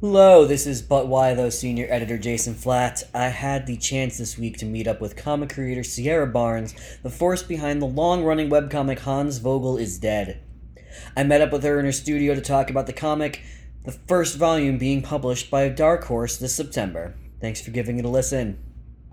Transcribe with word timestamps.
Hello, 0.00 0.44
this 0.44 0.64
is 0.64 0.80
But 0.80 1.08
Why 1.08 1.34
Tho 1.34 1.50
senior 1.50 1.88
editor 1.90 2.18
Jason 2.18 2.54
Flatt. 2.54 3.02
I 3.12 3.30
had 3.30 3.66
the 3.66 3.76
chance 3.76 4.16
this 4.16 4.38
week 4.38 4.56
to 4.58 4.64
meet 4.64 4.86
up 4.86 5.00
with 5.00 5.16
comic 5.16 5.52
creator 5.52 5.82
Sierra 5.82 6.24
Barnes, 6.24 6.72
the 7.02 7.10
force 7.10 7.42
behind 7.42 7.82
the 7.82 7.86
long 7.86 8.22
running 8.22 8.48
webcomic 8.48 9.00
Hans 9.00 9.38
Vogel 9.38 9.76
is 9.76 9.98
Dead. 9.98 10.40
I 11.16 11.24
met 11.24 11.40
up 11.40 11.50
with 11.50 11.64
her 11.64 11.80
in 11.80 11.84
her 11.84 11.90
studio 11.90 12.36
to 12.36 12.40
talk 12.40 12.70
about 12.70 12.86
the 12.86 12.92
comic, 12.92 13.42
the 13.84 13.90
first 13.90 14.36
volume 14.36 14.78
being 14.78 15.02
published 15.02 15.50
by 15.50 15.68
Dark 15.68 16.04
Horse 16.04 16.36
this 16.36 16.54
September. 16.54 17.16
Thanks 17.40 17.60
for 17.60 17.72
giving 17.72 17.98
it 17.98 18.04
a 18.04 18.08
listen. 18.08 18.56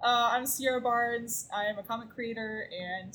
Uh, 0.03 0.29
I'm 0.33 0.45
Sierra 0.45 0.81
Barnes. 0.81 1.49
I 1.51 1.63
am 1.63 1.79
a 1.79 1.83
comic 1.83 2.11
creator 2.11 2.69
and 2.71 3.11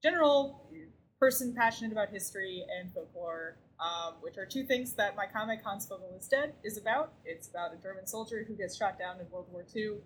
general 0.00 0.70
person 1.18 1.56
passionate 1.56 1.90
about 1.90 2.10
history 2.10 2.64
and 2.78 2.94
folklore 2.94 3.56
um, 3.80 4.14
which 4.20 4.36
are 4.36 4.46
two 4.46 4.64
things 4.64 4.92
that 4.94 5.16
my 5.16 5.26
comic 5.26 5.62
Hans 5.64 5.86
Vogel 5.86 6.14
is 6.18 6.28
Dead 6.28 6.54
is 6.62 6.76
about. 6.76 7.12
It's 7.24 7.48
about 7.48 7.72
a 7.72 7.82
German 7.82 8.06
soldier 8.06 8.44
who 8.46 8.54
gets 8.54 8.76
shot 8.76 8.98
down 8.98 9.20
in 9.20 9.30
World 9.30 9.46
War 9.50 9.64
II, 9.74 9.98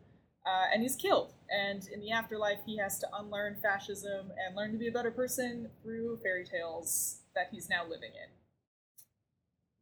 uh, 0.47 0.67
and 0.73 0.83
he's 0.83 0.97
killed. 0.97 1.33
And 1.51 1.87
in 1.93 2.01
the 2.01 2.13
afterlife, 2.13 2.59
he 2.67 2.79
has 2.79 2.99
to 3.01 3.09
unlearn 3.19 3.57
fascism 3.63 4.33
and 4.47 4.57
learn 4.57 4.73
to 4.73 4.79
be 4.79 4.89
a 4.89 4.93
better 4.93 5.11
person 5.11 5.71
through 5.83 6.21
fairy 6.23 6.45
tales 6.45 7.21
that 7.35 7.49
he's 7.51 7.69
now 7.69 7.83
living 7.83 8.11
in. 8.11 8.31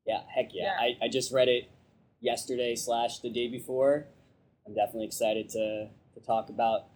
Yeah, 0.07 0.23
heck 0.35 0.51
yeah. 0.53 0.65
Yeah. 0.65 0.77
I, 0.81 1.05
I 1.05 1.09
just 1.09 1.33
read 1.33 1.49
it 1.49 1.71
yesterday 2.21 2.75
slash 2.75 3.19
the 3.19 3.31
day 3.31 3.49
before. 3.49 4.07
I'm 4.67 4.75
definitely 4.75 5.07
excited 5.07 5.49
to, 5.51 5.89
to 6.15 6.21
talk 6.27 6.49
about 6.49 6.87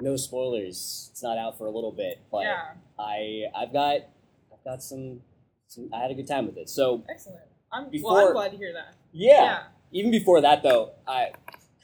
no 0.00 0.16
spoilers. 0.16 1.08
It's 1.12 1.22
not 1.22 1.38
out 1.38 1.58
for 1.58 1.66
a 1.66 1.70
little 1.70 1.92
bit, 1.92 2.20
but 2.30 2.42
yeah, 2.42 2.72
I 2.98 3.44
I've 3.56 3.72
got 3.72 4.00
I've 4.52 4.64
got 4.64 4.82
some, 4.82 5.20
some 5.68 5.88
I 5.92 6.00
had 6.00 6.10
a 6.10 6.14
good 6.14 6.26
time 6.26 6.46
with 6.46 6.56
it. 6.56 6.68
So 6.68 7.04
excellent. 7.08 7.40
I'm, 7.72 7.90
well, 8.02 8.16
I'm 8.16 8.32
glad 8.32 8.50
to 8.52 8.56
hear 8.56 8.72
that. 8.72 8.94
yeah. 9.12 9.62
Even 9.92 10.10
before 10.10 10.40
that 10.40 10.62
though, 10.62 10.92
I 11.06 11.30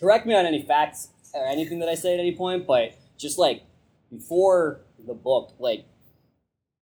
correct 0.00 0.26
me 0.26 0.34
on 0.34 0.44
any 0.46 0.62
facts 0.62 1.08
or 1.32 1.46
anything 1.46 1.78
that 1.80 1.88
I 1.88 1.94
say 1.94 2.14
at 2.14 2.20
any 2.20 2.34
point, 2.34 2.66
but 2.66 2.94
just 3.18 3.38
like 3.38 3.62
before 4.10 4.80
the 5.06 5.14
book, 5.14 5.54
like 5.58 5.86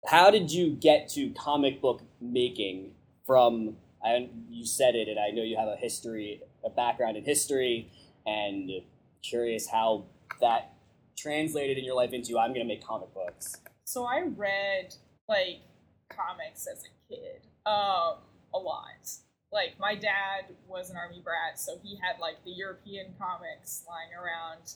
how 0.07 0.31
did 0.31 0.51
you 0.51 0.71
get 0.71 1.09
to 1.09 1.29
comic 1.31 1.81
book 1.81 2.01
making 2.21 2.91
from 3.25 3.77
I 4.03 4.29
you 4.49 4.65
said 4.65 4.95
it 4.95 5.07
and 5.07 5.19
I 5.19 5.29
know 5.31 5.43
you 5.43 5.57
have 5.57 5.67
a 5.67 5.75
history 5.75 6.41
a 6.63 6.69
background 6.69 7.17
in 7.17 7.23
history 7.23 7.91
and 8.25 8.69
curious 9.23 9.69
how 9.69 10.05
that 10.41 10.73
translated 11.17 11.77
in 11.77 11.83
your 11.83 11.95
life 11.95 12.11
into 12.13 12.37
I'm 12.37 12.49
going 12.49 12.65
to 12.65 12.67
make 12.67 12.83
comic 12.83 13.13
books. 13.13 13.55
So 13.83 14.05
I 14.05 14.21
read 14.21 14.93
like 15.27 15.61
comics 16.09 16.67
as 16.67 16.83
a 16.83 17.13
kid, 17.13 17.41
um, 17.65 18.19
a 18.53 18.57
lot. 18.57 19.09
Like 19.51 19.79
my 19.79 19.95
dad 19.95 20.55
was 20.67 20.89
an 20.89 20.97
army 20.97 21.21
brat, 21.23 21.59
so 21.59 21.77
he 21.81 21.97
had 22.01 22.19
like 22.19 22.43
the 22.45 22.51
European 22.51 23.13
comics 23.17 23.83
lying 23.87 24.13
around. 24.13 24.75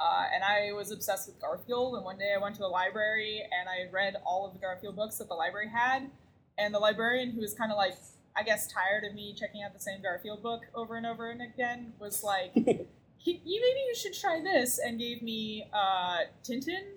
Uh, 0.00 0.24
and 0.34 0.42
I 0.42 0.72
was 0.72 0.90
obsessed 0.90 1.28
with 1.28 1.40
Garfield. 1.40 1.94
And 1.94 2.04
one 2.04 2.18
day 2.18 2.32
I 2.34 2.42
went 2.42 2.54
to 2.54 2.60
the 2.60 2.68
library 2.68 3.42
and 3.42 3.68
I 3.68 3.90
read 3.92 4.16
all 4.24 4.46
of 4.46 4.54
the 4.54 4.58
Garfield 4.58 4.96
books 4.96 5.18
that 5.18 5.28
the 5.28 5.34
library 5.34 5.68
had. 5.68 6.10
And 6.58 6.74
the 6.74 6.78
librarian, 6.78 7.32
who 7.32 7.40
was 7.40 7.52
kind 7.52 7.70
of 7.70 7.76
like, 7.76 7.94
I 8.34 8.42
guess, 8.42 8.66
tired 8.66 9.04
of 9.04 9.14
me 9.14 9.34
checking 9.38 9.62
out 9.62 9.74
the 9.74 9.80
same 9.80 10.00
Garfield 10.02 10.42
book 10.42 10.62
over 10.74 10.96
and 10.96 11.04
over 11.04 11.30
and 11.30 11.42
again, 11.42 11.92
was 11.98 12.22
like, 12.22 12.52
you 12.56 13.38
maybe 13.44 13.80
you 13.88 13.94
should 13.94 14.14
try 14.14 14.40
this, 14.40 14.78
and 14.78 14.98
gave 14.98 15.22
me 15.22 15.68
uh, 15.72 16.18
Tintin 16.42 16.96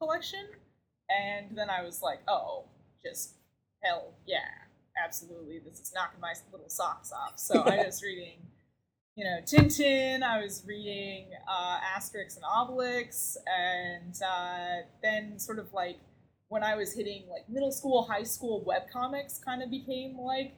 collection. 0.00 0.46
And 1.08 1.56
then 1.56 1.70
I 1.70 1.82
was 1.82 2.02
like, 2.02 2.20
oh, 2.28 2.64
just 3.08 3.34
hell 3.82 4.14
yeah, 4.26 4.48
absolutely. 5.02 5.60
This 5.64 5.80
is 5.80 5.92
knocking 5.94 6.20
my 6.20 6.34
little 6.52 6.68
socks 6.68 7.12
off. 7.12 7.38
So 7.38 7.62
I 7.62 7.76
was 7.84 8.02
reading, 8.02 8.38
you 9.14 9.24
know, 9.24 9.38
Tintin. 9.42 10.22
I 10.22 10.42
was 10.42 10.64
reading 10.66 11.30
uh, 11.48 11.78
Asterix 11.96 12.36
and 12.36 12.44
Obelix, 12.44 13.36
and 13.46 14.14
uh, 14.26 14.86
then 15.02 15.38
sort 15.38 15.58
of 15.58 15.72
like 15.72 15.98
when 16.48 16.62
I 16.62 16.76
was 16.76 16.92
hitting 16.92 17.24
like 17.30 17.48
middle 17.48 17.72
school, 17.72 18.06
high 18.10 18.22
school, 18.22 18.64
webcomics 18.66 19.44
kind 19.44 19.62
of 19.62 19.70
became 19.70 20.18
like 20.18 20.54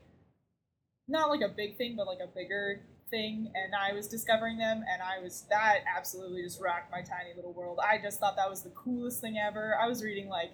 not 1.08 1.30
like 1.30 1.40
a 1.40 1.48
big 1.48 1.76
thing, 1.76 1.94
but 1.96 2.06
like 2.06 2.18
a 2.22 2.28
bigger 2.28 2.82
thing. 3.10 3.50
And 3.54 3.74
I 3.74 3.94
was 3.94 4.06
discovering 4.06 4.58
them, 4.58 4.84
and 4.92 5.02
I 5.02 5.22
was 5.22 5.46
that 5.50 5.78
absolutely 5.96 6.42
just 6.42 6.60
rocked 6.60 6.90
my 6.90 7.00
tiny 7.00 7.34
little 7.34 7.54
world. 7.54 7.78
I 7.82 7.98
just 8.02 8.20
thought 8.20 8.36
that 8.36 8.50
was 8.50 8.62
the 8.62 8.70
coolest 8.70 9.20
thing 9.20 9.36
ever. 9.38 9.76
I 9.80 9.88
was 9.88 10.02
reading 10.02 10.28
like, 10.28 10.50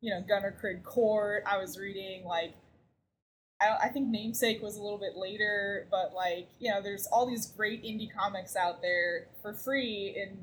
you 0.00 0.12
know, 0.12 0.22
Gunnerkrigg 0.22 0.82
Court. 0.84 1.42
I 1.46 1.58
was 1.58 1.78
reading 1.78 2.24
like 2.24 2.54
I, 3.60 3.76
I 3.84 3.88
think 3.88 4.08
Namesake 4.08 4.62
was 4.62 4.76
a 4.76 4.82
little 4.82 4.98
bit 4.98 5.16
later, 5.16 5.86
but 5.90 6.12
like, 6.14 6.48
you 6.58 6.70
know, 6.70 6.82
there's 6.82 7.06
all 7.06 7.26
these 7.26 7.46
great 7.46 7.82
indie 7.82 8.08
comics 8.12 8.56
out 8.56 8.82
there 8.82 9.28
for 9.42 9.54
free 9.54 10.16
and 10.20 10.38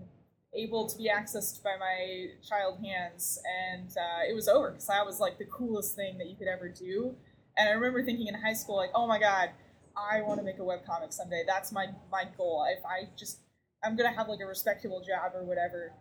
able 0.56 0.88
to 0.88 0.98
be 0.98 1.10
accessed 1.10 1.64
by 1.64 1.76
my 1.80 2.28
child 2.48 2.80
hands. 2.84 3.40
And 3.68 3.90
uh, 3.90 4.30
it 4.30 4.34
was 4.34 4.48
over 4.48 4.72
because 4.72 4.88
that 4.88 5.06
was 5.06 5.20
like 5.20 5.38
the 5.38 5.46
coolest 5.46 5.96
thing 5.96 6.18
that 6.18 6.28
you 6.28 6.36
could 6.36 6.48
ever 6.48 6.70
do. 6.70 7.16
And 7.58 7.70
I 7.70 7.72
remember 7.74 8.04
thinking 8.04 8.28
in 8.28 8.34
high 8.34 8.54
school, 8.54 8.78
like, 8.78 8.92
oh 8.96 9.08
my 9.08 9.20
God, 9.20 9.50
I 9.96 10.22
want 10.22 10.40
to 10.40 10.44
make 10.44 10.58
a 10.58 10.62
webcomic 10.62 11.14
someday. 11.14 11.44
That's 11.46 11.72
my, 11.72 11.88
my 12.12 12.24
goal. 12.36 12.66
If 12.76 12.84
I 12.84 13.10
just, 13.16 13.40
I'm 13.84 13.96
to 13.98 14.08
have 14.08 14.28
like 14.28 14.40
a 14.40 14.48
respectable 14.48 15.02
job 15.02 15.34
or 15.36 15.44
whatever. 15.44 15.94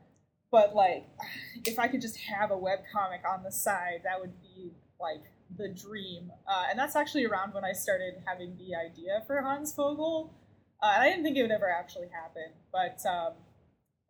But 0.52 0.76
like, 0.76 1.06
if 1.64 1.80
I 1.80 1.88
could 1.88 2.00
just 2.02 2.18
have 2.18 2.52
a 2.52 2.56
webcomic 2.56 3.24
on 3.28 3.42
the 3.42 3.50
side, 3.50 4.02
that 4.04 4.20
would 4.20 4.40
be 4.40 4.70
like 5.00 5.24
the 5.56 5.68
dream. 5.68 6.30
Uh, 6.46 6.66
and 6.70 6.78
that's 6.78 6.94
actually 6.94 7.24
around 7.24 7.54
when 7.54 7.64
I 7.64 7.72
started 7.72 8.14
having 8.24 8.56
the 8.56 8.76
idea 8.76 9.24
for 9.26 9.40
Hans 9.40 9.74
Vogel. 9.74 10.32
Uh, 10.80 10.92
and 10.94 11.02
I 11.02 11.08
didn't 11.08 11.24
think 11.24 11.36
it 11.36 11.42
would 11.42 11.50
ever 11.50 11.70
actually 11.70 12.08
happen. 12.08 12.52
But 12.72 13.04
um, 13.08 13.32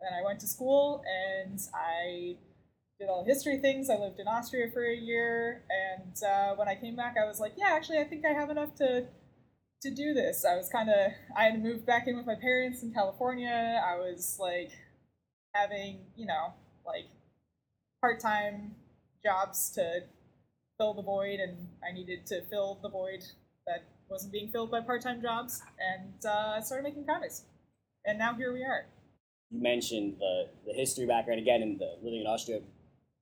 then 0.01 0.13
I 0.13 0.25
went 0.25 0.41
to 0.41 0.47
school 0.47 1.03
and 1.07 1.59
I 1.75 2.37
did 2.99 3.09
all 3.09 3.25
history 3.25 3.59
things. 3.59 3.89
I 3.89 3.97
lived 3.97 4.21
in 4.21 4.27
Austria 4.27 4.69
for 4.73 4.85
a 4.85 4.97
year. 4.97 5.65
And 5.71 6.17
uh, 6.23 6.55
when 6.57 6.69
I 6.69 6.75
came 6.75 6.97
back, 6.97 7.17
I 7.21 7.27
was 7.27 7.41
like, 7.41 7.53
yeah, 7.57 7.71
actually, 7.71 7.99
I 7.99 8.05
think 8.05 8.25
I 8.27 8.33
have 8.33 8.51
enough 8.51 8.75
to. 8.77 9.07
To 9.83 9.93
do 9.93 10.15
this, 10.15 10.45
I 10.45 10.55
was 10.55 10.69
kind 10.69 10.89
of. 10.89 11.11
I 11.37 11.43
had 11.43 11.61
moved 11.61 11.85
back 11.85 12.07
in 12.07 12.17
with 12.17 12.25
my 12.25 12.37
parents 12.37 12.85
in 12.85 12.93
California. 12.93 13.83
I 13.85 13.97
was 13.97 14.37
like 14.39 14.71
having, 15.53 16.01
you 16.17 16.27
know, 16.27 16.53
like 16.87 17.07
part 18.01 18.21
time 18.21 18.75
jobs 19.23 19.71
to 19.71 20.03
fill 20.79 20.95
the 20.95 21.03
void, 21.03 21.41
and 21.41 21.69
I 21.89 21.93
needed 21.93 22.27
to 22.27 22.43
fill 22.51 22.79
the 22.83 22.89
void 22.89 23.25
that 23.67 23.85
wasn't 24.09 24.33
being 24.33 24.51
filled 24.51 24.71
by 24.71 24.81
part 24.81 25.03
time 25.03 25.23
jobs, 25.23 25.63
and 25.79 26.15
uh, 26.25 26.55
I 26.57 26.61
started 26.61 26.85
making 26.85 27.07
comics. 27.07 27.45
And 28.05 28.19
now 28.19 28.35
here 28.35 28.53
we 28.53 28.65
are. 28.65 28.87
You 29.51 29.63
mentioned 29.63 30.17
the 30.19 30.49
the 30.67 30.73
history 30.73 31.07
background 31.07 31.41
again 31.41 31.63
and 31.63 31.79
the 31.79 31.97
living 32.03 32.21
in 32.21 32.27
Austria. 32.27 32.61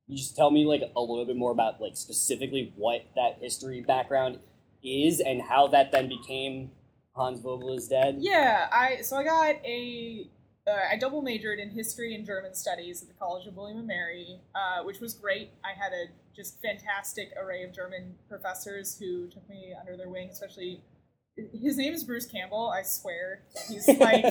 You 0.06 0.16
just 0.16 0.36
tell 0.36 0.50
me 0.50 0.64
like 0.64 0.82
a 0.82 1.00
little 1.00 1.26
bit 1.26 1.36
more 1.36 1.52
about 1.52 1.80
like 1.80 1.96
specifically 1.96 2.72
what 2.76 3.02
that 3.14 3.38
history 3.40 3.80
background 3.80 4.38
is 4.82 5.20
and 5.20 5.42
how 5.42 5.68
that 5.68 5.92
then 5.92 6.08
became 6.08 6.70
Hans 7.14 7.40
Vogel 7.40 7.76
is 7.76 7.88
dead. 7.88 8.16
Yeah, 8.18 8.68
I 8.72 9.02
so 9.02 9.16
I 9.16 9.24
got 9.24 9.56
a 9.64 10.26
I 10.72 10.96
double 10.96 11.22
majored 11.22 11.58
in 11.58 11.70
history 11.70 12.14
and 12.14 12.24
German 12.24 12.54
studies 12.54 13.02
at 13.02 13.08
the 13.08 13.14
College 13.14 13.46
of 13.46 13.56
William 13.56 13.78
and 13.78 13.86
Mary, 13.86 14.40
uh, 14.54 14.82
which 14.84 15.00
was 15.00 15.14
great. 15.14 15.50
I 15.64 15.72
had 15.78 15.92
a 15.92 16.06
just 16.34 16.60
fantastic 16.60 17.32
array 17.40 17.64
of 17.64 17.74
German 17.74 18.14
professors 18.28 18.98
who 18.98 19.28
took 19.28 19.48
me 19.48 19.74
under 19.78 19.96
their 19.96 20.08
wing. 20.08 20.28
Especially, 20.30 20.82
his 21.36 21.76
name 21.76 21.94
is 21.94 22.04
Bruce 22.04 22.26
Campbell. 22.26 22.70
I 22.70 22.82
swear, 22.82 23.42
he's 23.68 23.88
like 23.98 24.24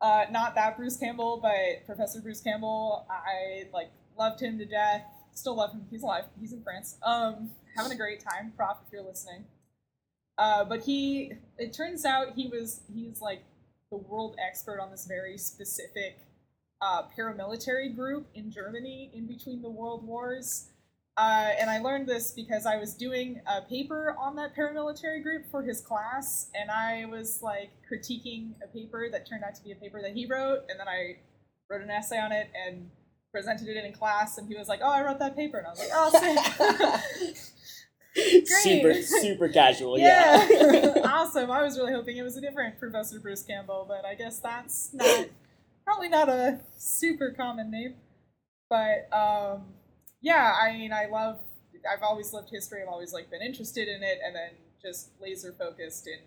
uh, 0.00 0.24
not 0.30 0.54
that 0.54 0.76
Bruce 0.76 0.96
Campbell, 0.96 1.38
but 1.42 1.86
Professor 1.86 2.20
Bruce 2.20 2.40
Campbell. 2.40 3.06
I 3.10 3.64
like 3.72 3.90
loved 4.18 4.40
him 4.40 4.58
to 4.58 4.64
death. 4.64 5.04
Still 5.34 5.56
love 5.56 5.72
him. 5.72 5.86
He's 5.90 6.02
alive. 6.02 6.24
He's 6.40 6.52
in 6.52 6.62
France. 6.62 6.96
Um, 7.02 7.50
having 7.76 7.92
a 7.92 7.96
great 7.96 8.20
time, 8.20 8.52
Prof. 8.56 8.76
If 8.86 8.92
you're 8.92 9.02
listening. 9.02 9.44
Uh, 10.38 10.64
but 10.64 10.82
he, 10.82 11.32
it 11.58 11.72
turns 11.72 12.04
out 12.04 12.32
he 12.34 12.48
was 12.48 12.80
he's 12.92 13.20
like 13.20 13.44
the 13.92 13.98
world 13.98 14.34
expert 14.44 14.80
on 14.80 14.90
this 14.90 15.06
very 15.06 15.36
specific 15.36 16.18
uh, 16.80 17.02
paramilitary 17.16 17.94
group 17.94 18.26
in 18.34 18.50
Germany 18.50 19.10
in 19.14 19.26
between 19.26 19.62
the 19.62 19.70
world 19.70 20.04
wars. 20.04 20.70
Uh, 21.18 21.50
and 21.60 21.68
I 21.68 21.78
learned 21.78 22.08
this 22.08 22.32
because 22.32 22.64
I 22.64 22.78
was 22.78 22.94
doing 22.94 23.42
a 23.46 23.60
paper 23.60 24.16
on 24.18 24.34
that 24.36 24.56
paramilitary 24.56 25.22
group 25.22 25.44
for 25.50 25.62
his 25.62 25.82
class, 25.82 26.50
and 26.54 26.70
I 26.70 27.04
was 27.04 27.42
like 27.42 27.70
critiquing 27.90 28.54
a 28.64 28.66
paper 28.66 29.08
that 29.12 29.28
turned 29.28 29.44
out 29.44 29.54
to 29.56 29.62
be 29.62 29.72
a 29.72 29.76
paper 29.76 30.00
that 30.00 30.12
he 30.12 30.26
wrote, 30.26 30.60
and 30.70 30.80
then 30.80 30.88
I 30.88 31.18
wrote 31.70 31.82
an 31.82 31.90
essay 31.90 32.18
on 32.18 32.32
it 32.32 32.48
and 32.66 32.88
presented 33.30 33.68
it 33.68 33.84
in 33.84 33.92
class, 33.92 34.38
and 34.38 34.48
he 34.48 34.56
was 34.56 34.68
like, 34.68 34.80
"Oh, 34.82 34.90
I 34.90 35.02
wrote 35.02 35.18
that 35.18 35.36
paper," 35.36 35.58
and 35.58 35.66
I 35.66 35.70
was 35.70 35.78
like, 35.78 35.90
"Oh, 35.92 37.00
sick." 38.14 38.46
super 38.48 38.94
super 39.02 39.48
casual. 39.48 39.98
Yeah. 39.98 40.46
yeah, 40.50 40.94
awesome. 41.04 41.50
I 41.50 41.62
was 41.62 41.78
really 41.78 41.92
hoping 41.92 42.16
it 42.16 42.22
was 42.22 42.36
a 42.36 42.40
different 42.40 42.78
Professor 42.78 43.18
Bruce 43.20 43.42
Campbell, 43.42 43.84
but 43.88 44.04
I 44.04 44.14
guess 44.14 44.38
that's 44.38 44.92
not 44.92 45.26
probably 45.84 46.08
not 46.08 46.28
a 46.28 46.60
super 46.76 47.30
common 47.30 47.70
name. 47.70 47.94
But 48.68 49.08
um, 49.12 49.64
yeah, 50.20 50.52
I 50.60 50.72
mean, 50.72 50.92
I 50.92 51.06
love. 51.06 51.40
I've 51.90 52.02
always 52.02 52.32
loved 52.32 52.48
history. 52.50 52.80
I've 52.80 52.88
always 52.88 53.12
like 53.12 53.30
been 53.30 53.42
interested 53.42 53.88
in 53.88 54.02
it, 54.02 54.18
and 54.24 54.34
then 54.34 54.50
just 54.80 55.10
laser 55.20 55.52
focused 55.52 56.06
in 56.06 56.18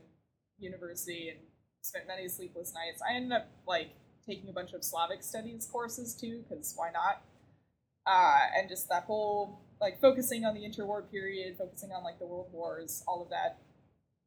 university 0.58 1.30
and 1.30 1.40
spent 1.82 2.08
many 2.08 2.28
sleepless 2.28 2.74
nights. 2.74 3.02
I 3.02 3.16
ended 3.16 3.32
up 3.32 3.48
like 3.68 3.92
taking 4.28 4.50
a 4.50 4.54
bunch 4.54 4.74
of 4.74 4.84
Slavic 4.84 5.24
studies 5.24 5.68
courses 5.72 6.16
too, 6.16 6.44
because 6.48 6.74
why 6.76 6.90
not? 6.92 7.22
Uh, 8.08 8.58
and 8.58 8.70
just 8.70 8.90
that 8.90 9.04
whole 9.04 9.65
like 9.82 10.00
focusing 10.00 10.46
on 10.46 10.54
the 10.54 10.62
interwar 10.62 11.10
period, 11.10 11.58
focusing 11.58 11.92
on 11.92 12.04
like 12.04 12.20
the 12.20 12.26
world 12.26 12.50
wars, 12.52 13.04
all 13.08 13.24
of 13.24 13.30
that 13.30 13.60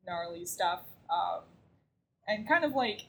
gnarly 0.07 0.45
stuff, 0.45 0.83
um, 1.11 1.43
and 2.27 2.49
kind 2.49 2.65
of 2.65 2.73
like 2.73 3.07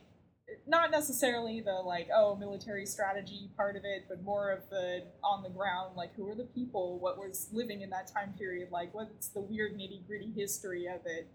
not 0.67 0.91
necessarily 0.91 1.61
the 1.61 1.73
like 1.73 2.09
oh 2.15 2.35
military 2.35 2.85
strategy 2.85 3.49
part 3.55 3.75
of 3.75 3.83
it, 3.83 4.05
but 4.07 4.23
more 4.23 4.51
of 4.51 4.69
the 4.69 5.03
on 5.23 5.43
the 5.43 5.49
ground 5.49 5.95
like 5.95 6.15
who 6.15 6.27
are 6.29 6.35
the 6.35 6.45
people, 6.55 6.99
what 6.99 7.17
was 7.17 7.49
living 7.51 7.81
in 7.81 7.89
that 7.89 8.11
time 8.11 8.33
period, 8.37 8.69
like 8.71 8.93
what's 8.93 9.29
the 9.29 9.41
weird 9.41 9.73
nitty 9.73 10.05
gritty 10.07 10.31
history 10.35 10.87
of 10.87 11.01
it. 11.05 11.27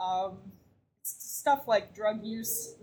Um, 0.00 0.38
stuff 1.02 1.64
like 1.66 1.94
drug 1.94 2.24
use 2.24 2.74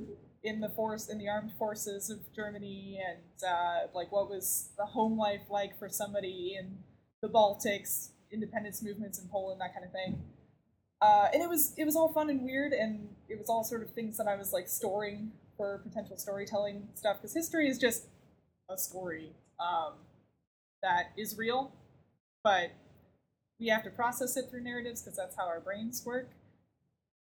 in 0.44 0.62
the 0.62 0.70
force 0.70 1.10
in 1.10 1.18
the 1.18 1.28
armed 1.28 1.52
forces 1.58 2.10
of 2.10 2.20
Germany, 2.34 3.00
and 3.06 3.50
uh, 3.50 3.88
like 3.94 4.12
what 4.12 4.30
was 4.30 4.70
the 4.78 4.86
home 4.86 5.18
life 5.18 5.42
like 5.50 5.78
for 5.78 5.90
somebody 5.90 6.58
in 6.60 6.78
the 7.22 7.30
Baltics, 7.30 8.10
independence 8.32 8.82
movements 8.82 9.20
in 9.20 9.28
Poland, 9.30 9.62
that 9.62 9.74
kind 9.74 9.86
of 9.86 9.92
thing. 9.92 10.22
Uh, 11.02 11.28
and 11.34 11.42
it 11.42 11.50
was 11.50 11.74
it 11.78 11.86
was 11.86 11.96
all 11.96 12.12
fun 12.12 12.30
and 12.30 12.44
weird, 12.44 12.74
and 12.74 13.10
it 13.30 13.38
was 13.38 13.50
all 13.50 13.64
sort 13.64 13.82
of 13.84 13.92
things 13.92 14.18
that 14.18 14.28
I 14.28 14.36
was 14.36 14.52
like 14.52 14.68
storing 14.68 15.32
for 15.58 15.80
potential 15.80 16.18
storytelling 16.18 16.88
stuff 16.96 17.18
because 17.18 17.34
history 17.34 17.68
is 17.70 17.78
just 17.78 18.06
a 18.70 18.78
story 18.78 19.32
um, 19.60 19.94
that 20.82 21.12
is 21.18 21.38
real, 21.38 21.74
but 22.44 22.72
we 23.60 23.68
have 23.68 23.84
to 23.84 23.90
process 23.90 24.38
it 24.38 24.50
through 24.50 24.64
narratives 24.64 25.02
because 25.02 25.18
that's 25.18 25.36
how 25.36 25.46
our 25.48 25.60
brains 25.60 26.04
work. 26.06 26.30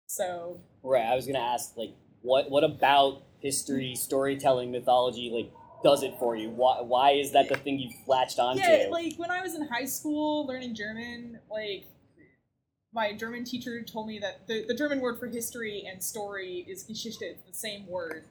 So 0.08 0.62
Right. 0.84 1.06
I 1.06 1.16
was 1.16 1.26
gonna 1.26 1.40
ask, 1.40 1.76
like, 1.78 1.94
what 2.22 2.50
what 2.50 2.64
about 2.64 3.24
history, 3.40 3.96
storytelling, 3.96 4.72
mythology, 4.72 5.30
like, 5.30 5.52
does 5.84 6.04
it 6.04 6.16
for 6.20 6.36
you? 6.36 6.50
Why 6.50 6.82
why 6.82 7.12
is 7.12 7.32
that 7.32 7.50
the 7.50 7.56
thing 7.56 7.80
you've 7.80 8.08
latched 8.08 8.40
onto? 8.40 8.62
yeah, 8.62 8.88
like 8.90 9.16
when 9.18 9.32
I 9.32 9.42
was 9.42 9.56
in 9.56 9.68
high 9.68 9.86
school 9.86 10.46
learning 10.46 10.76
German, 10.76 11.40
like 11.50 11.86
my 12.94 13.14
German 13.14 13.44
teacher 13.44 13.82
told 13.84 14.08
me 14.08 14.20
that 14.20 14.48
the, 14.48 14.66
the 14.68 14.74
German 14.74 15.00
word 15.00 15.20
for 15.20 15.28
history 15.28 15.86
and 15.90 16.04
story 16.04 16.66
is 16.68 16.84
Geschichte, 16.84 17.26
it's 17.26 17.44
the 17.44 17.54
same 17.54 17.88
word. 17.88 18.26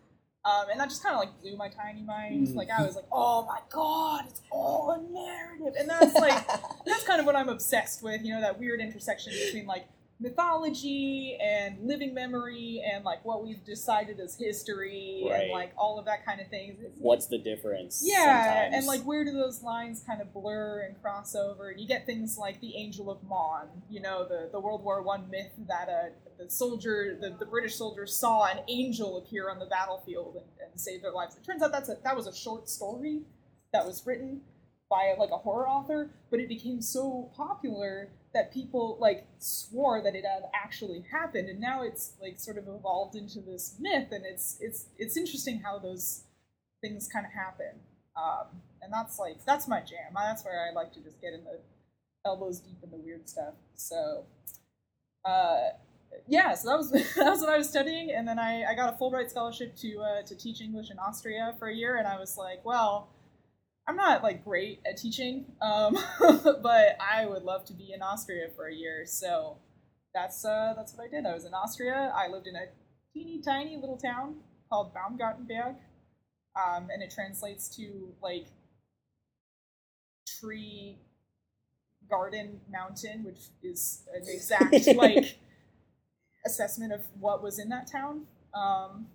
Um, 0.45 0.67
and 0.71 0.81
that 0.81 0.89
just 0.89 1.03
kind 1.03 1.15
of 1.15 1.21
like 1.21 1.41
blew 1.41 1.57
my 1.57 1.69
tiny 1.69 2.03
mind. 2.03 2.49
Mm. 2.49 2.55
Like 2.55 2.69
I 2.71 2.85
was 2.85 2.97
like, 2.97 3.05
oh 3.13 3.45
my 3.47 3.61
god, 3.71 4.25
it's 4.29 4.41
all 4.51 4.91
a 4.91 5.13
narrative, 5.13 5.75
and 5.79 5.89
that's 5.89 6.15
like 6.15 6.47
that's 6.87 7.05
kind 7.05 7.21
of 7.21 7.27
what 7.27 7.37
I'm 7.37 7.49
obsessed 7.49 8.03
with. 8.03 8.25
You 8.25 8.35
know, 8.35 8.41
that 8.41 8.59
weird 8.59 8.81
intersection 8.81 9.33
between 9.33 9.67
like 9.67 9.87
mythology 10.21 11.37
and 11.41 11.79
living 11.87 12.15
memory 12.15 12.83
and 12.93 13.05
like 13.05 13.25
what 13.25 13.45
we've 13.45 13.65
decided 13.65 14.19
as 14.21 14.37
history 14.37 15.23
Right. 15.29 15.43
and 15.43 15.51
like 15.53 15.73
all 15.77 15.99
of 15.99 16.07
that 16.07 16.25
kind 16.25 16.41
of 16.41 16.49
thing. 16.49 16.77
What's 16.99 17.27
the 17.27 17.39
difference? 17.39 18.03
yeah, 18.05 18.45
sometimes? 18.65 18.75
and 18.75 18.87
like 18.87 19.03
where 19.03 19.25
do 19.25 19.33
those 19.33 19.63
lines 19.63 20.03
kind 20.07 20.21
of 20.21 20.33
blur 20.33 20.81
and 20.81 21.01
cross 21.01 21.35
over? 21.35 21.71
And 21.71 21.81
you 21.81 21.87
get 21.87 22.07
things 22.07 22.37
like 22.39 22.61
the 22.61 22.77
Angel 22.77 23.11
of 23.11 23.23
Mons, 23.25 23.71
you 23.91 24.01
know, 24.01 24.27
the, 24.27 24.49
the 24.51 24.61
World 24.61 24.83
War 24.85 25.03
One 25.03 25.31
myth 25.31 25.53
that 25.69 25.89
uh, 25.89 26.09
the 26.43 26.51
soldier, 26.51 27.17
the, 27.21 27.31
the 27.39 27.47
British 27.47 27.77
soldier 27.77 28.07
saw 28.07 28.45
an 28.47 28.59
angel 28.69 29.19
appear 29.19 29.51
on 29.51 29.59
the 29.59 29.67
battlefield 29.67 30.37
and, 30.37 30.45
and 30.71 30.81
save 30.81 31.03
their 31.03 31.13
lives. 31.13 31.37
It 31.37 31.45
turns 31.45 31.63
out 31.63 31.73
that's 31.73 31.89
a, 31.89 31.97
that 32.05 32.17
was 32.17 32.27
a 32.27 32.35
short 32.35 32.69
story 32.69 33.23
that 33.73 33.85
was 33.87 34.05
written 34.07 34.41
by 34.91 35.15
like 35.19 35.31
a 35.31 35.37
horror 35.37 35.69
author, 35.69 36.11
but 36.31 36.41
it 36.41 36.49
became 36.49 36.81
so 36.81 37.31
popular 37.37 38.09
that 38.35 38.53
people 38.53 38.99
like 39.01 39.27
swore 39.39 40.03
that 40.03 40.15
it 40.15 40.25
had 40.25 40.43
actually 40.55 41.05
happened, 41.11 41.49
and 41.49 41.61
now 41.61 41.83
it's 41.83 42.13
like 42.21 42.39
sort 42.39 42.59
of 42.59 42.69
evolved 42.69 43.15
into 43.15 43.41
this 43.41 43.77
myth, 43.81 44.09
and 44.11 44.25
it's 44.25 44.59
it's 44.61 44.87
it's 44.99 45.17
interesting 45.17 45.61
how 45.61 45.79
those 45.79 46.25
things 46.81 47.09
kind 47.09 47.27
of 47.27 47.33
happen. 47.33 47.81
Um, 48.17 48.61
and 48.83 48.93
that's 48.93 49.19
like 49.19 49.45
that's 49.47 49.69
my 49.69 49.81
jam. 49.81 50.13
That's 50.15 50.45
where 50.45 50.69
I 50.69 50.73
like 50.75 50.93
to 50.95 51.01
just 51.01 51.21
get 51.21 51.33
in 51.33 51.45
the 51.45 51.61
elbows 52.27 52.61
deep 52.61 52.79
in 52.83 52.91
the 52.91 52.97
weird 52.97 53.29
stuff. 53.29 53.55
So, 53.75 54.25
uh, 55.25 55.71
yeah, 56.27 56.55
so 56.55 56.69
that 56.69 56.77
was 56.77 56.91
that 57.17 57.31
was 57.31 57.41
what 57.41 57.51
I 57.51 57.59
was 57.59 57.69
studying, 57.69 58.11
and 58.11 58.27
then 58.27 58.39
I, 58.39 58.65
I 58.65 58.75
got 58.75 58.95
a 58.95 58.97
Fulbright 58.97 59.31
scholarship 59.31 59.77
to 59.77 60.01
uh, 60.01 60.23
to 60.23 60.37
teach 60.37 60.61
English 60.61 60.91
in 60.91 60.99
Austria 60.99 61.55
for 61.59 61.69
a 61.69 61.75
year, 61.75 61.97
and 61.97 62.07
I 62.07 62.19
was 62.19 62.37
like, 62.37 62.65
well, 62.65 63.09
I'm 63.89 63.97
not 63.97 64.23
like 64.23 64.45
great 64.45 64.81
at 64.87 64.99
teaching, 64.99 65.47
um, 65.63 65.97
but 66.63 66.99
I 67.01 67.25
would 67.25 67.43
love 67.43 67.65
to 67.67 67.73
be 67.73 67.93
in 67.95 68.03
Austria 68.03 68.49
for 68.55 68.67
a 68.67 68.75
year. 68.75 69.05
So 69.07 69.57
that's 70.15 70.45
uh, 70.45 70.75
that's 70.77 70.95
what 70.95 71.05
I 71.05 71.09
did. 71.09 71.25
I 71.25 71.33
was 71.33 71.47
in 71.47 71.55
Austria. 71.55 72.13
I 72.15 72.29
lived 72.29 72.47
in 72.47 72.55
a 72.55 72.67
teeny 73.15 73.41
tiny 73.41 73.77
little 73.77 73.97
town 73.97 74.37
called 74.69 74.93
Baumgartenberg, 74.95 75.77
um, 76.55 76.89
and 76.93 77.03
it 77.03 77.11
translates 77.11 77.75
to 77.77 78.13
like 78.23 78.49
tree 80.39 80.99
garden 82.11 82.61
mountain, 82.71 83.25
which 83.25 83.41
is 83.63 84.03
an 84.15 84.23
exact 84.27 84.87
like 84.97 85.39
assessment 86.45 86.93
of 86.93 87.07
what 87.19 87.43
was 87.43 87.59
in 87.59 87.71
that 87.71 87.91
town. 87.91 88.27
Um, 88.55 89.07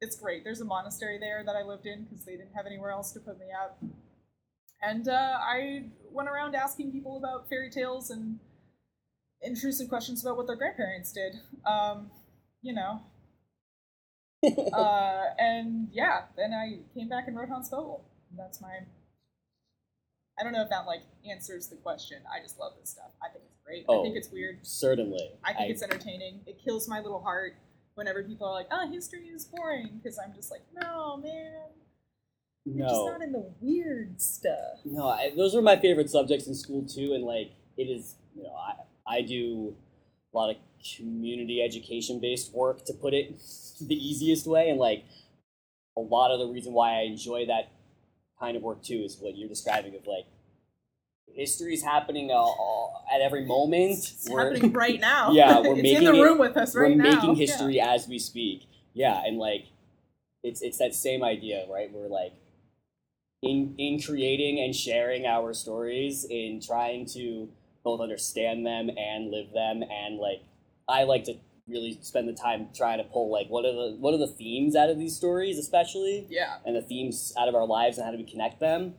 it's 0.00 0.16
great. 0.16 0.44
There's 0.44 0.60
a 0.60 0.64
monastery 0.64 1.18
there 1.18 1.42
that 1.44 1.56
I 1.56 1.62
lived 1.62 1.86
in 1.86 2.04
because 2.04 2.24
they 2.24 2.32
didn't 2.32 2.54
have 2.54 2.66
anywhere 2.66 2.90
else 2.90 3.12
to 3.12 3.20
put 3.20 3.38
me 3.38 3.46
up. 3.64 3.78
And 4.82 5.08
uh, 5.08 5.38
I 5.40 5.86
went 6.10 6.28
around 6.28 6.54
asking 6.54 6.92
people 6.92 7.16
about 7.16 7.48
fairy 7.48 7.70
tales 7.70 8.10
and 8.10 8.38
intrusive 9.42 9.88
questions 9.88 10.22
about 10.24 10.36
what 10.36 10.46
their 10.46 10.56
grandparents 10.56 11.12
did. 11.12 11.34
Um, 11.64 12.10
you 12.62 12.74
know. 12.74 13.00
uh, 14.72 15.24
and 15.38 15.88
yeah, 15.92 16.22
then 16.36 16.52
I 16.52 16.80
came 16.94 17.08
back 17.08 17.26
and 17.26 17.36
wrote 17.36 17.48
Hans 17.48 17.70
Vogel. 17.70 18.04
That's 18.36 18.60
my. 18.60 18.80
I 20.38 20.42
don't 20.44 20.52
know 20.52 20.62
if 20.62 20.68
that 20.68 20.86
like 20.86 21.00
answers 21.28 21.68
the 21.68 21.76
question. 21.76 22.18
I 22.30 22.42
just 22.42 22.58
love 22.58 22.72
this 22.78 22.90
stuff. 22.90 23.10
I 23.22 23.32
think 23.32 23.44
it's 23.46 23.56
great. 23.64 23.84
I 23.88 23.92
Oh. 23.94 24.02
think 24.02 24.16
it's 24.16 24.30
weird. 24.30 24.58
Certainly. 24.66 25.30
I 25.42 25.54
think 25.54 25.70
it's 25.70 25.82
entertaining. 25.82 26.40
It 26.46 26.58
kills 26.62 26.86
my 26.86 27.00
little 27.00 27.22
heart 27.22 27.54
whenever 27.96 28.22
people 28.22 28.46
are 28.46 28.52
like, 28.52 28.68
"Ah, 28.70 28.86
history 28.86 29.26
is 29.26 29.44
boring," 29.44 30.00
because 30.00 30.18
I'm 30.18 30.32
just 30.34 30.50
like, 30.50 30.62
"No, 30.72 31.16
man, 31.16 31.70
you're 32.64 32.88
just 32.88 33.06
not 33.06 33.22
in 33.22 33.32
the 33.32 33.50
weird 33.60 34.20
stuff." 34.20 34.78
No, 34.84 35.08
I, 35.08 35.32
those 35.36 35.54
were 35.54 35.62
my 35.62 35.76
favorite 35.76 36.08
subjects 36.10 36.46
in 36.46 36.54
school 36.54 36.84
too, 36.84 37.14
and 37.14 37.24
like 37.24 37.50
it 37.76 37.84
is, 37.84 38.14
you 38.36 38.44
know, 38.44 38.54
I 38.54 38.74
I 39.06 39.22
do 39.22 39.74
a 40.32 40.36
lot 40.36 40.50
of 40.50 40.56
community 40.96 41.60
education 41.62 42.20
based 42.20 42.54
work 42.54 42.84
to 42.84 42.92
put 42.92 43.14
it 43.14 43.34
the 43.80 43.96
easiest 43.96 44.46
way, 44.46 44.70
and 44.70 44.78
like 44.78 45.04
a 45.96 46.00
lot 46.00 46.30
of 46.30 46.38
the 46.38 46.46
reason 46.46 46.72
why 46.72 47.00
I 47.00 47.02
enjoy 47.02 47.46
that 47.46 47.70
kind 48.38 48.56
of 48.56 48.62
work 48.62 48.82
too 48.82 49.02
is 49.02 49.16
what 49.18 49.36
you're 49.36 49.48
describing 49.48 49.94
of 49.96 50.06
like 50.06 50.26
history 51.34 51.74
is 51.74 51.82
happening 51.82 52.30
uh, 52.30 52.44
at 53.14 53.20
every 53.20 53.44
moment. 53.44 53.92
It's 53.98 54.28
We're- 54.28 54.52
happening 54.54 54.72
right 54.72 55.00
now. 55.00 55.30
Yeah, 55.32 55.60
we're 55.60 55.76
making 55.76 55.96
in 56.08 56.14
the 56.14 56.24
it- 56.24 56.38
with 56.38 56.56
us 56.56 56.74
we're 56.74 56.84
right 56.88 56.96
now. 56.96 57.14
making 57.14 57.30
Yeah. 57.36 57.46
history 57.46 57.80
as 57.80 58.08
we 58.08 58.18
speak. 58.18 58.62
Yeah, 58.94 59.22
and 59.24 59.38
like 59.38 59.66
it's 60.42 60.62
it's 60.62 60.78
that 60.78 60.94
same 60.94 61.22
idea, 61.22 61.66
right? 61.70 61.90
We're 61.92 62.08
like 62.08 62.32
in 63.42 63.74
in 63.78 64.00
creating 64.00 64.58
and 64.60 64.74
sharing 64.74 65.26
our 65.26 65.52
stories, 65.52 66.24
in 66.24 66.60
trying 66.60 67.06
to 67.06 67.48
both 67.84 68.00
understand 68.00 68.64
them 68.66 68.90
and 68.96 69.30
live 69.30 69.52
them, 69.52 69.82
and 69.82 70.18
like 70.18 70.42
I 70.88 71.04
like 71.04 71.24
to 71.24 71.34
really 71.68 71.98
spend 72.00 72.28
the 72.28 72.32
time 72.32 72.68
trying 72.74 72.96
to 72.98 73.04
pull 73.04 73.30
like 73.30 73.48
what 73.48 73.64
are 73.64 73.72
the 73.72 73.96
what 73.98 74.14
are 74.14 74.18
the 74.18 74.26
themes 74.28 74.74
out 74.76 74.88
of 74.88 74.98
these 74.98 75.14
stories, 75.16 75.58
especially, 75.58 76.26
Yeah, 76.30 76.56
and 76.64 76.74
the 76.74 76.82
themes 76.82 77.34
out 77.38 77.48
of 77.48 77.54
our 77.54 77.66
lives 77.66 77.98
and 77.98 78.04
how 78.06 78.12
do 78.12 78.16
we 78.18 78.24
connect 78.24 78.60
them. 78.60 78.94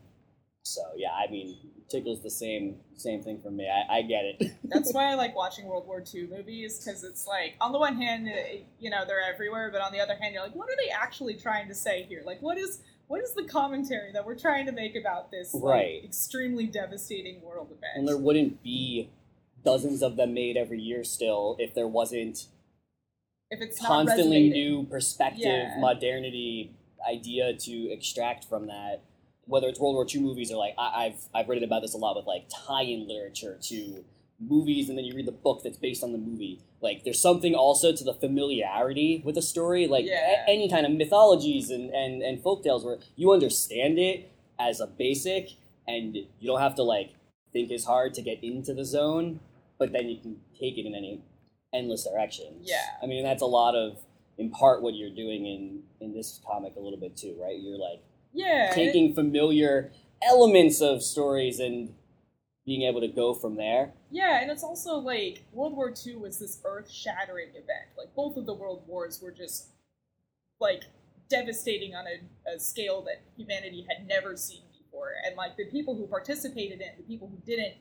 So 0.63 0.81
yeah, 0.95 1.11
I 1.13 1.31
mean, 1.31 1.57
tickles 1.89 2.21
the 2.21 2.29
same 2.29 2.75
same 2.95 3.21
thing 3.21 3.39
for 3.41 3.51
me. 3.51 3.67
I, 3.69 3.97
I 3.97 4.01
get 4.01 4.25
it. 4.25 4.51
that's 4.63 4.93
why 4.93 5.11
I 5.11 5.15
like 5.15 5.35
watching 5.35 5.65
World 5.65 5.87
War 5.87 6.03
II 6.13 6.27
movies 6.27 6.79
because 6.79 7.03
it's 7.03 7.27
like, 7.27 7.55
on 7.61 7.71
the 7.71 7.79
one 7.79 7.95
hand, 7.95 8.29
you 8.79 8.89
know, 8.89 9.05
they're 9.05 9.21
everywhere, 9.21 9.69
but 9.71 9.81
on 9.81 9.91
the 9.91 9.99
other 9.99 10.15
hand, 10.15 10.33
you're 10.33 10.43
like, 10.43 10.55
what 10.55 10.69
are 10.69 10.75
they 10.83 10.89
actually 10.89 11.35
trying 11.35 11.67
to 11.67 11.75
say 11.75 12.03
here? 12.03 12.23
Like, 12.25 12.41
what 12.41 12.57
is 12.57 12.81
what 13.07 13.21
is 13.21 13.33
the 13.33 13.43
commentary 13.43 14.11
that 14.11 14.25
we're 14.25 14.37
trying 14.37 14.65
to 14.65 14.71
make 14.73 14.95
about 14.95 15.31
this 15.31 15.53
like, 15.53 16.03
extremely 16.03 16.67
devastating 16.67 17.41
world 17.41 17.67
event? 17.67 17.93
And 17.95 18.07
there 18.07 18.17
wouldn't 18.17 18.61
be 18.63 19.09
dozens 19.63 20.01
of 20.01 20.15
them 20.17 20.33
made 20.33 20.57
every 20.57 20.79
year 20.79 21.03
still 21.03 21.55
if 21.59 21.73
there 21.73 21.87
wasn't 21.87 22.47
if 23.49 23.61
it's 23.61 23.79
constantly 23.79 24.49
new 24.49 24.83
perspective, 24.83 25.41
Yeah. 25.45 25.75
modernity 25.79 26.73
idea 27.07 27.53
to 27.53 27.91
extract 27.91 28.43
from 28.45 28.67
that. 28.67 29.01
Whether 29.47 29.67
it's 29.67 29.79
World 29.79 29.95
War 29.95 30.05
II 30.13 30.21
movies 30.21 30.51
or 30.51 30.57
like 30.57 30.73
I, 30.77 31.05
I've 31.05 31.19
I've 31.33 31.49
written 31.49 31.63
about 31.63 31.81
this 31.81 31.93
a 31.93 31.97
lot 31.97 32.15
with 32.15 32.25
like 32.25 32.45
tie-in 32.49 33.07
literature 33.07 33.57
to 33.69 34.03
movies, 34.39 34.87
and 34.89 34.97
then 34.97 35.05
you 35.05 35.15
read 35.15 35.25
the 35.25 35.31
book 35.31 35.61
that's 35.63 35.77
based 35.77 36.03
on 36.03 36.11
the 36.11 36.17
movie. 36.17 36.59
Like 36.81 37.03
there's 37.03 37.19
something 37.19 37.55
also 37.55 37.91
to 37.95 38.03
the 38.03 38.13
familiarity 38.13 39.21
with 39.25 39.37
a 39.37 39.41
story, 39.41 39.87
like 39.87 40.05
Yeah. 40.05 40.43
a- 40.45 40.49
any 40.49 40.69
kind 40.69 40.85
of 40.85 40.91
mythologies 40.91 41.69
and 41.69 41.89
and 41.91 42.21
and 42.21 42.43
folktales 42.43 42.83
where 42.83 42.97
you 43.15 43.31
understand 43.31 43.97
it 43.99 44.29
as 44.59 44.79
a 44.79 44.87
basic, 44.87 45.51
and 45.87 46.15
you 46.15 46.47
don't 46.47 46.59
have 46.61 46.75
to 46.75 46.83
like 46.83 47.11
think 47.53 47.71
as 47.71 47.85
hard 47.85 48.13
to 48.15 48.21
get 48.21 48.43
into 48.43 48.73
the 48.73 48.83
zone, 48.85 49.39
but 49.79 49.91
then 49.93 50.09
you 50.09 50.17
can 50.19 50.37
take 50.59 50.77
it 50.77 50.85
in 50.85 50.93
any 50.93 51.21
endless 51.73 52.03
directions. 52.07 52.67
Yeah. 52.69 52.81
I 53.01 53.05
mean, 53.05 53.23
that's 53.23 53.41
a 53.41 53.45
lot 53.47 53.75
of 53.75 53.97
in 54.37 54.51
part 54.51 54.81
what 54.83 54.93
you're 54.93 55.09
doing 55.15 55.45
in 55.47 55.83
in 56.01 56.13
this 56.13 56.39
comic 56.45 56.75
a 56.75 56.79
little 56.79 56.99
bit 56.99 57.15
too, 57.17 57.35
right? 57.41 57.57
You're 57.59 57.79
like 57.79 58.01
Yeah. 58.33 58.71
taking 58.73 59.13
familiar 59.13 59.91
elements 60.21 60.81
of 60.81 61.03
stories 61.03 61.59
and 61.59 61.93
being 62.65 62.81
able 62.81 62.99
to 62.99 63.07
go 63.07 63.33
from 63.33 63.55
there. 63.55 63.93
Yeah, 64.11 64.41
and 64.41 64.51
it's 64.51 64.63
also 64.63 64.97
like 64.97 65.43
World 65.53 65.75
War 65.75 65.93
II 66.05 66.17
was 66.17 66.37
this 66.37 66.59
earth 66.65 66.91
shattering 66.91 67.49
event. 67.51 67.87
Like 67.97 68.13
both 68.15 68.35
of 68.35 68.45
the 68.45 68.53
world 68.53 68.83
wars 68.87 69.21
were 69.21 69.31
just 69.31 69.69
like 70.59 70.83
devastating 71.29 71.95
on 71.95 72.05
a, 72.07 72.55
a 72.55 72.59
scale 72.59 73.01
that 73.03 73.21
humanity 73.37 73.85
had 73.89 74.07
never 74.07 74.35
seen 74.35 74.63
before. 74.77 75.11
And 75.25 75.35
like 75.35 75.55
the 75.55 75.65
people 75.65 75.95
who 75.95 76.07
participated 76.07 76.81
in 76.81 76.87
it, 76.87 76.97
the 76.97 77.03
people 77.03 77.29
who 77.29 77.37
didn't, 77.45 77.75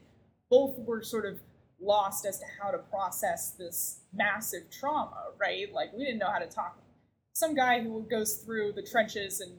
both 0.50 0.78
were 0.78 1.02
sort 1.02 1.26
of 1.26 1.40
lost 1.80 2.24
as 2.24 2.38
to 2.38 2.46
how 2.60 2.70
to 2.70 2.78
process 2.78 3.50
this 3.50 4.00
massive 4.14 4.70
trauma, 4.70 5.30
right? 5.38 5.72
Like 5.72 5.92
we 5.92 6.04
didn't 6.04 6.18
know 6.18 6.30
how 6.30 6.38
to 6.38 6.46
talk. 6.46 6.78
Some 7.34 7.54
guy 7.54 7.82
who 7.82 8.06
goes 8.08 8.36
through 8.36 8.72
the 8.72 8.82
trenches 8.82 9.40
and 9.40 9.52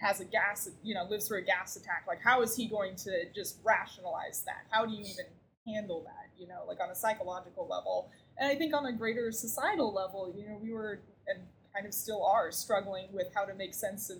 has 0.00 0.20
a 0.20 0.24
gas, 0.24 0.68
you 0.82 0.94
know, 0.94 1.04
lives 1.04 1.28
through 1.28 1.38
a 1.38 1.42
gas 1.42 1.76
attack. 1.76 2.04
Like, 2.08 2.20
how 2.22 2.42
is 2.42 2.56
he 2.56 2.66
going 2.66 2.96
to 2.96 3.24
just 3.34 3.58
rationalize 3.62 4.42
that? 4.46 4.66
How 4.70 4.86
do 4.86 4.92
you 4.92 5.00
even 5.00 5.26
handle 5.66 6.02
that? 6.04 6.30
You 6.38 6.48
know, 6.48 6.64
like 6.66 6.80
on 6.80 6.90
a 6.90 6.94
psychological 6.94 7.68
level, 7.68 8.10
and 8.38 8.50
I 8.50 8.54
think 8.54 8.74
on 8.74 8.86
a 8.86 8.92
greater 8.92 9.30
societal 9.30 9.92
level, 9.92 10.32
you 10.34 10.48
know, 10.48 10.58
we 10.60 10.72
were 10.72 11.00
and 11.26 11.40
kind 11.74 11.86
of 11.86 11.94
still 11.94 12.24
are 12.24 12.50
struggling 12.50 13.08
with 13.12 13.28
how 13.34 13.44
to 13.44 13.54
make 13.54 13.74
sense 13.74 14.10
of 14.10 14.18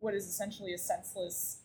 what 0.00 0.14
is 0.14 0.26
essentially 0.26 0.74
a 0.74 0.78
senseless 0.78 1.60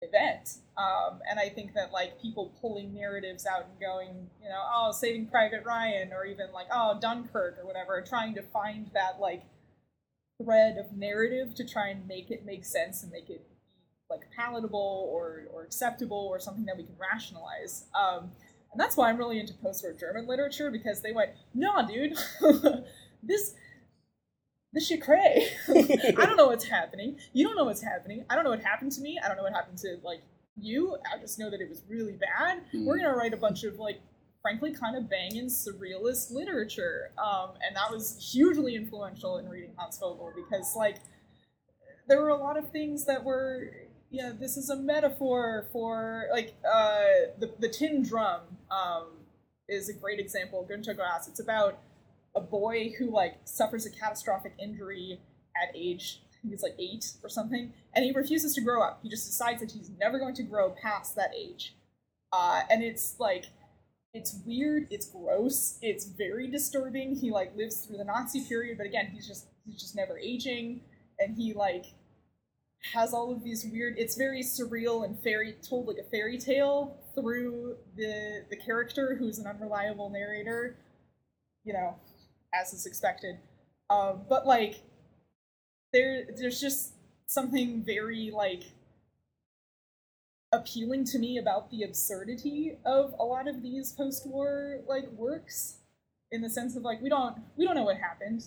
event. 0.00 0.56
Um, 0.76 1.20
and 1.28 1.38
I 1.38 1.48
think 1.48 1.74
that 1.74 1.92
like 1.92 2.20
people 2.20 2.52
pulling 2.60 2.94
narratives 2.94 3.46
out 3.46 3.66
and 3.70 3.80
going, 3.80 4.30
you 4.42 4.48
know, 4.48 4.62
oh, 4.74 4.92
Saving 4.92 5.26
Private 5.26 5.64
Ryan, 5.64 6.12
or 6.12 6.24
even 6.24 6.46
like, 6.52 6.66
oh, 6.72 6.98
Dunkirk, 7.00 7.58
or 7.60 7.66
whatever, 7.66 8.02
trying 8.06 8.34
to 8.34 8.42
find 8.42 8.90
that 8.94 9.20
like 9.20 9.42
thread 10.42 10.76
of 10.76 10.96
narrative 10.96 11.54
to 11.54 11.64
try 11.66 11.88
and 11.88 12.06
make 12.06 12.30
it 12.30 12.44
make 12.44 12.64
sense 12.64 13.02
and 13.02 13.10
make 13.12 13.28
it 13.28 13.46
like 14.10 14.20
palatable 14.36 15.08
or, 15.10 15.44
or 15.52 15.62
acceptable 15.62 16.28
or 16.30 16.38
something 16.38 16.66
that 16.66 16.76
we 16.76 16.84
can 16.84 16.94
rationalize. 16.98 17.86
Um, 17.94 18.30
and 18.72 18.80
that's 18.80 18.96
why 18.96 19.08
I'm 19.08 19.16
really 19.16 19.38
into 19.38 19.54
post-war 19.54 19.94
German 19.94 20.26
literature 20.26 20.70
because 20.70 21.02
they 21.02 21.12
went, 21.12 21.30
nah, 21.54 21.82
dude, 21.82 22.14
this 23.22 23.54
this 24.74 24.86
shit 24.86 25.02
cray. 25.02 25.48
I 25.68 26.24
don't 26.24 26.36
know 26.36 26.46
what's 26.46 26.64
happening. 26.64 27.18
You 27.34 27.46
don't 27.46 27.56
know 27.56 27.64
what's 27.64 27.82
happening. 27.82 28.24
I 28.30 28.34
don't 28.34 28.44
know 28.44 28.50
what 28.50 28.62
happened 28.62 28.92
to 28.92 29.02
me. 29.02 29.20
I 29.22 29.28
don't 29.28 29.36
know 29.36 29.42
what 29.42 29.52
happened 29.52 29.76
to 29.78 29.98
like 30.02 30.22
you. 30.56 30.96
I 31.12 31.18
just 31.18 31.38
know 31.38 31.50
that 31.50 31.60
it 31.60 31.68
was 31.68 31.82
really 31.88 32.12
bad. 32.14 32.62
Mm. 32.74 32.86
We're 32.86 32.96
gonna 32.96 33.14
write 33.14 33.34
a 33.34 33.38
bunch 33.38 33.64
of 33.64 33.78
like 33.78 34.00
frankly 34.42 34.72
kind 34.72 34.96
of 34.96 35.08
banging 35.08 35.46
surrealist 35.46 36.32
literature. 36.32 37.12
Um, 37.16 37.50
and 37.66 37.74
that 37.76 37.90
was 37.90 38.30
hugely 38.32 38.74
influential 38.74 39.38
in 39.38 39.48
reading 39.48 39.70
Hans 39.76 39.98
Vogel 39.98 40.32
because 40.34 40.74
like 40.76 40.98
there 42.08 42.20
were 42.20 42.28
a 42.28 42.36
lot 42.36 42.58
of 42.58 42.70
things 42.70 43.06
that 43.06 43.24
were 43.24 43.70
yeah, 44.10 44.32
this 44.38 44.58
is 44.58 44.68
a 44.68 44.76
metaphor 44.76 45.68
for 45.72 46.26
like 46.30 46.54
uh, 46.70 47.04
the 47.38 47.50
the 47.58 47.68
tin 47.68 48.02
drum 48.02 48.42
um, 48.70 49.06
is 49.68 49.88
a 49.88 49.94
great 49.94 50.20
example. 50.20 50.66
Gunter 50.68 50.92
Grass. 50.92 51.28
It's 51.28 51.40
about 51.40 51.78
a 52.36 52.40
boy 52.40 52.92
who 52.98 53.10
like 53.10 53.36
suffers 53.44 53.86
a 53.86 53.90
catastrophic 53.90 54.52
injury 54.58 55.20
at 55.56 55.74
age 55.74 56.20
he's 56.48 56.62
like 56.62 56.74
eight 56.78 57.12
or 57.22 57.28
something, 57.28 57.72
and 57.94 58.04
he 58.04 58.12
refuses 58.12 58.54
to 58.54 58.60
grow 58.60 58.82
up. 58.82 59.00
He 59.02 59.08
just 59.08 59.26
decides 59.26 59.60
that 59.60 59.70
he's 59.70 59.90
never 59.98 60.18
going 60.18 60.34
to 60.34 60.42
grow 60.42 60.70
past 60.70 61.16
that 61.16 61.32
age, 61.36 61.74
uh, 62.32 62.62
and 62.70 62.82
it's 62.82 63.16
like 63.18 63.46
it's 64.14 64.40
weird, 64.46 64.88
it's 64.90 65.06
gross, 65.06 65.78
it's 65.80 66.04
very 66.04 66.48
disturbing. 66.48 67.16
He 67.16 67.30
like 67.30 67.56
lives 67.56 67.86
through 67.86 67.98
the 67.98 68.04
Nazi 68.04 68.44
period, 68.44 68.78
but 68.78 68.86
again, 68.86 69.10
he's 69.12 69.26
just 69.26 69.46
he's 69.64 69.80
just 69.80 69.96
never 69.96 70.18
aging, 70.18 70.82
and 71.18 71.34
he 71.36 71.54
like 71.54 71.86
has 72.92 73.14
all 73.14 73.32
of 73.32 73.44
these 73.44 73.64
weird 73.70 73.94
it's 73.96 74.16
very 74.16 74.42
surreal 74.42 75.04
and 75.04 75.16
fairy 75.22 75.54
told 75.68 75.86
like 75.86 75.98
a 75.98 76.10
fairy 76.10 76.36
tale 76.36 76.98
through 77.14 77.76
the 77.96 78.44
the 78.50 78.56
character 78.56 79.14
who's 79.18 79.38
an 79.38 79.46
unreliable 79.46 80.10
narrator 80.10 80.76
you 81.64 81.72
know 81.72 81.94
as 82.52 82.72
is 82.72 82.84
expected 82.84 83.36
um, 83.88 84.22
but 84.28 84.46
like 84.46 84.82
there 85.92 86.24
there's 86.36 86.60
just 86.60 86.94
something 87.26 87.84
very 87.84 88.32
like 88.34 88.64
appealing 90.52 91.04
to 91.04 91.18
me 91.18 91.38
about 91.38 91.70
the 91.70 91.82
absurdity 91.82 92.76
of 92.84 93.14
a 93.18 93.24
lot 93.24 93.48
of 93.48 93.62
these 93.62 93.92
post-war 93.92 94.80
like 94.86 95.10
works 95.12 95.78
in 96.30 96.42
the 96.42 96.50
sense 96.50 96.76
of 96.76 96.82
like 96.82 97.00
we 97.00 97.08
don't 97.08 97.36
we 97.56 97.64
don't 97.64 97.74
know 97.74 97.84
what 97.84 97.96
happened. 97.96 98.44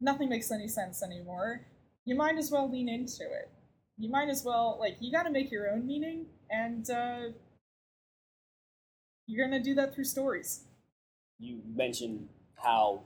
Nothing 0.00 0.28
makes 0.28 0.50
any 0.50 0.68
sense 0.68 1.02
anymore. 1.02 1.66
You 2.04 2.16
might 2.16 2.36
as 2.36 2.50
well 2.50 2.70
lean 2.70 2.88
into 2.88 3.22
it. 3.22 3.50
You 3.96 4.10
might 4.10 4.28
as 4.28 4.44
well 4.44 4.76
like 4.80 4.96
you 5.00 5.12
got 5.12 5.24
to 5.24 5.30
make 5.30 5.50
your 5.50 5.70
own 5.70 5.86
meaning 5.86 6.26
and 6.50 6.88
uh, 6.90 7.20
you're 9.26 9.46
gonna 9.46 9.62
do 9.62 9.74
that 9.74 9.94
through 9.94 10.04
stories. 10.04 10.64
You 11.38 11.60
mentioned 11.74 12.28
how 12.56 13.02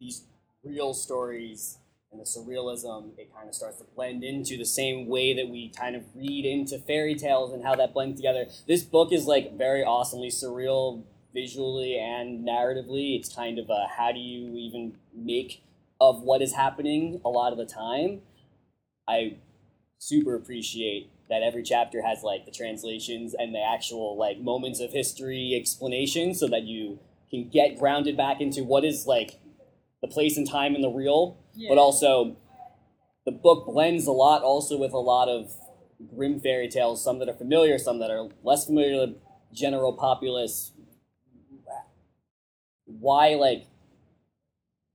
these 0.00 0.24
real 0.64 0.94
stories 0.94 1.78
and 2.12 2.20
the 2.20 2.24
surrealism 2.24 3.18
it 3.18 3.34
kind 3.34 3.48
of 3.48 3.54
starts 3.54 3.78
to 3.78 3.84
blend 3.96 4.22
into 4.22 4.56
the 4.56 4.64
same 4.64 5.08
way 5.08 5.34
that 5.34 5.48
we 5.48 5.70
kind 5.70 5.96
of 5.96 6.02
read 6.14 6.44
into 6.44 6.78
fairy 6.78 7.14
tales 7.14 7.52
and 7.52 7.64
how 7.64 7.74
that 7.74 7.94
blends 7.94 8.20
together. 8.20 8.46
This 8.68 8.82
book 8.82 9.12
is 9.12 9.26
like 9.26 9.56
very 9.56 9.82
awesomely 9.82 10.28
surreal 10.28 11.02
visually 11.32 11.98
and 11.98 12.46
narratively. 12.46 13.18
It's 13.18 13.34
kind 13.34 13.58
of 13.58 13.70
a 13.70 13.86
how 13.96 14.12
do 14.12 14.18
you 14.20 14.54
even 14.56 14.96
make 15.14 15.62
of 16.00 16.22
what 16.22 16.42
is 16.42 16.54
happening 16.54 17.20
a 17.24 17.28
lot 17.28 17.52
of 17.52 17.58
the 17.58 17.66
time. 17.66 18.20
I 19.08 19.38
super 19.98 20.34
appreciate 20.34 21.10
that 21.30 21.42
every 21.42 21.62
chapter 21.62 22.02
has 22.02 22.22
like 22.22 22.44
the 22.44 22.50
translations 22.50 23.34
and 23.34 23.54
the 23.54 23.62
actual 23.62 24.18
like 24.18 24.38
moments 24.38 24.80
of 24.80 24.92
history 24.92 25.56
explanation 25.58 26.34
so 26.34 26.46
that 26.48 26.64
you 26.64 26.98
can 27.30 27.48
get 27.48 27.78
grounded 27.78 28.16
back 28.16 28.40
into 28.40 28.64
what 28.64 28.84
is 28.84 29.06
like 29.06 29.40
the 30.02 30.08
place 30.08 30.36
and 30.36 30.48
time 30.48 30.74
in 30.74 30.82
the 30.82 30.90
real 30.90 31.38
yeah. 31.54 31.68
but 31.68 31.78
also 31.78 32.36
the 33.24 33.32
book 33.32 33.66
blends 33.66 34.06
a 34.06 34.12
lot 34.12 34.42
also 34.42 34.76
with 34.76 34.92
a 34.92 34.98
lot 34.98 35.28
of 35.28 35.52
Grimm 36.14 36.40
fairy 36.40 36.68
tales 36.68 37.02
some 37.02 37.18
that 37.20 37.28
are 37.28 37.34
familiar 37.34 37.78
some 37.78 37.98
that 38.00 38.10
are 38.10 38.28
less 38.42 38.66
familiar 38.66 38.92
to 38.92 39.12
the 39.12 39.16
general 39.52 39.92
populace 39.92 40.72
why 42.86 43.34
like 43.34 43.66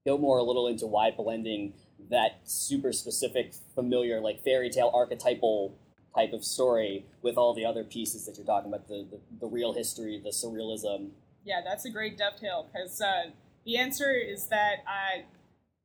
go 0.05 0.17
more 0.17 0.37
a 0.37 0.43
little 0.43 0.67
into 0.67 0.85
why 0.85 1.11
blending 1.11 1.73
that 2.09 2.39
super 2.45 2.91
specific 2.91 3.53
familiar 3.75 4.19
like 4.19 4.43
fairy 4.43 4.69
tale 4.69 4.91
archetypal 4.93 5.77
type 6.15 6.33
of 6.33 6.43
story 6.43 7.05
with 7.21 7.37
all 7.37 7.53
the 7.53 7.65
other 7.65 7.83
pieces 7.83 8.25
that 8.25 8.37
you're 8.37 8.45
talking 8.45 8.73
about 8.73 8.87
the, 8.87 9.05
the, 9.11 9.19
the 9.41 9.47
real 9.47 9.73
history 9.73 10.19
the 10.23 10.29
surrealism 10.29 11.09
yeah 11.45 11.61
that's 11.63 11.85
a 11.85 11.89
great 11.89 12.17
dovetail 12.17 12.67
because 12.71 13.01
uh, 13.01 13.29
the 13.65 13.77
answer 13.77 14.13
is 14.13 14.47
that 14.47 14.77
uh, 14.87 15.21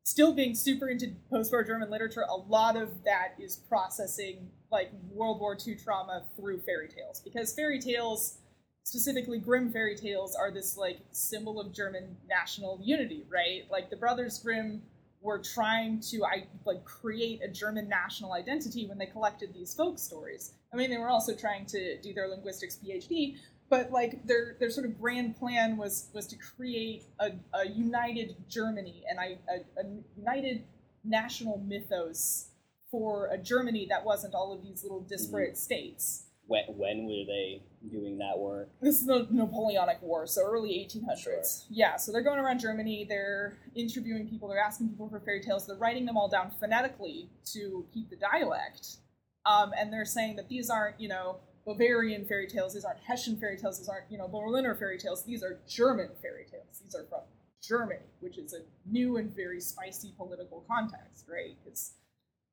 still 0.05 0.33
being 0.33 0.55
super 0.55 0.89
into 0.89 1.13
post-war 1.31 1.65
german 1.65 1.91
literature 1.91 2.25
a 2.29 2.37
lot 2.37 2.77
of 2.77 3.05
that 3.05 3.35
is 3.39 3.57
processing 3.57 4.49
like 4.71 4.91
world 5.11 5.41
war 5.41 5.57
ii 5.67 5.75
trauma 5.75 6.25
through 6.37 6.61
fairy 6.61 6.89
tales 6.89 7.21
because 7.25 7.55
fairy 7.55 7.79
tales 7.79 8.39
specifically 8.85 9.39
Grimm 9.39 9.73
fairy 9.73 9.97
tales 9.97 10.35
are 10.35 10.51
this 10.51 10.77
like 10.77 10.99
symbol 11.13 11.61
of 11.61 11.73
German 11.73 12.17
national 12.29 12.81
unity, 12.83 13.25
right? 13.31 13.63
Like 13.71 13.91
the 13.91 13.97
Brothers 13.97 14.39
Grimm 14.39 14.83
were 15.21 15.39
trying 15.39 16.01
to 16.01 16.25
I, 16.25 16.47
like 16.67 16.85
create 16.85 17.41
a 17.45 17.49
German 17.49 17.89
national 17.89 18.33
identity 18.33 18.87
when 18.87 18.99
they 18.99 19.07
collected 19.07 19.55
these 19.55 19.73
folk 19.73 19.99
stories. 19.99 20.55
I 20.73 20.77
mean, 20.77 20.91
they 20.91 20.99
were 20.99 21.09
also 21.09 21.35
trying 21.35 21.67
to 21.67 22.01
do 22.01 22.13
their 22.13 22.29
linguistics 22.29 22.77
PhD, 22.77 23.37
but 23.73 23.91
like 23.91 24.27
their 24.27 24.55
their 24.61 24.69
sort 24.69 24.85
of 24.85 25.01
grand 25.01 25.35
plan 25.39 25.79
was 25.79 26.11
was 26.13 26.27
to 26.27 26.37
create 26.37 27.05
a, 27.19 27.31
a 27.55 27.67
united 27.69 28.37
Germany 28.47 29.03
and 29.09 29.19
I, 29.19 29.39
a, 29.49 29.81
a 29.81 29.85
united 30.15 30.65
national 31.03 31.57
mythos 31.67 32.51
for 32.91 33.29
a 33.29 33.39
Germany 33.39 33.87
that 33.89 34.05
wasn't 34.05 34.35
all 34.35 34.53
of 34.53 34.63
these 34.63 34.83
little 34.83 35.01
disparate 35.01 35.57
states 35.57 36.25
when, 36.47 36.65
when 36.77 37.07
were 37.07 37.25
they 37.27 37.63
doing 37.91 38.19
that 38.19 38.39
work 38.39 38.69
this 38.83 39.01
is 39.01 39.07
the 39.07 39.27
Napoleonic 39.31 40.03
War, 40.03 40.27
so 40.27 40.43
early 40.43 40.87
1800s. 40.87 41.23
Sure. 41.23 41.43
Yeah, 41.71 41.97
so 41.97 42.13
they're 42.13 42.21
going 42.21 42.41
around 42.41 42.59
Germany, 42.59 43.07
they're 43.09 43.57
interviewing 43.75 44.29
people, 44.29 44.49
they're 44.49 44.61
asking 44.61 44.91
people 44.91 45.09
for 45.09 45.19
fairy 45.21 45.41
tales, 45.41 45.67
they're 45.67 45.77
writing 45.77 46.05
them 46.05 46.19
all 46.19 46.29
down 46.29 46.53
phonetically 46.61 47.31
to 47.55 47.87
keep 47.95 48.11
the 48.11 48.17
dialect. 48.17 48.99
Um, 49.47 49.73
and 49.77 49.93
they're 49.93 50.05
saying 50.05 50.37
that 50.37 50.49
these 50.49 50.71
aren't, 50.71 51.01
you 51.01 51.09
know, 51.09 51.39
Bavarian 51.67 52.25
fairy 52.25 52.47
tales, 52.47 52.75
these 52.75 52.85
aren't 52.85 53.01
Hessian 53.01 53.37
fairy 53.37 53.57
tales, 53.57 53.79
these 53.79 53.89
aren't, 53.89 54.11
you 54.11 54.19
know, 54.19 54.29
Berliner 54.29 54.75
fairy 54.75 54.99
tales, 54.99 55.25
these 55.25 55.43
are 55.43 55.61
German 55.69 56.11
fairy 56.21 56.45
tales. 56.51 56.81
These 56.83 56.95
are 56.95 57.05
from 57.05 57.21
Germany, 57.63 58.01
which 58.21 58.39
is 58.39 58.53
a 58.53 58.63
new 58.91 59.17
and 59.17 59.35
very 59.35 59.61
spicy 59.61 60.13
political 60.17 60.65
context, 60.69 61.27
right? 61.29 61.57
Because 61.63 61.93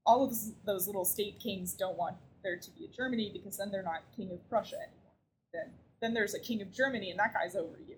all 0.06 0.24
of 0.24 0.30
those, 0.30 0.54
those 0.66 0.88
little 0.88 1.06
state 1.06 1.39
kings 1.39 1.74
don't 1.74 1.98
want 1.98 2.16
there 2.44 2.58
to 2.58 2.72
be 2.72 2.86
a 2.86 2.88
Germany 2.88 3.32
because 3.34 3.58
then 3.58 3.72
they're 3.72 3.84
not 3.84 4.04
king 4.16 4.32
of 4.32 4.48
Prussia 4.50 4.75
anymore. 4.75 5.13
Then 5.54 5.74
then 6.01 6.13
there's 6.13 6.34
a 6.34 6.39
king 6.39 6.62
of 6.62 6.72
Germany 6.72 7.10
and 7.10 7.20
that 7.20 7.34
guy's 7.34 7.56
over 7.56 7.78
you. 7.86 7.96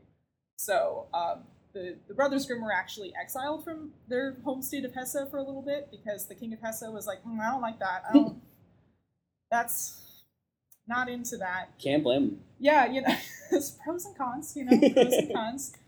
So 0.55 1.07
um, 1.13 1.43
the, 1.73 1.97
the 2.07 2.13
Brothers 2.13 2.45
Grimm 2.45 2.61
were 2.61 2.73
actually 2.73 3.13
exiled 3.19 3.63
from 3.63 3.91
their 4.07 4.37
home 4.43 4.61
state 4.61 4.85
of 4.85 4.93
Hesse 4.93 5.17
for 5.29 5.37
a 5.37 5.43
little 5.43 5.61
bit 5.61 5.89
because 5.91 6.27
the 6.27 6.35
king 6.35 6.53
of 6.53 6.59
Hesse 6.61 6.83
was 6.87 7.05
like, 7.05 7.23
mm, 7.23 7.39
I 7.39 7.51
don't 7.51 7.61
like 7.61 7.79
that. 7.79 8.03
I 8.09 8.13
don't. 8.13 8.41
that's 9.51 10.00
not 10.91 11.09
into 11.09 11.37
that. 11.37 11.69
Can't 11.81 12.03
blame 12.03 12.23
him. 12.23 12.39
Yeah, 12.59 12.85
you 12.91 13.01
know, 13.01 13.15
there's 13.51 13.71
pros 13.83 14.05
and 14.05 14.15
cons. 14.15 14.53
You 14.55 14.65
know, 14.65 14.77
pros 14.93 15.13
and 15.13 15.33
cons. 15.33 15.73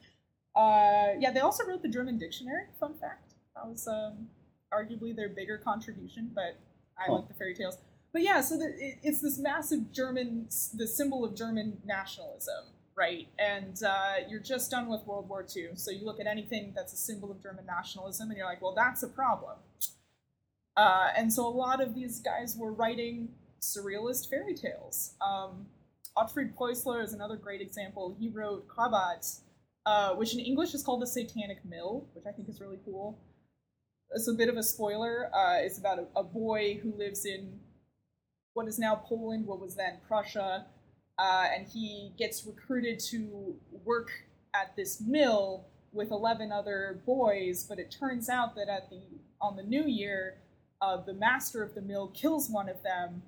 Uh, 0.56 1.18
yeah, 1.18 1.32
they 1.32 1.40
also 1.40 1.66
wrote 1.66 1.82
the 1.82 1.90
German 1.90 2.20
dictionary. 2.20 2.66
Fun 2.80 2.94
fact. 2.94 3.34
That 3.56 3.68
was 3.68 3.88
um, 3.88 4.28
arguably 4.72 5.16
their 5.16 5.30
bigger 5.30 5.58
contribution, 5.58 6.30
but 6.36 6.60
I 6.96 7.12
like 7.12 7.28
the 7.28 7.34
fairy 7.34 7.56
tales. 7.56 7.80
But 8.12 8.22
yeah, 8.22 8.40
so 8.42 8.58
the, 8.58 8.66
it, 8.66 9.00
it's 9.02 9.20
this 9.20 9.40
massive 9.40 9.92
German, 9.92 10.46
the 10.76 10.88
symbol 10.88 11.26
of 11.26 11.36
German 11.36 11.80
nationalism, 11.84 12.66
right? 12.96 13.28
And 13.40 13.82
uh, 13.84 14.28
you're 14.30 14.40
just 14.40 14.70
done 14.70 14.88
with 14.88 15.02
World 15.08 15.28
War 15.28 15.44
II, 15.44 15.70
so 15.74 15.90
you 15.90 16.06
look 16.06 16.20
at 16.20 16.28
anything 16.28 16.74
that's 16.76 16.94
a 16.94 16.98
symbol 16.98 17.32
of 17.32 17.42
German 17.42 17.66
nationalism, 17.66 18.30
and 18.30 18.38
you're 18.38 18.46
like, 18.46 18.62
well, 18.62 18.76
that's 18.76 19.02
a 19.02 19.08
problem. 19.08 19.58
Uh, 20.78 21.10
and 21.18 21.34
so 21.34 21.48
a 21.48 21.50
lot 21.50 21.82
of 21.82 21.96
these 21.96 22.20
guys 22.20 22.56
were 22.56 22.72
writing 22.72 23.30
surrealist 23.64 24.30
fairy 24.30 24.54
tales. 24.54 25.16
Um, 25.22 25.68
Otfried 26.18 26.54
is 27.04 27.14
another 27.14 27.38
great 27.38 27.62
example. 27.62 28.16
He 28.20 28.30
wrote 28.30 28.68
Krabat, 28.68 29.40
uh, 29.86 30.16
which 30.16 30.34
in 30.34 30.40
English 30.40 30.74
is 30.74 30.84
called 30.84 31.02
the 31.02 31.08
Satanic 31.08 31.66
Mill, 31.66 32.08
which 32.14 32.26
I 32.28 32.32
think 32.32 32.50
is 32.50 32.60
really 32.60 32.80
cool. 32.86 33.20
It's 34.12 34.28
a 34.28 34.34
bit 34.34 34.50
of 34.50 34.58
a 34.58 34.64
spoiler. 34.64 35.32
Uh, 35.34 35.58
it's 35.62 35.80
about 35.80 36.00
a, 36.00 36.20
a 36.20 36.24
boy 36.24 36.80
who 36.84 36.94
lives 36.96 37.26
in 37.26 37.60
what 38.54 38.68
is 38.68 38.78
now 38.78 38.96
Poland, 38.96 39.48
what 39.48 39.60
was 39.60 39.76
then 39.76 40.00
Prussia, 40.08 40.68
uh, 41.18 41.46
and 41.56 41.68
he 41.68 42.14
gets 42.18 42.46
recruited 42.46 43.00
to 43.00 43.56
work 43.84 44.12
at 44.54 44.76
this 44.76 45.02
mill 45.02 45.66
with 45.92 46.12
11 46.12 46.52
other 46.52 47.02
boys. 47.06 47.66
But 47.68 47.80
it 47.80 47.96
turns 47.98 48.30
out 48.30 48.56
that 48.56 48.70
at 48.70 48.90
the 48.92 49.02
on 49.42 49.56
the 49.56 49.64
New 49.64 49.86
Year, 49.86 50.38
uh, 50.82 50.98
the 50.98 51.14
master 51.14 51.64
of 51.64 51.74
the 51.74 51.82
mill 51.82 52.10
kills 52.10 52.50
one 52.50 52.70
of 52.70 52.84
them 52.84 53.24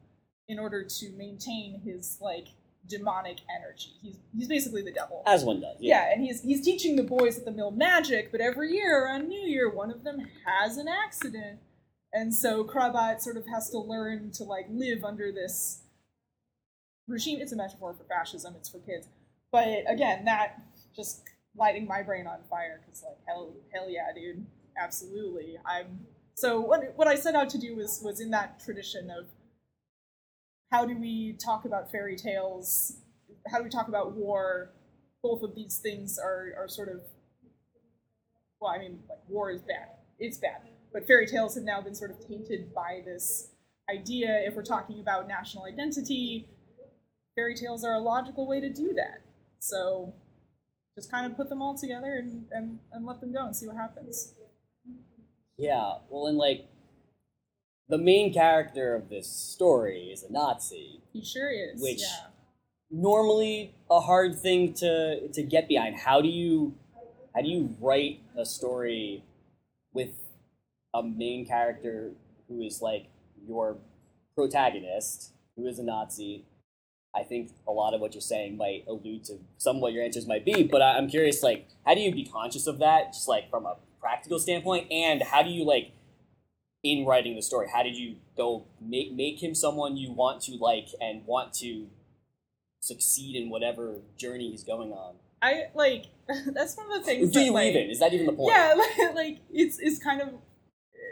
in 0.47 0.59
order 0.59 0.83
to 0.83 1.11
maintain 1.17 1.81
his 1.83 2.17
like 2.21 2.47
demonic 2.87 3.37
energy. 3.53 3.91
He's 4.01 4.17
he's 4.37 4.47
basically 4.47 4.81
the 4.81 4.91
devil. 4.91 5.23
As 5.25 5.43
one 5.43 5.61
does. 5.61 5.77
Yeah, 5.79 6.11
and 6.11 6.23
he's 6.23 6.41
he's 6.41 6.63
teaching 6.63 6.95
the 6.95 7.03
boys 7.03 7.37
at 7.37 7.45
the 7.45 7.51
mill 7.51 7.71
magic, 7.71 8.31
but 8.31 8.41
every 8.41 8.71
year 8.71 9.07
on 9.07 9.27
New 9.27 9.41
Year, 9.41 9.69
one 9.69 9.91
of 9.91 10.03
them 10.03 10.27
has 10.45 10.77
an 10.77 10.87
accident, 10.87 11.59
and 12.13 12.33
so 12.33 12.63
Krabat 12.63 13.21
sort 13.21 13.37
of 13.37 13.47
has 13.47 13.69
to 13.71 13.79
learn 13.79 14.31
to 14.33 14.43
like 14.43 14.67
live 14.69 15.03
under 15.03 15.31
this 15.31 15.81
regime. 17.07 17.39
It's 17.41 17.51
a 17.51 17.57
metaphor 17.57 17.93
for 17.93 18.03
fascism. 18.03 18.55
It's 18.57 18.69
for 18.69 18.79
kids, 18.79 19.07
but 19.51 19.67
again, 19.87 20.25
that 20.25 20.61
just 20.95 21.23
lighting 21.57 21.87
my 21.87 22.03
brain 22.03 22.27
on 22.27 22.39
fire 22.49 22.81
because 22.85 23.03
like 23.03 23.17
hell 23.27 23.53
hell 23.73 23.89
yeah, 23.89 24.13
dude, 24.13 24.45
absolutely. 24.77 25.57
I'm 25.65 26.05
so 26.35 26.59
what 26.59 26.93
what 26.95 27.07
I 27.07 27.15
set 27.15 27.35
out 27.35 27.49
to 27.49 27.57
do 27.57 27.75
was 27.75 28.01
was 28.03 28.19
in 28.19 28.29
that 28.31 28.59
tradition 28.59 29.09
of 29.09 29.27
how 30.71 30.85
do 30.85 30.97
we 30.97 31.37
talk 31.43 31.65
about 31.65 31.91
fairy 31.91 32.15
tales? 32.15 32.97
How 33.47 33.59
do 33.59 33.63
we 33.63 33.69
talk 33.69 33.87
about 33.87 34.13
war? 34.13 34.71
Both 35.21 35.43
of 35.43 35.55
these 35.55 35.79
things 35.79 36.17
are, 36.17 36.53
are 36.57 36.67
sort 36.67 36.89
of, 36.89 37.01
well, 38.59 38.71
I 38.71 38.79
mean, 38.79 38.99
like 39.09 39.19
war 39.27 39.51
is 39.51 39.61
bad. 39.61 39.89
It's 40.19 40.37
bad. 40.37 40.61
But 40.93 41.07
fairy 41.07 41.27
tales 41.27 41.55
have 41.55 41.63
now 41.63 41.81
been 41.81 41.95
sort 41.95 42.11
of 42.11 42.25
tainted 42.27 42.73
by 42.73 43.01
this 43.05 43.49
idea. 43.89 44.41
If 44.45 44.55
we're 44.55 44.63
talking 44.63 44.99
about 44.99 45.27
national 45.27 45.65
identity, 45.65 46.47
fairy 47.35 47.55
tales 47.55 47.83
are 47.83 47.93
a 47.93 47.99
logical 47.99 48.47
way 48.47 48.59
to 48.61 48.71
do 48.71 48.93
that. 48.95 49.21
So 49.59 50.13
just 50.95 51.11
kind 51.11 51.25
of 51.25 51.35
put 51.35 51.49
them 51.49 51.61
all 51.61 51.77
together 51.77 52.15
and, 52.15 52.45
and, 52.51 52.79
and 52.91 53.05
let 53.05 53.19
them 53.19 53.33
go 53.33 53.45
and 53.45 53.55
see 53.55 53.67
what 53.67 53.75
happens. 53.75 54.33
Yeah. 55.57 55.95
Well, 56.09 56.27
and 56.27 56.37
like 56.37 56.67
the 57.87 57.97
main 57.97 58.33
character 58.33 58.95
of 58.95 59.09
this 59.09 59.27
story 59.27 60.09
is 60.11 60.23
a 60.23 60.31
Nazi. 60.31 61.01
He 61.13 61.23
sure 61.23 61.49
is. 61.51 61.81
Which- 61.81 62.01
yeah. 62.01 62.27
Normally, 62.91 63.75
a 63.89 63.99
hard 63.99 64.39
thing 64.39 64.73
to 64.75 65.27
to 65.29 65.41
get 65.43 65.67
behind. 65.67 65.97
How 65.97 66.21
do 66.21 66.27
you 66.29 66.75
how 67.33 67.41
do 67.41 67.49
you 67.49 67.75
write 67.81 68.21
a 68.37 68.45
story 68.45 69.23
with 69.91 70.11
a 70.93 71.01
main 71.03 71.45
character 71.45 72.11
who 72.47 72.61
is 72.61 72.81
like 72.81 73.07
your 73.45 73.77
protagonist, 74.35 75.31
who 75.55 75.65
is 75.67 75.79
a 75.79 75.83
Nazi? 75.83 76.45
I 77.13 77.23
think 77.23 77.51
a 77.67 77.71
lot 77.71 77.93
of 77.93 78.01
what 78.01 78.13
you're 78.13 78.21
saying 78.21 78.55
might 78.57 78.85
allude 78.87 79.23
to 79.25 79.39
some 79.57 79.77
of 79.77 79.81
what 79.81 79.93
your 79.93 80.03
answers 80.03 80.27
might 80.27 80.45
be, 80.45 80.63
but 80.63 80.81
I'm 80.81 81.07
curious, 81.09 81.41
like, 81.41 81.65
how 81.85 81.95
do 81.95 82.01
you 82.01 82.11
be 82.11 82.25
conscious 82.25 82.67
of 82.67 82.77
that, 82.79 83.13
just 83.13 83.27
like 83.29 83.49
from 83.49 83.65
a 83.65 83.77
practical 84.01 84.37
standpoint, 84.37 84.91
and 84.91 85.23
how 85.23 85.41
do 85.41 85.49
you 85.49 85.63
like 85.63 85.91
in 86.85 87.03
writing 87.05 87.35
the 87.35 87.41
story? 87.41 87.67
How 87.73 87.81
did 87.81 87.97
you 87.97 88.17
go 88.37 88.65
make 88.79 89.11
make 89.11 89.41
him 89.41 89.55
someone 89.55 89.97
you 89.97 90.11
want 90.11 90.41
to 90.43 90.55
like 90.57 90.87
and 91.01 91.25
want 91.25 91.51
to 91.55 91.87
succeed 92.79 93.35
in 93.35 93.49
whatever 93.49 94.01
journey 94.17 94.51
he's 94.51 94.63
going 94.63 94.91
on? 94.91 95.15
I 95.41 95.65
like 95.73 96.05
that's 96.53 96.77
one 96.77 96.91
of 96.91 96.99
the 96.99 97.03
things. 97.03 97.31
Do 97.31 97.39
that, 97.39 97.45
you 97.45 97.51
like, 97.51 97.75
even? 97.75 97.89
Is 97.89 97.99
that 97.99 98.13
even 98.13 98.27
the 98.27 98.33
point? 98.33 98.55
Yeah, 98.55 98.75
like, 98.99 99.15
like 99.15 99.39
it's 99.51 99.79
it's 99.79 99.99
kind 99.99 100.21
of 100.21 100.29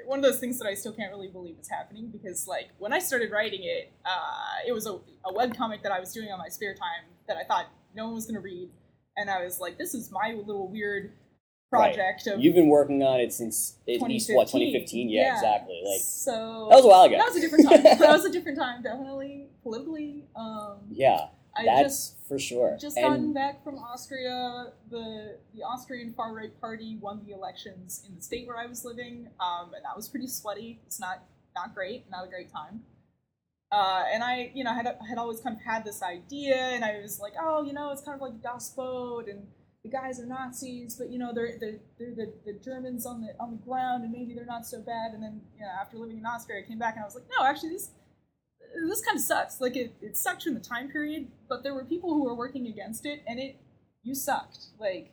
one 0.06 0.20
of 0.20 0.24
those 0.24 0.40
things 0.40 0.60
that 0.60 0.68
I 0.68 0.76
still 0.76 0.94
can't 0.94 1.12
really 1.12 1.30
believe 1.30 1.56
is 1.60 1.70
happening 1.70 2.10
because 2.12 2.48
like 2.48 2.70
when 2.78 2.94
I 2.94 3.00
started 3.00 3.32
writing 3.32 3.62
it, 3.64 3.92
uh, 4.06 4.68
it 4.68 4.74
was 4.74 4.86
a, 4.86 4.94
a 5.26 5.34
webcomic 5.34 5.82
that 5.84 5.92
I 5.92 6.00
was 6.00 6.14
doing 6.14 6.30
on 6.32 6.38
my 6.38 6.50
spare 6.50 6.76
time 6.76 7.10
that 7.28 7.38
I 7.38 7.46
thought 7.46 7.66
no 7.96 8.06
one 8.06 8.14
was 8.14 8.28
gonna 8.28 8.42
read, 8.42 8.70
and 9.18 9.30
I 9.30 9.44
was 9.44 9.60
like, 9.60 9.80
this 9.80 9.96
is 9.96 10.12
my 10.12 10.36
little 10.46 10.68
weird 10.68 11.14
project 11.78 12.28
of 12.28 12.42
You've 12.42 12.56
been 12.56 12.70
working 12.70 13.04
on 13.04 13.20
it 13.20 13.34
since 13.34 13.78
at 13.88 14.02
least 14.02 14.32
what 14.34 14.48
2015? 14.48 15.10
Yeah, 15.10 15.34
exactly. 15.34 15.82
Like 15.86 16.02
so 16.02 16.68
that 16.70 16.76
was 16.78 16.86
a 16.86 16.88
while 16.88 17.04
ago. 17.04 17.18
that 17.18 17.28
was 17.28 17.36
a 17.36 17.42
different 17.42 17.70
time. 17.70 17.84
that 18.00 18.00
was 18.00 18.26
a 18.26 18.32
different 18.32 18.58
time, 18.58 18.82
definitely 18.82 19.48
politically. 19.64 20.26
Um, 20.36 20.80
yeah, 20.92 21.28
I 21.56 21.66
that's 21.66 22.10
just 22.10 22.28
for 22.28 22.40
sure. 22.40 22.78
just 22.80 22.98
and 22.98 23.06
gotten 23.06 23.34
back 23.34 23.64
from 23.64 23.76
Austria. 23.78 24.74
The 24.90 25.38
the 25.56 25.64
Austrian 25.64 26.14
far 26.14 26.34
right 26.34 26.60
party 26.60 26.98
won 27.00 27.22
the 27.26 27.34
elections 27.34 28.04
in 28.08 28.16
the 28.16 28.22
state 28.22 28.48
where 28.48 28.58
I 28.58 28.66
was 28.66 28.86
living, 28.86 29.30
um, 29.40 29.74
and 29.76 29.84
that 29.86 29.96
was 29.96 30.08
pretty 30.08 30.28
sweaty. 30.28 30.80
It's 30.86 31.00
not 31.00 31.24
not 31.56 31.74
great, 31.76 32.10
not 32.10 32.26
a 32.26 32.30
great 32.30 32.52
time. 32.52 32.84
Uh, 33.72 34.04
and 34.14 34.24
I, 34.24 34.52
you 34.54 34.64
know, 34.64 34.72
had 34.72 34.86
had 35.08 35.18
always 35.18 35.40
kind 35.40 35.56
of 35.56 35.64
had 35.64 35.84
this 35.84 36.04
idea, 36.04 36.56
and 36.56 36.86
I 36.86 37.00
was 37.02 37.20
like, 37.20 37.34
oh, 37.42 37.64
you 37.64 37.74
know, 37.74 37.92
it's 37.92 38.04
kind 38.04 38.16
of 38.16 38.22
like 38.22 38.42
Das 38.42 38.70
Boot, 38.70 39.28
and 39.28 39.48
the 39.84 39.90
guys 39.90 40.20
are 40.20 40.26
Nazis, 40.26 40.96
but 40.96 41.10
you 41.10 41.20
know, 41.20 41.34
they're 41.34 41.58
they're, 41.60 41.80
they're 42.00 42.16
the, 42.16 42.34
the 42.46 42.60
Germans 42.64 43.06
on 43.06 43.22
the 43.22 43.34
on 43.40 43.52
the 43.52 43.58
ground, 43.58 44.04
and 44.04 44.14
maybe 44.14 44.34
they're 44.34 44.46
not 44.46 44.66
so 44.66 44.82
bad. 44.82 45.12
And 45.14 45.22
then, 45.22 45.42
you 45.58 45.62
know, 45.62 45.72
after 45.80 45.98
living 45.98 46.18
in 46.18 46.26
Austria, 46.26 46.64
I 46.64 46.68
came 46.68 46.80
back 46.80 46.96
and 46.96 47.04
I 47.04 47.06
was 47.06 47.16
like, 47.16 47.26
no, 47.38 47.46
actually, 47.46 47.70
this 47.70 47.92
this 48.88 49.02
kind 49.02 49.18
of 49.18 49.24
sucks. 49.24 49.60
Like 49.60 49.76
it, 49.76 49.94
it 50.02 50.16
sucked 50.16 50.48
in 50.48 50.54
the 50.54 50.60
time 50.60 50.90
period, 50.90 51.28
but 51.50 51.64
there 51.64 51.74
were 51.74 51.84
people 51.84 52.14
who 52.14 52.24
were 52.24 52.36
working 52.36 52.68
against 52.68 53.06
it, 53.06 53.24
and 53.28 53.40
it 53.40 53.58
you 54.04 54.16
sucked. 54.16 54.68
Like 54.80 55.12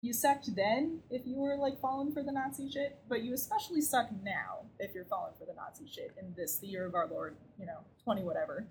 you 0.00 0.14
sucked 0.14 0.56
then 0.56 1.00
if 1.10 1.26
you 1.26 1.36
were 1.36 1.56
like 1.56 1.78
falling 1.78 2.12
for 2.12 2.22
the 2.22 2.32
Nazi 2.32 2.70
shit, 2.70 3.00
but 3.06 3.22
you 3.22 3.34
especially 3.34 3.82
suck 3.82 4.08
now 4.24 4.64
if 4.78 4.94
you're 4.94 5.04
falling 5.04 5.34
for 5.38 5.44
the 5.44 5.52
Nazi 5.52 5.86
shit 5.86 6.14
in 6.18 6.32
this 6.38 6.58
the 6.58 6.66
year 6.66 6.86
of 6.86 6.94
our 6.94 7.06
Lord, 7.06 7.36
you 7.58 7.66
know, 7.66 7.80
twenty 8.02 8.22
whatever. 8.22 8.66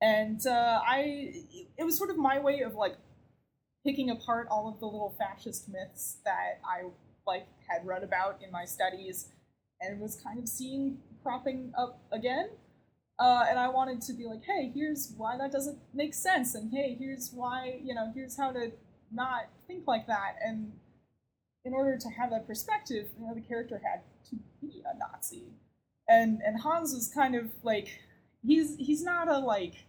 And 0.00 0.40
uh, 0.46 0.80
I, 0.86 1.32
it 1.76 1.84
was 1.84 1.98
sort 1.98 2.10
of 2.10 2.16
my 2.16 2.38
way 2.38 2.60
of 2.60 2.76
like 2.76 2.96
picking 3.88 4.10
apart 4.10 4.46
all 4.50 4.68
of 4.68 4.78
the 4.80 4.84
little 4.84 5.14
fascist 5.18 5.66
myths 5.66 6.18
that 6.22 6.60
I 6.62 6.90
like 7.26 7.46
had 7.66 7.86
read 7.86 8.02
about 8.02 8.38
in 8.44 8.52
my 8.52 8.66
studies, 8.66 9.30
and 9.80 9.98
was 9.98 10.20
kind 10.22 10.38
of 10.38 10.46
seeing 10.46 10.98
cropping 11.22 11.72
up 11.78 12.02
again. 12.12 12.50
Uh, 13.18 13.46
and 13.48 13.58
I 13.58 13.68
wanted 13.68 14.02
to 14.02 14.12
be 14.12 14.26
like, 14.26 14.42
hey, 14.44 14.70
here's 14.74 15.14
why 15.16 15.38
that 15.38 15.50
doesn't 15.50 15.78
make 15.94 16.12
sense, 16.12 16.54
and 16.54 16.70
hey, 16.70 16.96
here's 16.98 17.30
why, 17.32 17.80
you 17.82 17.94
know, 17.94 18.12
here's 18.14 18.36
how 18.36 18.52
to 18.52 18.72
not 19.10 19.44
think 19.66 19.84
like 19.86 20.06
that. 20.06 20.34
And 20.44 20.72
in 21.64 21.72
order 21.72 21.96
to 21.96 22.08
have 22.10 22.28
that 22.28 22.46
perspective, 22.46 23.06
you 23.18 23.26
know, 23.26 23.34
the 23.34 23.40
character 23.40 23.80
had 23.82 24.02
to 24.28 24.36
be 24.60 24.82
a 24.84 24.98
Nazi, 24.98 25.46
and 26.06 26.42
and 26.44 26.60
Hans 26.60 26.92
was 26.92 27.08
kind 27.08 27.34
of 27.34 27.46
like, 27.62 27.88
he's 28.46 28.76
he's 28.76 29.02
not 29.02 29.28
a 29.28 29.38
like 29.38 29.86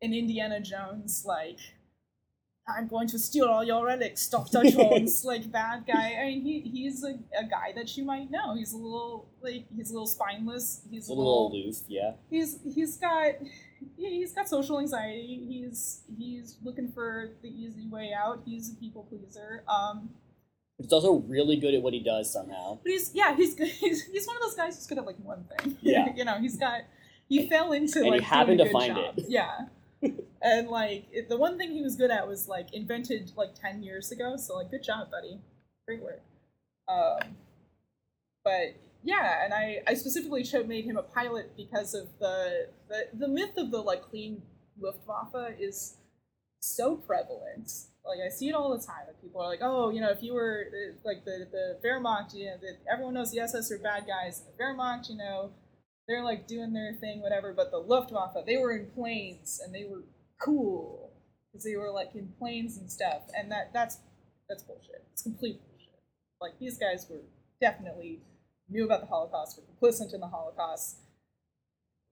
an 0.00 0.14
Indiana 0.14 0.58
Jones 0.58 1.24
like. 1.26 1.58
I'm 2.76 2.88
going 2.88 3.08
to 3.08 3.18
steal 3.18 3.46
all 3.46 3.64
your 3.64 3.84
relics, 3.86 4.28
Doctor 4.28 4.62
Jones. 4.70 5.24
like 5.24 5.50
bad 5.50 5.84
guy. 5.86 6.14
I 6.20 6.24
mean, 6.26 6.42
he 6.42 6.60
he's 6.60 7.04
a, 7.04 7.18
a 7.38 7.44
guy 7.44 7.72
that 7.74 7.96
you 7.96 8.04
might 8.04 8.30
know. 8.30 8.54
He's 8.54 8.72
a 8.72 8.76
little 8.76 9.28
like 9.42 9.64
he's 9.74 9.90
a 9.90 9.92
little 9.94 10.06
spineless. 10.06 10.82
He's 10.90 11.08
a 11.08 11.12
little 11.12 11.48
aloof. 11.48 11.76
Yeah. 11.88 12.12
He's 12.30 12.58
he's 12.74 12.96
got 12.96 13.34
he's 13.96 14.32
got 14.32 14.48
social 14.48 14.78
anxiety. 14.80 15.46
He's 15.48 16.02
he's 16.18 16.56
looking 16.62 16.92
for 16.92 17.30
the 17.42 17.48
easy 17.48 17.86
way 17.88 18.12
out. 18.12 18.42
He's 18.44 18.70
a 18.72 18.76
people 18.76 19.04
pleaser. 19.04 19.64
Um, 19.68 20.10
he's 20.78 20.92
also 20.92 21.14
really 21.28 21.56
good 21.56 21.74
at 21.74 21.82
what 21.82 21.92
he 21.92 22.00
does 22.00 22.32
somehow. 22.32 22.78
but 22.82 22.90
he's 22.92 23.10
yeah, 23.14 23.34
he's 23.36 23.54
good. 23.54 23.68
He's, 23.80 24.04
he's 24.06 24.26
one 24.26 24.36
of 24.36 24.42
those 24.42 24.54
guys 24.54 24.76
who's 24.76 24.86
good 24.86 24.98
at 24.98 25.06
like 25.06 25.18
one 25.22 25.44
thing. 25.58 25.76
Yeah. 25.80 26.08
you 26.16 26.24
know, 26.24 26.38
he's 26.40 26.56
got 26.56 26.82
he 27.28 27.48
fell 27.48 27.72
into 27.72 27.98
And 27.98 28.06
he 28.06 28.10
like 28.12 28.22
happened 28.22 28.58
doing 28.58 28.60
a 28.60 28.72
to 28.72 28.72
good 28.72 28.72
find 28.72 28.96
job. 28.96 29.18
it. 29.18 29.24
Yeah. 29.28 29.66
And 30.42 30.68
like 30.68 31.06
it, 31.12 31.28
the 31.28 31.36
one 31.36 31.58
thing 31.58 31.70
he 31.70 31.82
was 31.82 31.96
good 31.96 32.10
at 32.10 32.26
was 32.26 32.48
like 32.48 32.72
invented 32.72 33.32
like 33.36 33.54
10 33.54 33.82
years 33.82 34.10
ago. 34.10 34.36
So 34.36 34.56
like 34.56 34.70
good 34.70 34.82
job 34.82 35.10
buddy. 35.10 35.40
Great 35.86 36.02
work. 36.02 36.22
Um, 36.88 37.36
but 38.44 38.76
yeah. 39.02 39.44
And 39.44 39.52
i 39.52 39.82
i 39.86 39.94
specifically 39.94 40.42
cho- 40.42 40.64
made 40.64 40.84
him 40.84 40.96
a 40.96 41.02
pilot 41.02 41.56
because 41.56 41.94
of 41.94 42.08
the 42.18 42.68
the, 42.88 43.08
the 43.14 43.28
myth 43.28 43.56
of 43.56 43.70
the 43.70 43.80
like 43.82 44.02
clean 44.02 44.42
luftwaffe 44.80 45.56
is 45.58 45.96
so 46.60 46.96
prevalent. 46.96 47.70
Like 48.04 48.20
i 48.26 48.30
see 48.30 48.48
it 48.48 48.54
all 48.54 48.70
the 48.70 48.84
time. 48.84 49.04
That 49.06 49.20
people 49.20 49.42
are 49.42 49.48
like 49.48 49.60
oh 49.62 49.90
you 49.90 50.00
know 50.00 50.10
if 50.10 50.22
you 50.22 50.32
were 50.32 50.68
uh, 50.72 50.96
like 51.04 51.26
the 51.26 51.46
the 51.52 51.78
wehrmacht 51.86 52.34
you 52.34 52.46
know 52.46 52.56
that 52.62 52.78
everyone 52.90 53.12
knows 53.12 53.30
the 53.30 53.40
ss 53.40 53.70
are 53.70 53.78
bad 53.78 54.06
guys. 54.06 54.40
The 54.40 54.64
wehrmacht 54.64 55.10
you 55.10 55.18
know 55.18 55.50
they're 56.08 56.24
like 56.24 56.48
doing 56.48 56.72
their 56.72 56.94
thing 56.94 57.20
whatever. 57.20 57.52
But 57.52 57.70
the 57.70 57.78
luftwaffe 57.78 58.34
they 58.46 58.56
were 58.56 58.72
in 58.72 58.86
planes 58.86 59.60
and 59.62 59.74
they 59.74 59.84
were 59.84 60.02
cool 60.40 61.12
because 61.52 61.64
they 61.64 61.76
were 61.76 61.90
like 61.90 62.10
in 62.14 62.28
planes 62.38 62.78
and 62.78 62.90
stuff, 62.90 63.22
and 63.36 63.50
that 63.50 63.70
that's 63.72 63.98
that's 64.48 64.62
bullshit. 64.62 65.04
It's 65.12 65.22
complete 65.22 65.60
bullshit. 65.68 66.00
Like 66.40 66.58
these 66.58 66.78
guys 66.78 67.06
were 67.10 67.20
definitely 67.60 68.20
knew 68.68 68.84
about 68.84 69.00
the 69.00 69.06
Holocaust, 69.06 69.58
were 69.58 69.64
complicit 69.88 70.14
in 70.14 70.20
the 70.20 70.26
Holocaust. 70.28 70.98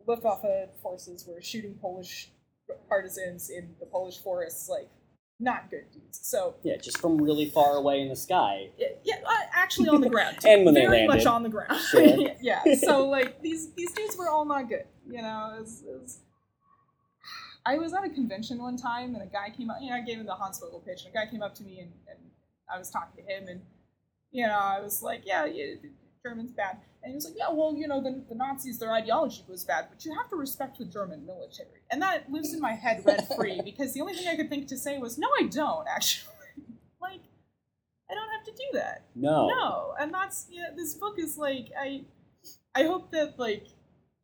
Luftwaffe 0.07 0.71
forces 0.83 1.27
were 1.27 1.43
shooting 1.43 1.75
Polish 1.81 2.31
partisans 2.89 3.51
in 3.51 3.75
the 3.81 3.87
Polish 3.87 4.19
forests, 4.19 4.69
like 4.69 4.89
not 5.41 5.71
good 5.71 5.85
dudes. 5.93 6.21
So 6.23 6.55
Yeah, 6.63 6.77
just 6.77 6.99
from 6.99 7.19
really 7.21 7.47
far 7.51 7.77
away 7.77 8.01
in 8.01 8.09
the 8.09 8.17
sky. 8.17 8.71
yeah, 8.79 8.89
yeah 9.05 9.17
uh, 9.27 9.33
actually 9.53 9.89
on 9.89 10.01
the 10.01 10.09
ground, 10.09 10.39
And 10.45 10.65
when 10.65 10.75
they 10.75 10.87
very 10.87 11.07
much 11.07 11.27
on 11.27 11.43
the 11.43 11.49
ground. 11.49 11.79
Sure. 11.81 12.03
yeah. 12.41 12.63
So 12.81 13.09
like 13.09 13.41
these 13.43 13.73
these 13.75 13.93
dudes 13.93 14.17
were 14.17 14.29
all 14.29 14.45
not 14.45 14.69
good. 14.69 14.85
You 15.07 15.23
know, 15.23 15.55
it 15.57 15.61
was, 15.61 15.83
it 15.87 16.01
was- 16.01 16.21
I 17.69 17.77
was 17.77 17.93
at 17.93 18.03
a 18.03 18.09
convention 18.09 18.59
one 18.59 18.79
time 18.79 19.15
and 19.15 19.23
a 19.23 19.27
guy 19.27 19.51
came 19.55 19.69
up. 19.69 19.77
You 19.83 19.91
know, 19.91 19.97
I 19.97 20.01
gave 20.01 20.19
him 20.19 20.25
the 20.25 20.33
Hans 20.33 20.59
Vogel 20.59 20.81
pitch, 20.81 21.05
and 21.05 21.15
a 21.15 21.19
guy 21.19 21.31
came 21.31 21.43
up 21.43 21.55
to 21.57 21.63
me 21.63 21.81
and, 21.81 21.93
and 22.09 22.19
I 22.73 22.79
was 22.79 22.91
talking 22.91 23.23
to 23.23 23.31
him, 23.31 23.47
and 23.47 23.61
you 24.31 24.47
know, 24.47 24.59
I 24.59 24.81
was 24.81 25.03
like, 25.03 25.23
yeah, 25.27 25.45
yeah, 25.45 25.75
German's 26.25 26.53
bad, 26.53 26.79
and 27.03 27.11
he 27.11 27.15
was 27.15 27.27
like, 27.27 27.35
yeah, 27.37 27.51
well, 27.51 27.75
you 27.77 27.87
know, 27.87 28.03
the, 28.03 28.25
the 28.29 28.35
Nazis, 28.35 28.79
their 28.79 28.93
ideology 28.93 29.45
was 29.49 29.65
bad, 29.65 29.87
but 29.91 30.03
you 30.05 30.15
have 30.17 30.31
to 30.31 30.37
respect 30.37 30.79
the 30.79 30.87
German 30.87 31.27
military, 31.27 31.83
and 31.91 32.01
that 32.01 32.31
lives 32.33 32.55
in 32.55 32.61
my 32.61 32.73
head 32.73 33.03
rent 33.05 33.23
free 33.37 33.61
because 33.65 33.93
the 33.93 34.01
only 34.01 34.15
thing 34.15 34.29
I 34.29 34.37
could 34.37 34.49
think 34.49 34.67
to 34.69 34.79
say 34.79 34.97
was, 34.97 35.19
no, 35.19 35.29
I 35.39 35.45
don't 35.45 35.87
actually. 35.95 36.33
like, 37.03 37.21
I 38.11 38.15
don't 38.15 38.31
have 38.31 38.45
to 38.45 38.53
do 38.53 38.79
that. 38.79 39.05
No. 39.15 39.47
No, 39.49 39.95
and 40.01 40.13
that's 40.13 40.47
yeah. 40.51 40.71
This 40.75 40.95
book 40.95 41.19
is 41.19 41.37
like 41.37 41.69
I, 41.79 42.05
I 42.75 42.85
hope 42.85 43.13
that 43.13 43.39
like 43.39 43.67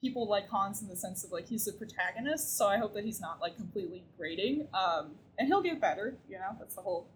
people 0.04 0.28
like 0.28 0.46
Hans 0.50 0.82
in 0.82 0.88
the 0.88 0.96
sense 0.96 1.24
of 1.24 1.32
like 1.32 1.48
he's 1.48 1.64
the 1.64 1.72
protagonist, 1.72 2.58
so 2.58 2.66
I 2.68 2.76
hope 2.76 2.92
that 2.94 3.04
he's 3.04 3.20
not 3.20 3.40
like 3.40 3.56
completely 3.56 4.04
grating. 4.18 4.68
Um, 4.74 5.12
and 5.38 5.48
he'll 5.48 5.62
get 5.62 5.80
better. 5.80 6.16
You 6.28 6.36
know, 6.36 6.56
that's 6.58 6.74
the 6.74 6.82
whole 6.82 7.08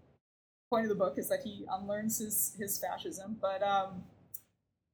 point 0.70 0.84
of 0.84 0.88
the 0.88 0.94
book 0.94 1.18
is 1.18 1.28
that 1.28 1.40
he 1.44 1.66
unlearns 1.70 2.18
his 2.18 2.56
his 2.58 2.78
fascism. 2.78 3.36
But 3.40 3.62
um, 3.62 4.04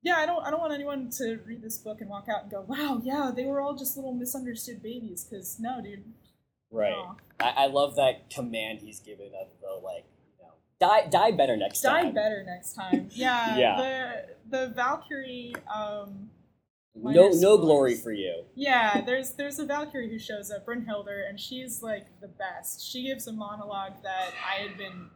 yeah, 0.03 0.17
I 0.17 0.27
don't 0.27 0.45
I 0.45 0.51
don't 0.51 0.61
want 0.61 0.73
anyone 0.75 1.09
to 1.19 1.39
read 1.47 1.63
this 1.63 1.79
book 1.79 2.01
and 2.01 2.11
walk 2.11 2.27
out 2.29 2.43
and 2.43 2.51
go, 2.51 2.63
wow, 2.67 3.01
yeah, 3.05 3.31
they 3.35 3.45
were 3.45 3.61
all 3.61 3.75
just 3.77 3.97
little 3.97 4.13
misunderstood 4.13 4.83
babies. 4.83 5.25
Because 5.25 5.59
no, 5.61 5.81
dude, 5.81 6.05
Right. 6.73 6.91
no. 6.91 7.17
I, 7.41 7.65
I 7.65 7.67
love 7.67 7.95
that 7.97 8.29
command 8.31 8.81
he's 8.83 8.99
given 9.01 9.31
of 9.41 9.49
the 9.61 9.81
like, 9.85 10.05
you 10.41 10.47
die 10.81 11.07
die 11.09 11.31
better 11.31 11.57
next 11.57 11.81
die 11.83 12.03
time. 12.03 12.05
Die 12.07 12.21
better 12.23 12.43
next 12.45 12.75
time. 12.75 13.09
Yeah, 13.15 13.57
Yeah. 13.57 13.77
the 14.51 14.59
the 14.69 14.75
Valkyrie. 14.75 15.55
Um, 15.73 16.31
No 16.95 17.29
no 17.31 17.59
glory 17.59 17.97
for 17.97 18.13
you. 18.13 18.45
Yeah, 18.55 19.01
there's 19.01 19.33
there's 19.33 19.59
a 19.59 19.67
Valkyrie 19.67 20.11
who 20.11 20.19
shows 20.19 20.51
up, 20.51 20.65
Brynhilder, 20.65 21.29
and 21.29 21.39
she's 21.41 21.83
like 21.83 22.07
the 22.21 22.29
best. 22.29 22.89
She 22.89 23.03
gives 23.05 23.27
a 23.27 23.33
monologue 23.33 24.03
that 24.05 24.31
I 24.47 24.63
had 24.63 24.79
been 24.79 25.11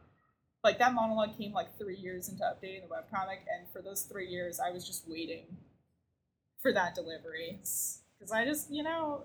like 0.64 0.78
that 0.80 0.92
monologue 0.92 1.38
came 1.38 1.52
like 1.52 1.78
three 1.78 1.96
years 1.96 2.28
into 2.28 2.42
updating 2.42 2.82
the 2.82 2.88
webcomic, 2.88 3.38
and 3.56 3.68
for 3.72 3.80
those 3.80 4.02
three 4.02 4.28
years 4.28 4.58
I 4.58 4.70
was 4.70 4.86
just 4.86 5.08
waiting 5.08 5.44
for 6.60 6.72
that 6.72 6.94
delivery. 6.94 7.58
Because 7.60 8.32
I 8.32 8.44
just, 8.44 8.72
you 8.72 8.82
know, 8.82 9.22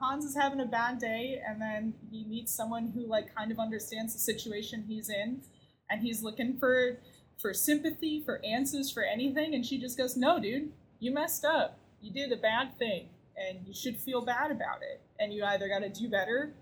Hans 0.00 0.24
is 0.24 0.34
having 0.34 0.60
a 0.60 0.66
bad 0.66 0.98
day, 0.98 1.40
and 1.46 1.60
then 1.60 1.94
he 2.10 2.24
meets 2.24 2.52
someone 2.52 2.92
who 2.94 3.06
like 3.06 3.32
kind 3.34 3.52
of 3.52 3.60
understands 3.60 4.12
the 4.12 4.18
situation 4.18 4.84
he's 4.88 5.08
in, 5.08 5.42
and 5.88 6.02
he's 6.02 6.22
looking 6.22 6.58
for 6.58 6.98
for 7.40 7.54
sympathy, 7.54 8.20
for 8.24 8.44
answers, 8.44 8.90
for 8.90 9.04
anything, 9.04 9.54
and 9.54 9.64
she 9.64 9.78
just 9.78 9.96
goes, 9.96 10.16
"No, 10.16 10.40
dude, 10.40 10.72
you 10.98 11.12
messed 11.12 11.44
up. 11.44 11.78
You 12.02 12.12
did 12.12 12.32
a 12.32 12.36
bad 12.36 12.76
thing, 12.78 13.08
and 13.36 13.66
you 13.66 13.72
should 13.72 13.96
feel 13.96 14.20
bad 14.24 14.50
about 14.50 14.82
it. 14.82 15.00
And 15.18 15.32
you 15.32 15.44
either 15.44 15.68
got 15.68 15.80
to 15.80 15.88
do 15.88 16.10
better 16.10 16.52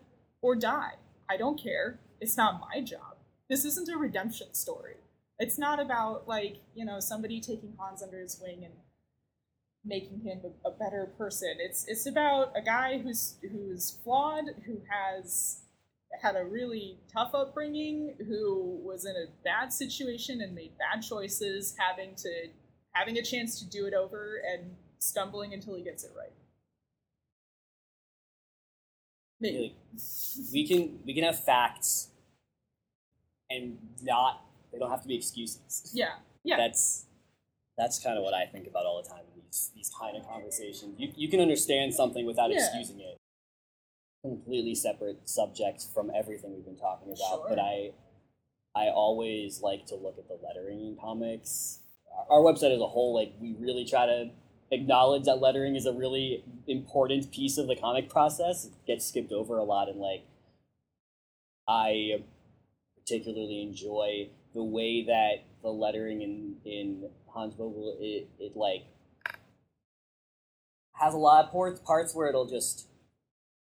or 0.43 0.55
die. 0.55 0.95
I 1.29 1.37
don't 1.39 1.61
care. 1.61 1.99
It's 2.21 2.37
not 2.37 2.61
my 2.61 2.83
job. 2.83 3.17
This 3.49 3.65
isn't 3.65 3.89
a 3.89 3.97
redemption 3.97 4.53
story. 4.53 4.97
It's 5.39 5.59
not 5.59 5.81
about 5.81 6.29
like 6.29 6.59
you 6.75 6.85
know 6.85 7.01
somebody 7.01 7.41
taking 7.41 7.73
Hans 7.79 8.03
under 8.03 8.21
his 8.21 8.39
wing 8.41 8.63
and 8.65 8.75
making 9.85 10.21
him 10.21 10.41
a, 10.67 10.71
better 10.71 11.11
person. 11.17 11.55
It's 11.59 11.87
it's 11.89 12.07
about 12.07 12.53
a 12.55 12.61
guy 12.61 12.99
who's 12.99 13.37
who's 13.51 13.99
flawed, 14.05 14.45
who 14.67 14.83
has 14.91 15.63
had 16.21 16.37
a 16.37 16.45
really 16.45 16.99
tough 17.13 17.35
upbringing, 17.35 18.17
who 18.29 18.81
was 18.85 19.07
in 19.07 19.17
a 19.17 19.27
bad 19.43 19.73
situation 19.73 20.43
and 20.43 20.55
made 20.55 20.73
bad 20.77 21.03
choices, 21.03 21.75
having 21.79 22.15
to 22.17 22.49
having 22.93 23.17
a 23.17 23.23
chance 23.23 23.59
to 23.61 23.69
do 23.69 23.87
it 23.87 23.95
over 23.95 24.43
and 24.53 24.77
stumbling 25.01 25.53
until 25.53 25.75
he 25.75 25.83
gets 25.83 26.05
it 26.05 26.13
right. 26.17 26.33
Maybe. 29.41 29.75
we 30.53 30.69
can 30.69 30.99
we 31.07 31.15
can 31.15 31.25
have 31.25 31.43
facts 31.43 32.09
and 33.49 33.79
not 34.03 34.45
they 34.71 34.79
don't 34.79 34.91
have 34.91 35.03
to 35.03 35.09
be 35.09 35.17
excuses. 35.17 35.91
Yeah. 35.95 36.17
Yeah. 36.45 36.59
That's 36.59 37.07
that's 37.79 37.99
kind 37.99 38.19
of 38.19 38.23
what 38.23 38.35
I 38.35 38.45
think 38.45 38.67
about 38.67 38.85
all 38.85 39.03
the 39.03 39.09
time 39.09 39.25
in 39.35 39.43
these 39.43 39.71
these 39.75 39.91
kind 39.99 40.17
of 40.17 40.27
conversations. 40.29 40.95
You 40.99 41.11
you 41.17 41.29
can 41.29 41.41
understand 41.41 41.95
something 41.95 42.27
without 42.27 42.51
Yeah. 42.51 42.59
excusing 42.59 43.01
it. 43.01 43.17
Completely 44.23 44.75
separate 44.75 45.27
subject 45.27 45.87
from 45.95 46.11
everything 46.15 46.55
we've 46.55 46.67
been 46.67 46.77
talking 46.77 47.11
about, 47.15 47.49
but 47.49 47.59
I 47.59 47.93
I 48.77 48.89
always 48.91 49.63
like 49.63 49.87
to 49.87 49.97
look 49.97 50.19
at 50.19 50.29
the 50.29 50.39
lettering 50.47 50.81
in 50.81 50.99
comics. 51.01 51.79
Our 52.15 52.37
our 52.37 52.41
website 52.41 52.75
as 52.75 52.81
a 52.83 52.87
whole, 52.87 53.15
like 53.15 53.33
we 53.41 53.55
really 53.59 53.87
try 53.87 54.05
to 54.05 54.31
acknowledge 54.71 55.25
that 55.25 55.41
lettering 55.41 55.77
is 55.77 55.87
a 55.87 55.93
really 55.93 56.45
important 56.67 57.31
piece 57.33 57.59
of 57.59 57.67
the 57.67 57.77
comic 57.77 58.09
process. 58.09 58.67
It 58.67 58.73
gets 58.87 59.07
skipped 59.07 59.33
over 59.33 59.59
a 59.59 59.65
lot, 59.65 59.89
and 59.89 59.99
like 59.99 60.25
I 61.69 62.23
particularly 62.97 63.63
enjoy 63.63 64.31
the 64.55 64.63
way 64.63 65.05
that 65.05 65.45
the 65.63 65.69
lettering 65.69 66.23
in 66.23 66.57
in 66.65 67.09
Hans 67.29 67.55
Vogel 67.55 67.97
it, 68.01 68.29
it 68.39 68.57
like 68.57 68.85
has 70.95 71.15
a 71.15 71.19
lot 71.19 71.45
of 71.45 71.53
parts 71.53 71.81
parts 71.81 72.15
where 72.15 72.29
it'll 72.29 72.47
just 72.47 72.87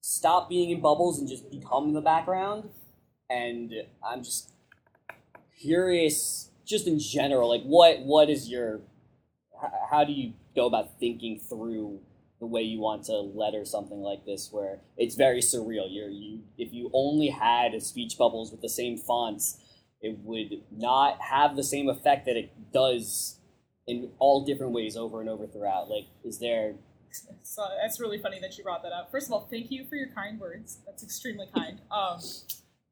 stop 0.02 0.50
being 0.50 0.70
in 0.70 0.82
bubbles 0.82 1.20
and 1.20 1.28
just 1.28 1.50
become 1.50 1.94
the 1.94 2.02
background. 2.02 2.70
And 3.30 3.72
I'm 4.04 4.24
just 4.24 4.52
curious, 5.62 6.50
just 6.66 6.88
in 6.88 7.00
general, 7.00 7.50
like 7.50 7.64
what 7.64 8.02
what 8.02 8.30
is 8.30 8.50
your 8.50 8.82
how 9.90 10.04
do 10.04 10.14
you 10.14 10.34
go 10.56 10.68
about 10.68 11.00
thinking 11.00 11.40
through 11.40 12.00
the 12.40 12.46
way 12.46 12.62
you 12.62 12.80
want 12.80 13.04
to 13.04 13.14
letter 13.14 13.66
something 13.66 14.00
like 14.00 14.26
this 14.26 14.50
where 14.52 14.80
it's 14.98 15.16
very 15.16 15.42
surreal 15.42 15.88
you're 15.90 16.10
you 16.10 16.42
if 16.58 16.74
you 16.74 16.90
only 16.94 17.28
had 17.28 17.82
speech 17.82 18.18
bubbles 18.18 18.52
with 18.52 18.62
the 18.62 18.70
same 18.70 18.98
fonts 18.98 19.58
it 20.02 20.18
would 20.24 20.64
not 20.72 21.20
have 21.22 21.56
the 21.56 21.64
same 21.64 21.90
effect 21.90 22.26
that 22.26 22.38
it 22.38 22.52
does 22.72 23.40
in 23.88 24.10
all 24.20 24.46
different 24.46 24.72
ways 24.72 24.96
over 24.96 25.20
and 25.20 25.30
over 25.30 25.48
throughout 25.48 25.90
like 25.90 26.06
is 26.24 26.40
there 26.40 26.76
So 27.42 27.66
that's 27.82 28.00
really 28.00 28.20
funny 28.20 28.40
that 28.42 28.58
you 28.58 28.64
brought 28.64 28.84
that 28.84 28.92
up. 28.92 29.10
First 29.12 29.28
of 29.28 29.34
all, 29.34 29.48
thank 29.50 29.72
you 29.72 29.86
for 29.90 29.96
your 29.96 30.10
kind 30.10 30.40
words. 30.40 30.78
That's 30.86 31.04
extremely 31.04 31.48
kind. 31.54 31.80
Um, 31.90 32.20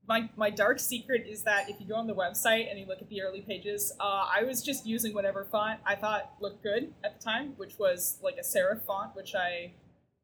my 0.08 0.30
my 0.36 0.50
dark 0.50 0.80
secret 0.80 1.26
is 1.28 1.44
that 1.44 1.70
if 1.70 1.80
you 1.80 1.88
go 1.88 1.96
on 1.96 2.08
the 2.08 2.16
website 2.16 2.70
and 2.70 2.80
you 2.80 2.86
look 2.86 3.02
at 3.02 3.10
the 3.10 3.22
early 3.22 3.42
pages, 3.42 3.92
uh, 4.00 4.28
I 4.34 4.44
was 4.44 4.62
just 4.62 4.86
using 4.86 5.14
whatever 5.14 5.46
font 5.46 5.80
I 5.86 5.96
thought 5.96 6.34
looked 6.40 6.64
good 6.64 6.94
at 7.04 7.20
the 7.20 7.24
time, 7.24 7.54
which 7.58 7.78
was 7.78 8.18
like 8.24 8.38
a 8.38 8.44
serif 8.44 8.82
font, 8.86 9.16
which 9.16 9.36
I 9.36 9.74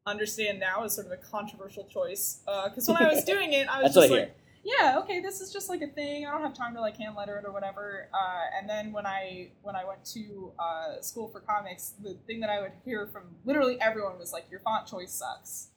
understand 0.05 0.59
now 0.59 0.83
is 0.83 0.93
sort 0.93 1.07
of 1.07 1.13
a 1.13 1.17
controversial 1.17 1.85
choice. 1.85 2.41
Because 2.45 2.87
when 2.87 2.97
I 2.97 3.13
was 3.13 3.23
doing 3.33 3.53
it, 3.53 3.67
I 3.67 3.83
was 3.83 3.93
just 3.93 4.11
I 4.11 4.15
like, 4.15 4.35
yeah, 4.63 4.99
okay, 4.99 5.19
this 5.19 5.41
is 5.41 5.51
just 5.51 5.67
like 5.69 5.81
a 5.81 5.87
thing. 5.87 6.25
I 6.25 6.31
don't 6.31 6.41
have 6.41 6.53
time 6.53 6.73
to 6.75 6.81
like 6.81 6.97
hand 6.97 7.15
letter 7.15 7.37
it 7.37 7.45
or 7.45 7.51
whatever. 7.51 8.07
Uh, 8.13 8.57
and 8.57 8.69
then 8.69 8.93
when 8.93 9.05
I 9.05 9.51
when 9.61 9.75
I 9.75 9.83
went 9.83 10.05
to 10.13 10.53
uh, 10.57 11.01
school 11.01 11.27
for 11.27 11.41
comics, 11.41 11.93
the 12.01 12.17
thing 12.25 12.39
that 12.39 12.49
I 12.49 12.61
would 12.61 12.71
hear 12.85 13.07
from 13.07 13.23
literally 13.43 13.77
everyone 13.81 14.17
was 14.17 14.31
like, 14.31 14.45
"Your 14.49 14.61
font 14.61 14.87
choice 14.87 15.13
sucks." 15.13 15.72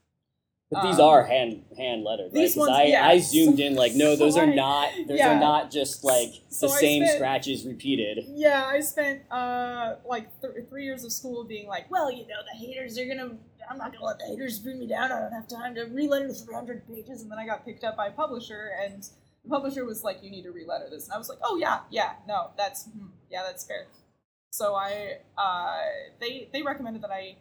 But 0.70 0.83
these 0.83 0.98
Um, 0.98 1.09
are 1.09 1.22
hand 1.24 1.64
hand 1.76 2.02
lettered 2.05 2.26
right 2.26 2.33
these 2.35 2.55
'Cause 2.55 2.68
ones- 2.68 2.79
I, 2.79 2.83
yeah. 2.85 3.07
I 3.07 3.18
zoomed 3.18 3.61
in 3.61 3.74
like 3.76 3.94
no 3.94 4.14
So 4.14 4.16
those 4.24 4.37
are 4.37 4.44
I- 4.46 4.55
not 4.55 4.88
those 5.07 5.18
yeah. 5.18 5.37
are 5.37 5.40
not 5.40 5.70
just 5.70 6.02
like 6.05 6.31
So 6.48 6.66
the 6.68 6.72
I 6.74 6.81
same 6.81 7.02
spent- 7.05 7.16
scratches 7.16 7.64
repeated 7.66 8.24
Yeah, 8.29 8.64
I 8.66 8.81
spent 8.81 9.22
uh, 9.31 9.96
like 10.05 10.40
th- 10.40 10.66
three 10.68 10.85
years 10.85 11.05
of 11.05 11.12
school 11.12 11.44
being 11.44 11.66
like, 11.68 11.90
well, 11.90 12.11
you 12.11 12.26
know, 12.26 12.40
the 12.50 12.59
haters 12.59 12.98
are 12.98 13.07
gonna 13.07 13.37
I'm 13.68 13.79
not 13.79 13.92
gonna 13.92 14.05
let 14.05 14.18
the 14.20 14.26
haters 14.26 14.61
bring 14.61 14.79
me 14.79 14.87
down. 14.87 15.11
I 15.11 15.20
don't 15.20 15.33
have 15.33 15.48
time 15.48 15.74
to 15.74 15.87
reletter 15.87 16.33
300 16.44 16.87
pages. 16.87 17.22
And 17.22 17.31
then 17.31 17.38
I 17.38 17.44
got 17.46 17.64
picked 17.64 17.83
up 17.83 17.96
by 17.96 18.07
a 18.07 18.12
publisher, 18.12 18.70
and 18.81 19.02
the 19.42 19.50
publisher 19.50 19.85
was 19.85 20.05
like, 20.05 20.22
"You 20.22 20.31
need 20.31 20.42
to 20.44 20.50
reletter 20.52 20.88
this." 20.88 21.07
And 21.07 21.14
I 21.14 21.18
was 21.18 21.29
like, 21.29 21.38
"Oh 21.42 21.57
yeah, 21.57 21.81
yeah, 21.90 22.12
no, 22.29 22.50
that's 22.57 22.85
hmm, 22.85 23.07
yeah, 23.29 23.42
that's 23.44 23.64
fair." 23.66 23.88
So 24.50 24.76
I 24.76 25.18
uh, 25.37 25.81
they 26.20 26.48
they 26.52 26.62
recommended 26.62 27.02
that 27.02 27.11
I 27.11 27.38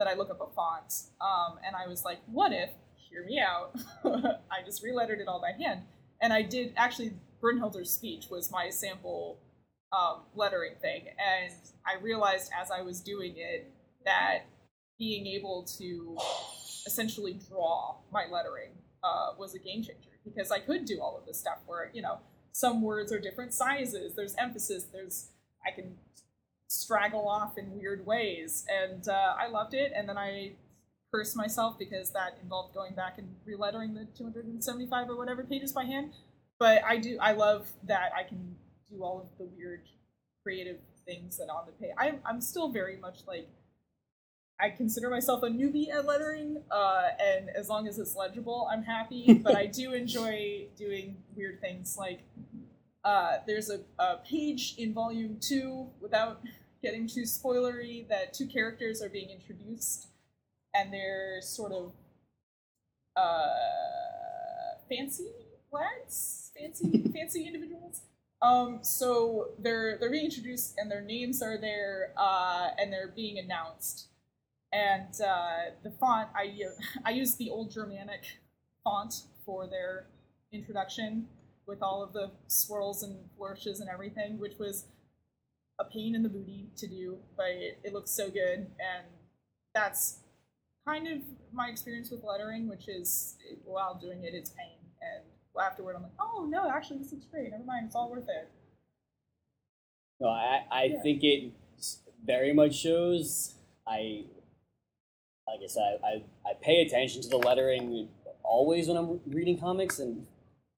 that 0.00 0.08
I 0.08 0.14
look 0.14 0.30
up 0.30 0.40
a 0.40 0.52
font, 0.52 0.92
um, 1.20 1.58
and 1.64 1.76
I 1.76 1.86
was 1.86 2.04
like, 2.04 2.18
"What 2.26 2.52
if?" 2.52 2.70
Hear 3.08 3.24
me 3.24 3.38
out. 3.38 3.76
I 4.50 4.64
just 4.64 4.82
relettered 4.84 5.20
it 5.20 5.28
all 5.28 5.40
by 5.40 5.52
hand, 5.62 5.82
and 6.20 6.32
I 6.32 6.42
did 6.42 6.72
actually. 6.76 7.12
Brynhilder's 7.40 7.90
speech 7.90 8.26
was 8.30 8.50
my 8.50 8.68
sample 8.68 9.38
um, 9.92 10.24
lettering 10.34 10.74
thing, 10.82 11.06
and 11.18 11.54
I 11.86 12.02
realized 12.02 12.50
as 12.60 12.70
I 12.70 12.82
was 12.82 13.00
doing 13.00 13.34
it 13.36 13.72
that 14.04 14.40
being 14.98 15.26
able 15.26 15.64
to 15.78 16.18
essentially 16.86 17.38
draw 17.48 17.96
my 18.12 18.26
lettering 18.30 18.72
uh, 19.02 19.30
was 19.38 19.54
a 19.54 19.58
game 19.58 19.82
changer 19.82 20.10
because 20.24 20.50
I 20.50 20.58
could 20.58 20.84
do 20.84 21.00
all 21.00 21.16
of 21.16 21.26
this 21.26 21.40
stuff 21.40 21.58
where 21.66 21.90
you 21.94 22.02
know 22.02 22.18
some 22.52 22.82
words 22.82 23.12
are 23.12 23.20
different 23.20 23.54
sizes, 23.54 24.14
there's 24.14 24.34
emphasis, 24.36 24.84
there's 24.92 25.28
I 25.66 25.70
can 25.70 25.96
straggle 26.90 27.28
off 27.28 27.56
in 27.56 27.72
weird 27.78 28.04
ways, 28.04 28.64
and 28.68 29.08
uh, 29.08 29.34
I 29.38 29.46
loved 29.46 29.74
it. 29.74 29.92
And 29.94 30.08
then 30.08 30.18
I 30.18 30.54
cursed 31.12 31.36
myself 31.36 31.78
because 31.78 32.10
that 32.10 32.38
involved 32.42 32.74
going 32.74 32.94
back 32.94 33.16
and 33.18 33.28
relettering 33.48 33.94
the 33.94 34.08
275 34.16 35.08
or 35.08 35.16
whatever 35.16 35.44
pages 35.44 35.72
by 35.72 35.84
hand. 35.84 36.12
But 36.58 36.82
I 36.84 36.96
do, 36.96 37.16
I 37.20 37.32
love 37.32 37.68
that 37.84 38.10
I 38.16 38.24
can 38.24 38.56
do 38.90 39.04
all 39.04 39.20
of 39.20 39.38
the 39.38 39.44
weird 39.56 39.82
creative 40.42 40.78
things 41.06 41.36
that 41.38 41.48
on 41.48 41.66
the 41.66 41.72
page. 41.72 41.94
I'm, 41.96 42.18
I'm 42.24 42.40
still 42.40 42.70
very 42.70 42.96
much 42.96 43.18
like 43.26 43.48
I 44.60 44.70
consider 44.70 45.10
myself 45.10 45.44
a 45.44 45.48
newbie 45.48 45.90
at 45.90 46.06
lettering, 46.06 46.60
uh, 46.72 47.08
and 47.20 47.50
as 47.50 47.68
long 47.68 47.86
as 47.86 48.00
it's 48.00 48.16
legible, 48.16 48.68
I'm 48.70 48.82
happy. 48.82 49.34
but 49.44 49.54
I 49.54 49.66
do 49.66 49.92
enjoy 49.92 50.66
doing 50.76 51.18
weird 51.36 51.60
things. 51.60 51.96
Like 51.96 52.22
uh, 53.04 53.38
there's 53.46 53.70
a, 53.70 53.80
a 53.98 54.16
page 54.28 54.74
in 54.76 54.92
volume 54.92 55.38
two, 55.40 55.86
without 56.00 56.42
getting 56.82 57.06
too 57.06 57.22
spoilery, 57.22 58.08
that 58.08 58.34
two 58.34 58.46
characters 58.46 59.02
are 59.02 59.08
being 59.08 59.30
introduced, 59.30 60.08
and 60.74 60.92
they're 60.92 61.40
sort 61.42 61.72
of 61.72 61.92
uh, 63.16 64.78
fancy 64.88 65.30
lads, 65.72 66.52
fancy 66.58 67.02
fancy 67.14 67.46
individuals. 67.46 68.02
Um, 68.42 68.78
so 68.82 69.50
they're 69.58 69.98
they're 69.98 70.10
being 70.10 70.26
introduced, 70.26 70.74
and 70.78 70.90
their 70.90 71.02
names 71.02 71.42
are 71.42 71.58
there, 71.58 72.12
uh, 72.16 72.70
and 72.78 72.92
they're 72.92 73.12
being 73.14 73.38
announced 73.38 74.10
and 74.72 75.20
uh, 75.20 75.72
the 75.82 75.90
font 75.90 76.28
I 76.34 76.54
I 77.04 77.10
used 77.10 77.38
the 77.38 77.50
old 77.50 77.70
Germanic 77.70 78.38
font 78.84 79.22
for 79.44 79.66
their 79.66 80.06
introduction 80.52 81.28
with 81.66 81.82
all 81.82 82.02
of 82.02 82.12
the 82.12 82.30
swirls 82.46 83.02
and 83.02 83.16
flourishes 83.36 83.80
and 83.80 83.88
everything, 83.88 84.38
which 84.38 84.58
was 84.58 84.86
a 85.80 85.84
pain 85.84 86.14
in 86.14 86.22
the 86.22 86.28
booty 86.28 86.66
to 86.76 86.86
do, 86.86 87.18
but 87.36 87.46
it, 87.48 87.80
it 87.82 87.92
looks 87.92 88.10
so 88.10 88.30
good, 88.30 88.58
and 88.78 89.06
that's 89.74 90.18
kind 90.86 91.08
of 91.08 91.18
my 91.52 91.68
experience 91.68 92.10
with 92.10 92.22
lettering, 92.22 92.68
which 92.68 92.86
is 92.88 93.36
while 93.64 93.98
doing 94.00 94.22
it, 94.24 94.34
it's 94.34 94.50
pain, 94.50 94.78
and 95.00 95.24
afterward, 95.60 95.96
I'm 95.96 96.02
like, 96.02 96.12
oh 96.20 96.46
no, 96.48 96.70
actually, 96.70 96.98
this 96.98 97.12
looks 97.12 97.26
great. 97.26 97.50
Never 97.50 97.64
mind, 97.64 97.86
it's 97.86 97.96
all 97.96 98.10
worth 98.10 98.28
it. 98.28 98.48
No, 100.20 100.28
I 100.28 100.64
I 100.70 100.84
Yeah. 100.84 101.02
think 101.02 101.24
it 101.24 101.52
very 102.24 102.52
much 102.52 102.74
shows. 102.74 103.54
I 103.86 104.24
like 105.48 105.60
I 105.64 105.66
said, 105.66 105.98
I, 106.04 106.22
I 106.48 106.52
pay 106.60 106.82
attention 106.82 107.22
to 107.22 107.28
the 107.28 107.38
lettering 107.38 108.08
always 108.44 108.86
when 108.86 108.96
I'm 108.96 109.20
reading 109.26 109.58
comics, 109.58 109.98
and 109.98 110.26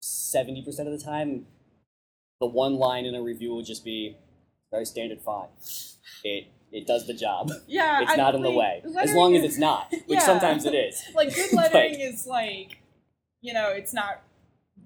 seventy 0.00 0.62
percent 0.62 0.88
of 0.88 0.98
the 0.98 1.04
time, 1.04 1.46
the 2.40 2.46
one 2.46 2.76
line 2.76 3.04
in 3.04 3.14
a 3.14 3.22
review 3.22 3.50
will 3.50 3.62
just 3.62 3.84
be 3.84 4.16
very 4.72 4.84
standard 4.84 5.20
font. 5.20 5.50
It 6.24 6.48
it 6.72 6.86
does 6.86 7.06
the 7.06 7.14
job. 7.14 7.50
Yeah, 7.68 8.00
It's 8.02 8.10
I- 8.12 8.16
not 8.16 8.34
in 8.34 8.42
the 8.42 8.50
way, 8.50 8.82
as 8.98 9.12
long 9.14 9.36
as 9.36 9.44
it's 9.44 9.58
not, 9.58 9.90
which 9.92 10.18
Yeah. 10.18 10.20
sometimes 10.20 10.64
it 10.64 10.74
is. 10.74 11.00
like 11.14 11.32
good 11.32 11.52
lettering 11.60 12.00
is 12.00 12.26
like 12.26 12.78
you 13.40 13.52
know 13.52 13.68
it's 13.68 13.92
not 13.94 14.22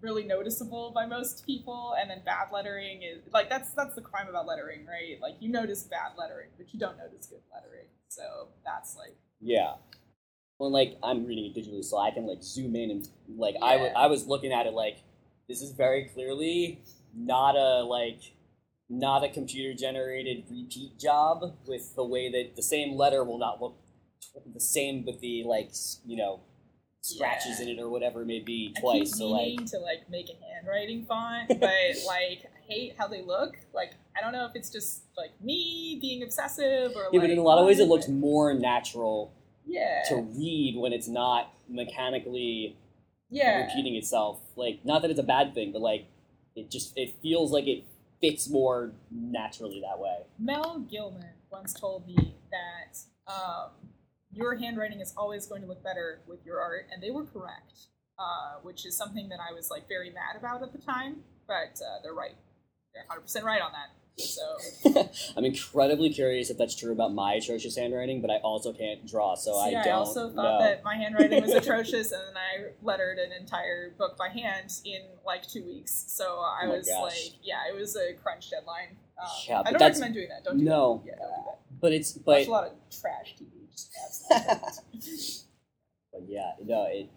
really 0.03 0.25
noticeable 0.25 0.91
by 0.91 1.07
most 1.07 1.47
people 1.47 1.95
and 1.99 2.11
then 2.11 2.21
bad 2.25 2.49
lettering 2.53 3.03
is 3.03 3.23
like 3.33 3.49
that's 3.49 3.71
that's 3.73 3.95
the 3.95 4.01
crime 4.03 4.29
about 4.29 4.47
lettering 4.47 4.85
right 4.85 5.19
like 5.23 5.35
you 5.41 5.49
notice 5.49 5.85
bad 5.85 6.11
lettering 6.19 6.49
but 6.59 6.67
you 6.73 6.79
don't 6.79 6.99
notice 6.99 7.27
good 7.27 7.41
lettering 7.55 7.87
so 8.09 8.49
that's 8.65 8.95
like 8.97 9.17
Yeah. 9.41 9.75
Well, 10.59 10.71
like 10.71 10.97
I'm 11.03 11.25
reading 11.27 11.47
it 11.47 11.55
digitally, 11.59 11.85
so 11.85 11.99
I 11.99 12.11
can 12.11 12.27
like 12.27 12.43
zoom 12.43 12.75
in 12.77 12.91
and 12.91 13.09
like 13.37 13.57
I 13.63 13.77
Yeah. 13.77 13.93
I 13.97 14.07
was 14.07 14.27
looking 14.27 14.53
at 14.53 14.67
it 14.67 14.73
like 14.75 14.99
this 15.49 15.63
is 15.63 15.73
very 15.73 16.05
clearly 16.13 16.83
not 17.15 17.57
a 17.57 17.83
like 17.85 18.21
not 18.89 19.25
a 19.25 19.29
computer 19.29 19.75
generated 19.77 20.45
repeat 20.51 20.99
job 20.99 21.57
with 21.67 21.95
the 21.97 22.05
way 22.05 22.31
that 22.31 22.55
the 22.57 22.63
same 22.63 22.97
letter 22.97 23.25
will 23.25 23.39
not 23.39 23.61
look 23.61 23.77
the 24.55 24.61
same 24.61 25.05
with 25.05 25.21
the 25.21 25.43
like 25.45 25.71
you 26.07 26.17
know 26.17 26.41
scratches 27.01 27.59
Yeah. 27.61 27.67
in 27.67 27.79
it 27.79 27.81
or 27.81 27.89
whatever 27.89 28.23
it 28.23 28.27
may 28.27 28.41
be 28.41 28.73
I 28.77 28.81
twice. 28.81 28.99
keep 29.11 29.15
So 29.15 29.29
like 29.29 29.65
to 29.67 29.79
like 29.79 30.09
make 30.11 30.29
a 30.29 30.35
handwriting 30.55 31.05
font, 31.05 31.49
but 31.61 31.61
like 32.07 32.45
I 32.47 32.61
hate 32.69 32.95
how 32.99 33.07
they 33.09 33.23
look. 33.23 33.55
Like 33.75 33.95
I 34.17 34.21
don't 34.21 34.33
know 34.33 34.45
if 34.47 34.53
it's 34.55 34.71
just 34.71 35.03
like 35.17 35.31
me 35.43 35.99
being 36.01 36.23
obsessive 36.23 36.93
or 36.95 37.05
yeah, 37.13 37.21
like 37.21 37.21
but 37.23 37.31
in 37.31 37.39
a 37.39 37.43
lot 37.43 37.59
of 37.59 37.67
ways 37.67 37.79
it 37.79 37.89
looks 37.89 38.09
more 38.09 38.55
natural 38.55 39.33
yeah 39.65 40.03
to 40.09 40.17
read 40.17 40.77
when 40.79 40.93
it's 40.93 41.09
not 41.09 41.53
mechanically 41.69 42.77
yeah 43.31 43.67
repeating 43.67 43.95
itself. 43.97 44.41
Like, 44.57 44.81
not 44.85 45.03
that 45.03 45.11
it's 45.11 45.21
a 45.21 45.25
bad 45.25 45.55
thing, 45.55 45.73
but 45.73 45.83
like, 45.83 46.07
it 46.55 46.71
just 46.71 46.93
it 46.97 47.15
feels 47.23 47.53
like 47.53 47.67
it 47.67 47.85
fits 48.21 48.49
more 48.49 48.93
naturally 49.11 49.81
that 49.81 49.99
way. 49.99 50.19
Mel 50.39 50.85
Gillman 50.91 51.35
once 51.51 51.73
told 51.75 52.07
me 52.07 52.35
that 52.51 52.99
um, 53.33 53.71
your 54.33 54.57
handwriting 54.57 55.01
is 55.01 55.13
always 55.17 55.47
going 55.47 55.63
to 55.63 55.69
look 55.69 55.83
better 55.83 56.21
with 56.27 56.45
your 56.45 56.61
art, 56.61 56.87
and 56.93 57.03
they 57.03 57.11
were 57.11 57.25
correct, 57.25 57.89
uh, 58.19 58.61
which 58.63 58.87
is 58.87 58.97
something 58.97 59.29
that 59.29 59.39
I 59.41 59.53
was 59.55 59.71
like 59.71 59.89
very 59.89 60.11
mad 60.11 60.37
about 60.39 60.63
at 60.63 60.73
the 60.73 60.79
time. 60.79 61.17
But 61.47 61.81
uh, 61.81 62.03
they're 62.03 62.15
right; 62.15 62.37
they're 62.93 63.05
100 63.07 63.21
percent 63.23 63.45
right 63.45 63.61
on 63.61 63.73
that. 63.73 63.91
So 64.19 64.57
I'm 65.37 65.45
incredibly 65.45 66.09
curious 66.11 66.49
if 66.49 66.57
that's 66.57 66.75
true 66.75 66.93
about 66.93 67.13
my 67.13 67.35
atrocious 67.35 67.77
handwriting, 67.77 68.23
but 68.23 68.31
I 68.31 68.37
also 68.39 68.73
can't 68.73 69.07
draw, 69.07 69.35
so 69.35 69.53
See, 69.53 69.75
I 69.77 69.85
don't 69.85 69.87
I 69.89 69.91
also 69.91 70.31
thought 70.31 70.59
know. 70.59 70.59
that 70.61 70.83
my 70.85 70.95
handwriting 70.95 71.43
was 71.43 71.53
atrocious, 71.55 72.13
and 72.13 72.23
then 72.29 72.37
I 72.37 72.71
lettered 72.83 73.19
an 73.19 73.31
entire 73.33 73.91
book 73.99 74.17
by 74.17 74.29
hand 74.29 74.73
in 74.87 75.03
like 75.27 75.47
two 75.47 75.63
weeks. 75.65 75.93
So 76.09 76.39
I 76.41 76.63
Oh 76.65 76.71
was 76.77 76.89
gosh. 76.89 77.03
like, 77.03 77.33
yeah, 77.43 77.61
it 77.71 77.75
was 77.79 77.95
a 77.97 78.15
crunch 78.15 78.51
deadline. 78.51 78.97
Um, 79.21 79.29
Yeah, 79.47 79.61
I 79.61 79.63
but 79.65 79.79
don't 79.79 79.89
recommend 79.89 80.15
doing 80.15 80.29
that. 80.31 80.45
Don't 80.45 80.59
do 80.59 80.65
No. 80.65 81.03
that. 81.05 81.11
Yeah, 81.13 81.19
don't 81.19 81.29
do 81.29 81.43
that. 81.47 81.59
But 81.81 81.93
it's 81.93 82.17
Watch 82.17 82.25
but 82.25 82.47
a 82.47 82.51
lot 82.51 82.67
of 82.69 82.73
trash 83.01 83.35
TV. 83.39 83.71
Just 83.71 84.25
but 86.13 86.23
yeah, 86.27 86.53
no, 86.65 86.87
it. 86.91 87.11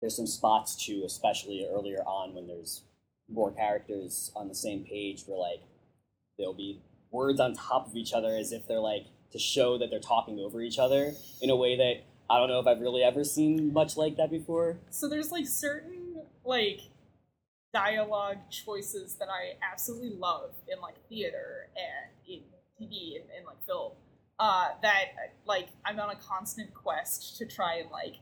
There's 0.00 0.16
some 0.16 0.26
spots 0.26 0.74
too, 0.74 1.04
especially 1.06 1.66
earlier 1.72 2.02
on 2.04 2.34
when 2.34 2.46
there's 2.48 2.82
more 3.28 3.52
characters 3.52 4.30
on 4.36 4.48
the 4.48 4.54
same 4.54 4.84
page, 4.84 5.24
where 5.26 5.38
like 5.38 5.62
there'll 6.38 6.54
be 6.54 6.80
words 7.10 7.40
on 7.40 7.54
top 7.54 7.88
of 7.88 7.96
each 7.96 8.12
other 8.12 8.36
as 8.36 8.52
if 8.52 8.66
they're 8.66 8.80
like 8.80 9.06
to 9.32 9.38
show 9.38 9.78
that 9.78 9.90
they're 9.90 10.00
talking 10.00 10.38
over 10.38 10.60
each 10.60 10.78
other 10.78 11.12
in 11.40 11.50
a 11.50 11.56
way 11.56 11.76
that 11.76 12.04
I 12.28 12.38
don't 12.38 12.48
know 12.48 12.60
if 12.60 12.66
I've 12.66 12.80
really 12.80 13.02
ever 13.02 13.24
seen 13.24 13.72
much 13.72 13.96
like 13.96 14.16
that 14.16 14.30
before. 14.30 14.78
so 14.90 15.08
there's 15.08 15.30
like 15.30 15.46
certain 15.46 16.22
like 16.44 16.80
dialogue 17.72 18.38
choices 18.50 19.16
that 19.16 19.28
I 19.28 19.56
absolutely 19.62 20.16
love 20.16 20.54
in 20.68 20.80
like 20.80 20.94
theater 21.08 21.68
and 21.76 22.10
in 22.26 22.40
TV 22.80 23.16
and, 23.16 23.24
and 23.36 23.46
like 23.46 23.62
film. 23.66 23.92
Uh, 24.38 24.68
that 24.82 25.04
like 25.46 25.68
I'm 25.84 25.98
on 25.98 26.10
a 26.10 26.16
constant 26.16 26.74
quest 26.74 27.36
to 27.38 27.46
try 27.46 27.76
and 27.76 27.90
like 27.90 28.16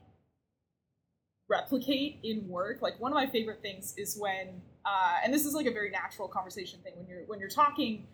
replicate 1.49 2.19
in 2.23 2.49
work. 2.49 2.83
Like 2.83 3.01
one 3.01 3.13
of 3.13 3.17
my 3.17 3.27
favorite 3.27 3.63
things 3.63 3.95
is 3.97 4.17
when, 4.19 4.63
uh, 4.85 5.17
and 5.25 5.33
this 5.33 5.45
is 5.45 5.55
like 5.55 5.67
a 5.67 5.73
very 5.73 5.91
natural 5.91 6.29
conversation 6.29 6.81
thing 6.81 6.93
when 6.97 7.07
you're 7.07 7.23
when 7.27 7.41
you're 7.41 7.49
talking, 7.49 8.07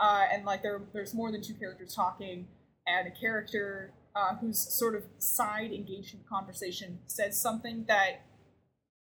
uh, 0.00 0.24
and 0.32 0.44
like 0.44 0.62
there 0.62 0.82
there's 0.92 1.14
more 1.14 1.30
than 1.30 1.42
two 1.42 1.54
characters 1.54 1.94
talking, 1.94 2.46
and 2.86 3.06
a 3.06 3.10
character 3.10 3.92
uh, 4.14 4.34
who's 4.36 4.58
sort 4.58 4.94
of 4.94 5.04
side 5.18 5.72
engaged 5.72 6.14
in 6.14 6.20
the 6.20 6.28
conversation 6.28 6.98
says 7.06 7.40
something 7.40 7.84
that 7.86 8.22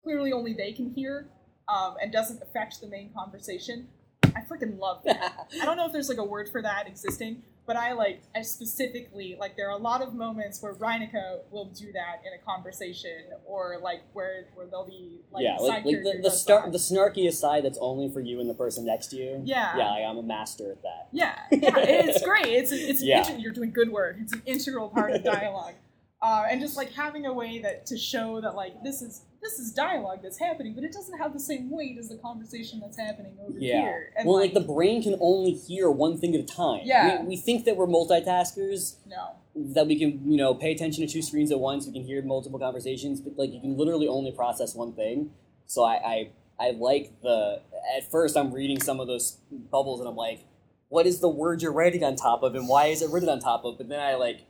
clearly 0.03 0.33
only 0.33 0.55
they 0.55 0.73
can 0.73 0.91
hear 0.95 1.29
um, 1.69 1.95
and 2.03 2.13
doesn't 2.13 2.43
affect 2.43 2.81
the 2.81 2.89
main 2.89 3.13
conversation. 3.15 3.89
I 4.25 4.41
freaking 4.41 4.79
love 4.79 5.03
that. 5.05 5.49
I 5.63 5.65
don't 5.65 5.77
know 5.77 5.87
if 5.87 5.93
there's 5.93 6.09
like 6.09 6.19
a 6.19 6.25
word 6.25 6.49
for 6.51 6.63
that 6.63 6.87
existing, 6.89 7.43
but 7.67 7.77
I 7.77 7.93
like 7.93 8.23
I 8.35 8.43
specifically 8.43 9.37
like 9.39 9.57
there 9.57 9.69
are 9.69 9.77
a 9.79 9.83
lot 9.83 10.03
of 10.03 10.15
moments 10.15 10.61
where 10.63 10.75
Reinica 10.75 11.41
will 11.51 11.67
do 11.67 11.93
that 11.93 12.23
in 12.27 12.33
a 12.33 12.45
conversation, 12.45 13.19
or 13.45 13.79
like 13.83 14.03
where 14.13 14.47
where 14.55 14.67
they'll 14.67 14.87
be 14.87 15.21
like 15.31 15.45
yeah, 15.45 15.57
side 15.59 15.67
like, 15.67 15.85
like 15.85 16.03
the, 16.03 16.21
the 16.23 16.31
star 16.31 16.71
the 16.71 16.79
snarky 16.79 17.27
aside 17.29 17.65
that's 17.65 17.79
only 17.81 18.09
for 18.11 18.21
you 18.21 18.41
and 18.41 18.49
the 18.51 18.55
person 18.55 18.85
next 18.85 19.09
to 19.09 19.17
you. 19.17 19.41
Yeah. 19.45 19.77
yeah, 19.77 19.91
like, 19.91 20.05
I'm 20.05 20.19
a 20.19 20.23
master 20.23 20.73
at 20.73 20.83
that. 20.83 21.09
Yeah, 21.13 21.35
yeah, 21.51 21.79
it's 21.79 22.23
great. 22.25 22.47
It's 22.47 22.73
it's 22.73 23.03
Yeah. 23.03 23.23
integ- 23.23 23.43
you're 23.43 23.53
doing 23.53 23.71
good 23.73 23.91
work. 23.91 24.17
It's 24.21 24.33
an 24.33 24.43
integral 24.47 24.89
part 24.89 25.13
of 25.13 25.23
dialogue, 25.25 25.75
uh, 26.23 26.45
and 26.49 26.61
just 26.61 26.77
like 26.77 26.91
having 26.93 27.27
a 27.27 27.33
way 27.33 27.59
that 27.59 27.85
to 27.87 27.99
show 27.99 28.41
that 28.41 28.55
like 28.55 28.83
this 28.83 29.03
is 29.03 29.23
this 29.43 29.59
is 29.59 29.73
dialogue 29.73 30.21
that's 30.23 30.39
happening, 30.39 30.73
but 30.73 30.85
it 30.85 30.93
doesn't 30.93 31.19
have 31.19 31.33
the 31.33 31.41
same 31.41 31.69
weight 31.69 31.99
as 31.99 32.09
the 32.09 32.17
conversation 32.17 32.79
that's 32.81 32.97
happening 32.97 33.37
over 33.45 33.59
Yeah. 33.59 33.81
here. 33.83 34.13
And 34.17 34.29
well, 34.29 34.39
like, 34.39 34.55
the 34.55 34.61
brain 34.61 35.03
can 35.03 35.17
only 35.21 35.51
hear 35.51 35.91
one 35.91 36.17
thing 36.17 36.33
at 36.37 36.41
a 36.41 36.45
time. 36.45 36.83
Yeah. 36.85 37.23
We, 37.23 37.31
we 37.31 37.37
think 37.37 37.65
that 37.65 37.77
we're 37.77 37.89
multitaskers, 37.89 38.99
no, 39.05 39.31
that 39.75 39.89
we 39.89 39.99
can, 39.99 40.31
you 40.31 40.37
know, 40.37 40.55
pay 40.55 40.71
attention 40.71 41.05
to 41.05 41.13
two 41.13 41.23
screens 41.23 41.51
at 41.51 41.59
once. 41.59 41.87
We 41.87 41.93
can 41.93 42.05
hear 42.05 42.23
multiple 42.23 42.61
conversations, 42.61 43.21
but 43.21 43.37
like 43.37 43.53
you 43.53 43.61
can 43.61 43.77
literally 43.77 44.07
only 44.07 44.31
process 44.31 44.77
one 44.77 44.93
thing. 44.93 45.31
So 45.67 45.83
I, 45.83 45.95
I, 46.07 46.31
I 46.61 46.71
like 46.71 47.21
the. 47.23 47.63
At 47.97 48.09
first, 48.13 48.37
I'm 48.37 48.53
reading 48.53 48.81
some 48.81 49.01
of 49.01 49.09
those 49.09 49.39
bubbles, 49.51 49.99
and 49.99 50.09
I'm 50.09 50.15
like, 50.15 50.45
what 50.89 51.05
is 51.05 51.19
the 51.19 51.29
word 51.29 51.63
you're 51.63 51.73
writing 51.73 52.05
on 52.05 52.15
top 52.15 52.45
of, 52.45 52.55
and 52.55 52.69
why 52.69 52.87
is 52.87 53.03
it 53.03 53.11
written 53.11 53.29
on 53.29 53.41
top 53.41 53.65
of? 53.65 53.77
But 53.79 53.89
then 53.89 53.99
I 53.99 54.15
like 54.15 54.43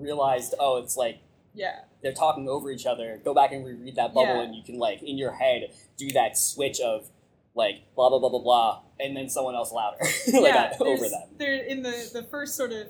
realized, 0.00 0.54
oh, 0.58 0.78
it's 0.78 0.96
like 0.96 1.20
yeah, 1.54 1.80
they're 2.02 2.12
talking 2.12 2.48
over 2.48 2.70
each 2.70 2.86
other. 2.86 3.20
Go 3.24 3.34
back 3.34 3.52
and 3.52 3.64
reread 3.64 3.96
that 3.96 4.14
bubble, 4.14 4.36
Yeah. 4.36 4.42
and 4.42 4.54
you 4.54 4.62
can 4.62 4.78
like 4.78 5.02
in 5.02 5.18
your 5.18 5.32
head 5.32 5.72
do 5.98 6.10
that 6.12 6.38
switch 6.38 6.80
of 6.80 7.08
like 7.54 7.94
blah 7.96 8.08
blah 8.08 8.18
blah 8.18 8.28
blah 8.28 8.38
blah, 8.42 8.82
and 9.00 9.16
then 9.16 9.28
someone 9.28 9.54
else 9.54 9.72
louder, 9.72 9.98
like 10.32 10.54
yeah. 10.54 10.72
over 10.80 10.96
there's- 10.96 11.10
them. 11.10 11.28
There 11.38 11.54
in 11.64 11.82
the 11.82 12.10
the 12.12 12.22
first 12.30 12.56
sort 12.56 12.72
of 12.72 12.88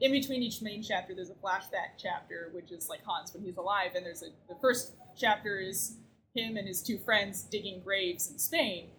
in 0.00 0.12
between 0.12 0.40
each 0.42 0.62
main 0.62 0.82
chapter, 0.84 1.14
there's 1.16 1.30
a 1.30 1.34
flashback 1.34 1.98
chapter, 1.98 2.50
which 2.54 2.70
is 2.70 2.88
like 2.88 3.00
Hans 3.04 3.34
when 3.34 3.42
he's 3.44 3.56
alive, 3.56 3.90
and 3.96 4.06
there's 4.06 4.22
a 4.22 4.26
the 4.48 4.56
first 4.60 4.94
chapter 5.18 5.58
is 5.58 5.96
him 6.34 6.56
and 6.56 6.68
his 6.68 6.80
two 6.80 6.98
friends 7.04 7.42
digging 7.42 7.82
graves 7.84 8.30
in 8.30 8.38
Spain, 8.38 8.90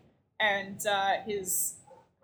and 0.41 0.85
uh, 0.85 1.13
his 1.25 1.75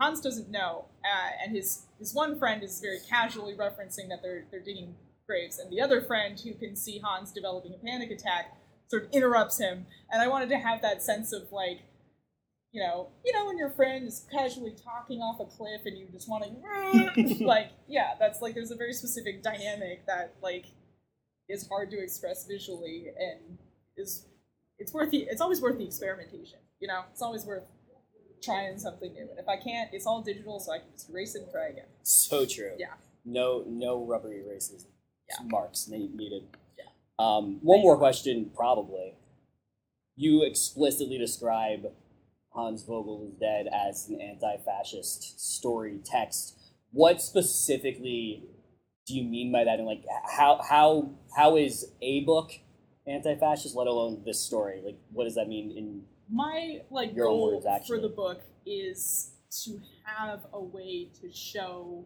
Hans 0.01 0.19
doesn't 0.19 0.51
know, 0.51 0.85
uh, 1.05 1.29
and 1.41 1.55
his 1.55 1.85
his 1.97 2.13
one 2.13 2.37
friend 2.37 2.61
is 2.61 2.81
very 2.81 2.99
casually 3.09 3.53
referencing 3.53 4.09
that 4.09 4.19
they're 4.21 4.43
they're 4.51 4.59
digging 4.63 4.95
graves, 5.27 5.59
and 5.59 5.71
the 5.71 5.81
other 5.81 6.01
friend 6.01 6.39
who 6.39 6.53
can 6.53 6.75
see 6.75 6.99
Hans 6.99 7.31
developing 7.31 7.73
a 7.73 7.85
panic 7.85 8.11
attack 8.11 8.57
sort 8.87 9.05
of 9.05 9.11
interrupts 9.11 9.59
him, 9.59 9.85
and 10.09 10.21
I 10.21 10.27
wanted 10.27 10.49
to 10.49 10.57
have 10.57 10.81
that 10.81 11.03
sense 11.03 11.33
of 11.33 11.51
like 11.51 11.81
you 12.73 12.83
know, 12.83 13.07
you 13.25 13.33
know, 13.33 13.45
when 13.45 13.57
your 13.57 13.69
friend 13.71 14.07
is 14.07 14.27
casually 14.31 14.75
talking 14.83 15.19
off 15.19 15.39
a 15.39 15.45
cliff 15.45 15.81
and 15.85 15.97
you 15.97 16.05
just 16.11 16.29
want 16.29 16.43
to, 16.43 17.43
like, 17.45 17.71
yeah, 17.87 18.13
that's 18.19 18.41
like 18.41 18.53
there's 18.53 18.71
a 18.71 18.75
very 18.75 18.93
specific 18.93 19.41
dynamic 19.41 20.05
that 20.05 20.35
like 20.43 20.65
is 21.49 21.67
hard 21.67 21.89
to 21.91 21.99
express 21.99 22.45
visually 22.45 23.05
and 23.17 23.57
is 23.95 24.27
it's 24.79 24.93
worth 24.93 25.11
the 25.11 25.25
it's 25.29 25.41
always 25.41 25.61
worth 25.61 25.77
the 25.77 25.85
experimentation. 25.85 26.59
You 26.79 26.87
know, 26.87 27.01
it's 27.11 27.21
always 27.21 27.45
worth 27.45 27.63
trying 28.43 28.77
something 28.77 29.11
new. 29.13 29.27
And 29.29 29.39
if 29.39 29.47
I 29.47 29.57
can't, 29.57 29.89
it's 29.93 30.05
all 30.05 30.21
digital, 30.21 30.59
so 30.59 30.71
I 30.71 30.79
can 30.79 30.89
just 30.91 31.09
erase 31.09 31.35
it 31.35 31.43
and 31.43 31.51
try 31.51 31.69
again. 31.69 31.87
So 32.03 32.45
true. 32.45 32.73
Yeah. 32.77 32.93
No, 33.25 33.63
no 33.65 34.05
rubber 34.05 34.31
erasers. 34.31 34.85
Yeah. 35.29 35.45
Marks 35.47 35.87
ne- 35.87 36.09
needed. 36.13 36.43
Yeah. 36.77 36.85
Um, 37.19 37.59
one 37.61 37.81
more 37.81 37.97
question, 37.97 38.51
probably. 38.55 39.15
You 40.15 40.43
explicitly 40.43 41.17
describe 41.17 41.87
Hans 42.49 42.83
Vogel 42.83 43.27
is 43.27 43.39
Dead 43.39 43.67
as 43.67 44.09
an 44.09 44.19
anti-fascist 44.19 45.39
story 45.39 45.99
text. 46.03 46.57
What 46.91 47.21
specifically 47.21 48.43
do 49.05 49.15
you 49.15 49.23
mean 49.23 49.51
by 49.51 49.63
that? 49.63 49.77
And 49.77 49.87
like, 49.87 50.03
how 50.37 50.59
how 50.67 51.11
how 51.35 51.55
is 51.55 51.91
a 52.01 52.21
book 52.21 52.51
anti-fascist, 53.05 53.75
let 53.75 53.87
alone 53.87 54.23
this 54.25 54.39
story? 54.39 54.81
Like, 54.83 54.97
what 55.11 55.25
does 55.25 55.35
that 55.35 55.47
mean 55.47 55.71
in 55.77 56.03
my 56.29 56.81
like 56.89 57.15
Your 57.15 57.27
goal 57.27 57.61
words, 57.63 57.87
for 57.87 57.99
the 57.99 58.09
book 58.09 58.41
is 58.65 59.31
to 59.63 59.79
have 60.03 60.45
a 60.51 60.59
way 60.61 61.09
to 61.21 61.31
show 61.31 62.05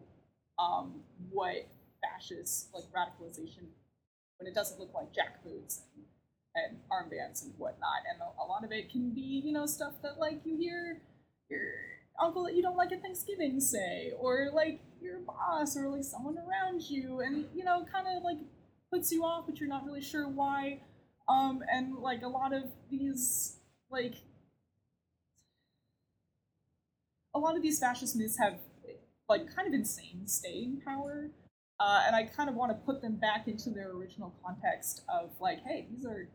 um, 0.58 1.00
what 1.30 1.66
fascist 2.02 2.68
like 2.74 2.84
radicalization 2.92 3.68
when 4.38 4.46
it 4.48 4.54
doesn't 4.54 4.78
look 4.80 4.92
like 4.94 5.08
jackboots 5.12 5.80
and, 5.94 6.04
and 6.56 6.78
armbands 6.90 7.44
and 7.44 7.52
whatnot. 7.58 8.02
And 8.10 8.20
a, 8.20 8.42
a 8.42 8.46
lot 8.46 8.64
of 8.64 8.72
it 8.72 8.90
can 8.90 9.10
be 9.14 9.42
you 9.44 9.52
know 9.52 9.66
stuff 9.66 9.94
that 10.02 10.18
like 10.18 10.40
you 10.44 10.56
hear 10.56 11.02
your 11.48 11.62
uncle 12.20 12.44
that 12.44 12.54
you 12.54 12.62
don't 12.62 12.76
like 12.76 12.92
at 12.92 13.02
thanksgiving 13.02 13.60
say 13.60 14.12
or 14.18 14.50
like 14.52 14.80
your 15.00 15.18
boss 15.20 15.76
or 15.76 15.88
like 15.88 16.04
someone 16.04 16.36
around 16.38 16.82
you 16.90 17.20
and 17.20 17.46
you 17.54 17.64
know 17.64 17.84
kind 17.92 18.06
of 18.16 18.22
like 18.22 18.38
puts 18.92 19.10
you 19.10 19.24
off 19.24 19.46
but 19.46 19.58
you're 19.60 19.68
not 19.68 19.84
really 19.84 20.02
sure 20.02 20.28
why. 20.28 20.80
Um 21.28 21.62
and 21.72 21.96
like 21.98 22.22
a 22.22 22.28
lot 22.28 22.52
of 22.52 22.64
these 22.90 23.56
like 23.90 24.14
a 27.34 27.38
lot 27.38 27.56
of 27.56 27.62
these 27.62 27.78
fascist 27.78 28.16
myths 28.16 28.38
have 28.38 28.58
like 29.28 29.54
kind 29.54 29.66
of 29.68 29.74
insane 29.74 30.26
staying 30.26 30.80
power 30.84 31.30
uh, 31.82 32.04
and 32.06 32.14
i 32.14 32.22
kind 32.22 32.48
of 32.48 32.54
want 32.54 32.70
to 32.70 32.78
put 32.86 33.02
them 33.02 33.16
back 33.16 33.48
into 33.48 33.70
their 33.70 33.90
original 33.90 34.32
context 34.44 35.02
of 35.08 35.30
like 35.40 35.58
hey 35.66 35.86
these 35.90 36.06
are 36.06 36.28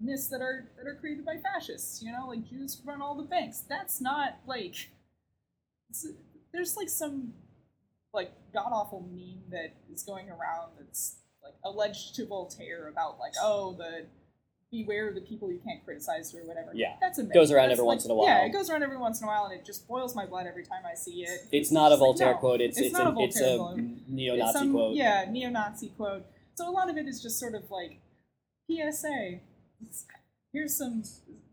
myths 0.00 0.28
that 0.28 0.40
are 0.40 0.70
that 0.76 0.86
are 0.86 0.96
created 0.96 1.24
by 1.24 1.36
fascists 1.36 2.02
you 2.02 2.10
know 2.12 2.26
like 2.28 2.48
jews 2.48 2.80
run 2.84 3.00
all 3.00 3.16
the 3.16 3.22
banks. 3.22 3.64
That's 3.68 4.00
not 4.00 4.38
like 4.46 4.90
there's 6.52 6.76
like 6.76 6.88
some 6.88 7.34
like 8.12 8.32
god 8.52 8.70
awful 8.72 9.08
meme 9.12 9.42
that 9.50 9.74
is 9.92 10.02
going 10.02 10.28
around 10.28 10.72
that's 10.78 11.18
like 11.42 11.54
alleged 11.64 12.14
to 12.16 12.26
voltaire 12.26 12.88
about 12.88 13.18
like 13.18 13.32
oh 13.40 13.74
the 13.78 14.06
beware 14.72 15.06
of 15.08 15.14
the 15.14 15.20
people 15.20 15.52
you 15.52 15.60
can't 15.64 15.84
criticize 15.84 16.34
or 16.34 16.38
whatever 16.46 16.70
Yeah. 16.74 16.94
that's 17.00 17.18
a 17.18 17.24
myth. 17.24 17.34
Goes 17.34 17.52
around 17.52 17.68
That's 17.68 17.78
every 17.78 17.84
like- 17.86 17.94
once 17.96 18.04
in 18.06 18.10
a 18.10 18.14
while. 18.14 18.26
yeah 18.26 18.46
it 18.46 18.52
goes 18.52 18.70
around 18.70 18.82
every 18.82 18.96
once 18.96 19.20
in 19.20 19.24
a 19.24 19.30
while 19.30 19.44
and 19.44 19.52
it 19.52 19.64
just 19.66 19.86
boils 19.86 20.16
my 20.16 20.24
blood 20.24 20.46
every 20.46 20.64
time 20.64 20.82
i 20.90 20.94
see 20.94 21.22
it 21.24 21.40
It's 21.52 21.70
not 21.70 21.88
a 21.88 21.90
just 21.90 22.00
like, 22.00 22.06
Voltaire 22.08 22.32
no. 22.32 22.38
quote. 22.38 22.60
It's 22.62 22.78
It's 22.78 22.86
it's, 22.86 22.92
not 22.94 23.06
a, 23.06 23.10
a 23.18 23.24
it's 23.24 23.38
Voltaire 23.38 23.54
a 23.54 23.58
quote. 23.58 23.80
neo-Nazi 24.08 24.58
some- 24.58 24.72
quote. 24.72 24.96
Yeah, 24.96 25.26
neo-Nazi 25.30 25.88
quote. 25.90 26.24
So 26.54 26.68
a 26.68 26.72
lot 26.72 26.88
of 26.90 26.96
it 26.96 27.06
is 27.06 27.20
just 27.22 27.38
sort 27.38 27.54
of 27.54 27.70
like 27.70 28.00
PSA. 28.70 29.40
Here's 30.52 30.74
some 30.76 31.02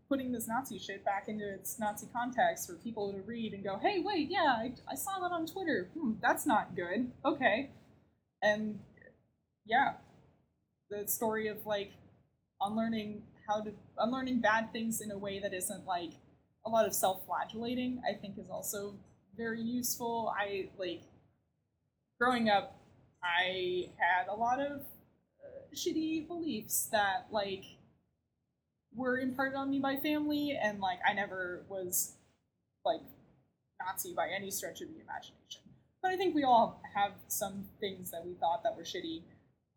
putting 0.08 0.32
this 0.32 0.48
Nazi 0.48 0.78
shit 0.78 1.04
back 1.04 1.28
into 1.28 1.46
its 1.52 1.78
Nazi 1.78 2.06
context 2.12 2.66
for 2.68 2.74
people 2.74 3.12
to 3.12 3.18
read 3.20 3.52
and 3.52 3.62
go, 3.62 3.78
hey, 3.78 4.00
wait, 4.04 4.28
yeah, 4.30 4.56
I, 4.58 4.72
I 4.90 4.94
saw 4.94 5.18
that 5.20 5.30
on 5.32 5.46
Twitter. 5.46 5.88
Hmm, 5.94 6.12
that's 6.20 6.46
not 6.46 6.74
good. 6.74 7.10
Okay. 7.24 7.70
And 8.42 8.80
yeah, 9.66 9.94
the 10.90 11.06
story 11.06 11.46
of 11.48 11.64
like 11.66 11.92
unlearning 12.60 13.22
how 13.48 13.60
to 13.60 13.72
unlearning 13.98 14.40
bad 14.40 14.72
things 14.72 15.00
in 15.00 15.10
a 15.10 15.18
way 15.18 15.40
that 15.40 15.52
isn't 15.54 15.86
like 15.86 16.12
a 16.66 16.70
lot 16.70 16.86
of 16.86 16.94
self-flagellating 16.94 18.00
i 18.08 18.12
think 18.12 18.38
is 18.38 18.50
also 18.50 18.94
very 19.36 19.62
useful. 19.62 20.32
I 20.38 20.68
like 20.78 21.02
growing 22.18 22.48
up 22.50 22.76
i 23.22 23.86
had 23.98 24.28
a 24.28 24.34
lot 24.34 24.60
of 24.60 24.80
uh, 24.80 25.74
shitty 25.74 26.26
beliefs 26.26 26.88
that 26.92 27.26
like 27.30 27.64
were 28.94 29.18
imparted 29.18 29.56
on 29.56 29.70
me 29.70 29.78
by 29.78 29.96
family 29.96 30.58
and 30.60 30.80
like 30.80 30.98
i 31.08 31.12
never 31.12 31.64
was 31.68 32.16
like 32.84 33.00
nazi 33.80 34.12
by 34.14 34.28
any 34.28 34.50
stretch 34.50 34.80
of 34.80 34.88
the 34.88 35.00
imagination. 35.00 35.62
But 36.02 36.12
i 36.12 36.16
think 36.16 36.34
we 36.34 36.44
all 36.44 36.82
have 36.94 37.12
some 37.28 37.66
things 37.80 38.10
that 38.10 38.24
we 38.26 38.34
thought 38.34 38.62
that 38.64 38.76
were 38.76 38.82
shitty 38.82 39.22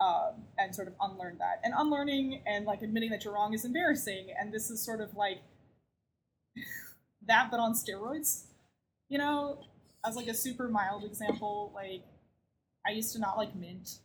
um, 0.04 0.44
and 0.58 0.76
sort 0.76 0.88
of 0.88 0.96
unlearn 1.00 1.38
that. 1.40 1.62
And 1.64 1.74
unlearning 1.78 2.42
and 2.46 2.66
like 2.66 2.82
admitting 2.82 3.10
that 3.12 3.24
you're 3.24 3.34
wrong 3.34 3.54
is 3.54 3.64
embarrassing. 3.64 4.28
And 4.38 4.54
this 4.54 4.70
is 4.70 4.84
sort 4.84 5.00
of 5.00 5.16
like 5.16 5.40
that, 7.28 7.50
but 7.50 7.60
on 7.60 7.74
steroids. 7.74 8.46
You 9.10 9.18
know, 9.20 9.60
as 10.06 10.16
like 10.16 10.28
a 10.28 10.34
super 10.34 10.68
mild 10.68 11.04
example, 11.04 11.72
like 11.74 12.04
I 12.86 12.92
used 12.92 13.14
to 13.14 13.20
not 13.20 13.38
like 13.38 13.56
mint. 13.56 14.00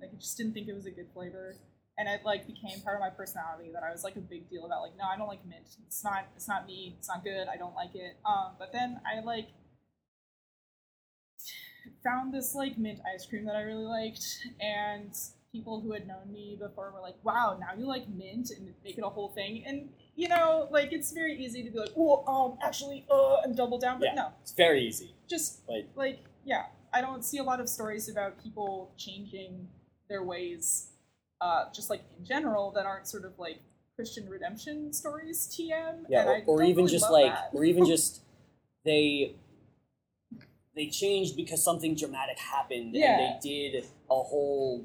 Like 0.00 0.10
I 0.12 0.16
just 0.16 0.36
didn't 0.36 0.52
think 0.52 0.68
it 0.68 0.74
was 0.74 0.86
a 0.86 0.90
good 0.90 1.08
flavor. 1.12 1.56
And 1.96 2.08
it 2.08 2.20
like 2.24 2.46
became 2.46 2.80
part 2.80 2.96
of 2.96 3.00
my 3.00 3.10
personality 3.10 3.70
that 3.72 3.82
I 3.82 3.90
was 3.90 4.04
like 4.04 4.16
a 4.16 4.20
big 4.20 4.50
deal 4.50 4.66
about 4.66 4.82
like, 4.82 4.96
no, 4.98 5.04
I 5.04 5.16
don't 5.16 5.28
like 5.28 5.44
mint. 5.46 5.66
It's 5.86 6.04
not 6.04 6.26
it's 6.36 6.48
not 6.48 6.66
me, 6.66 6.94
it's 6.98 7.08
not 7.08 7.24
good, 7.24 7.48
I 7.48 7.56
don't 7.56 7.74
like 7.74 7.94
it. 7.94 8.16
Um, 8.26 8.52
but 8.58 8.72
then 8.72 9.00
I 9.06 9.24
like 9.24 9.48
found 12.02 12.32
this 12.32 12.54
like 12.54 12.78
mint 12.78 13.00
ice 13.12 13.26
cream 13.26 13.44
that 13.46 13.56
I 13.56 13.62
really 13.62 13.84
liked, 13.84 14.24
and 14.60 15.12
people 15.52 15.80
who 15.80 15.92
had 15.92 16.06
known 16.06 16.32
me 16.32 16.56
before 16.60 16.90
were 16.92 17.00
like, 17.00 17.16
"Wow, 17.22 17.56
now 17.60 17.78
you 17.78 17.86
like 17.86 18.08
mint 18.08 18.50
and 18.50 18.74
make 18.84 18.98
it 18.98 19.04
a 19.04 19.08
whole 19.08 19.28
thing." 19.28 19.64
And 19.66 19.90
you 20.16 20.28
know, 20.28 20.68
like 20.70 20.92
it's 20.92 21.12
very 21.12 21.34
easy 21.42 21.62
to 21.62 21.70
be 21.70 21.78
like, 21.78 21.92
"Oh, 21.96 22.24
um, 22.26 22.58
actually, 22.62 23.06
uh," 23.10 23.40
and 23.44 23.56
double 23.56 23.78
down. 23.78 23.98
But 23.98 24.06
Yeah. 24.06 24.14
no, 24.14 24.32
It's 24.42 24.52
very 24.52 24.82
easy. 24.82 25.14
just 25.28 25.68
Like 25.68 25.88
like 25.94 26.18
yeah, 26.44 26.66
I 26.92 27.00
don't 27.00 27.24
see 27.24 27.38
a 27.38 27.42
lot 27.42 27.60
of 27.60 27.68
stories 27.68 28.08
about 28.08 28.42
people 28.42 28.92
changing 28.96 29.68
their 30.08 30.22
ways, 30.22 30.90
uh, 31.40 31.70
just 31.72 31.90
like 31.90 32.02
in 32.18 32.24
general, 32.24 32.70
that 32.72 32.86
aren't 32.86 33.06
sort 33.06 33.24
of 33.24 33.38
like 33.38 33.60
Christian 33.96 34.28
redemption 34.28 34.92
stories. 34.92 35.48
TM. 35.52 36.06
yeah, 36.08 36.20
and 36.20 36.28
or, 36.28 36.34
I 36.34 36.42
or 36.46 36.62
even 36.62 36.84
really 36.84 36.92
just 36.92 37.10
like, 37.10 37.34
or 37.52 37.64
even 37.64 37.84
just 37.94 38.22
they 38.84 39.34
they 40.76 40.88
changed 40.88 41.36
because 41.36 41.62
something 41.62 41.94
dramatic 41.94 42.38
happened, 42.38 42.94
Yeah. 42.94 43.18
and 43.18 43.20
they 43.42 43.48
did 43.48 43.84
a 44.10 44.14
whole 44.14 44.84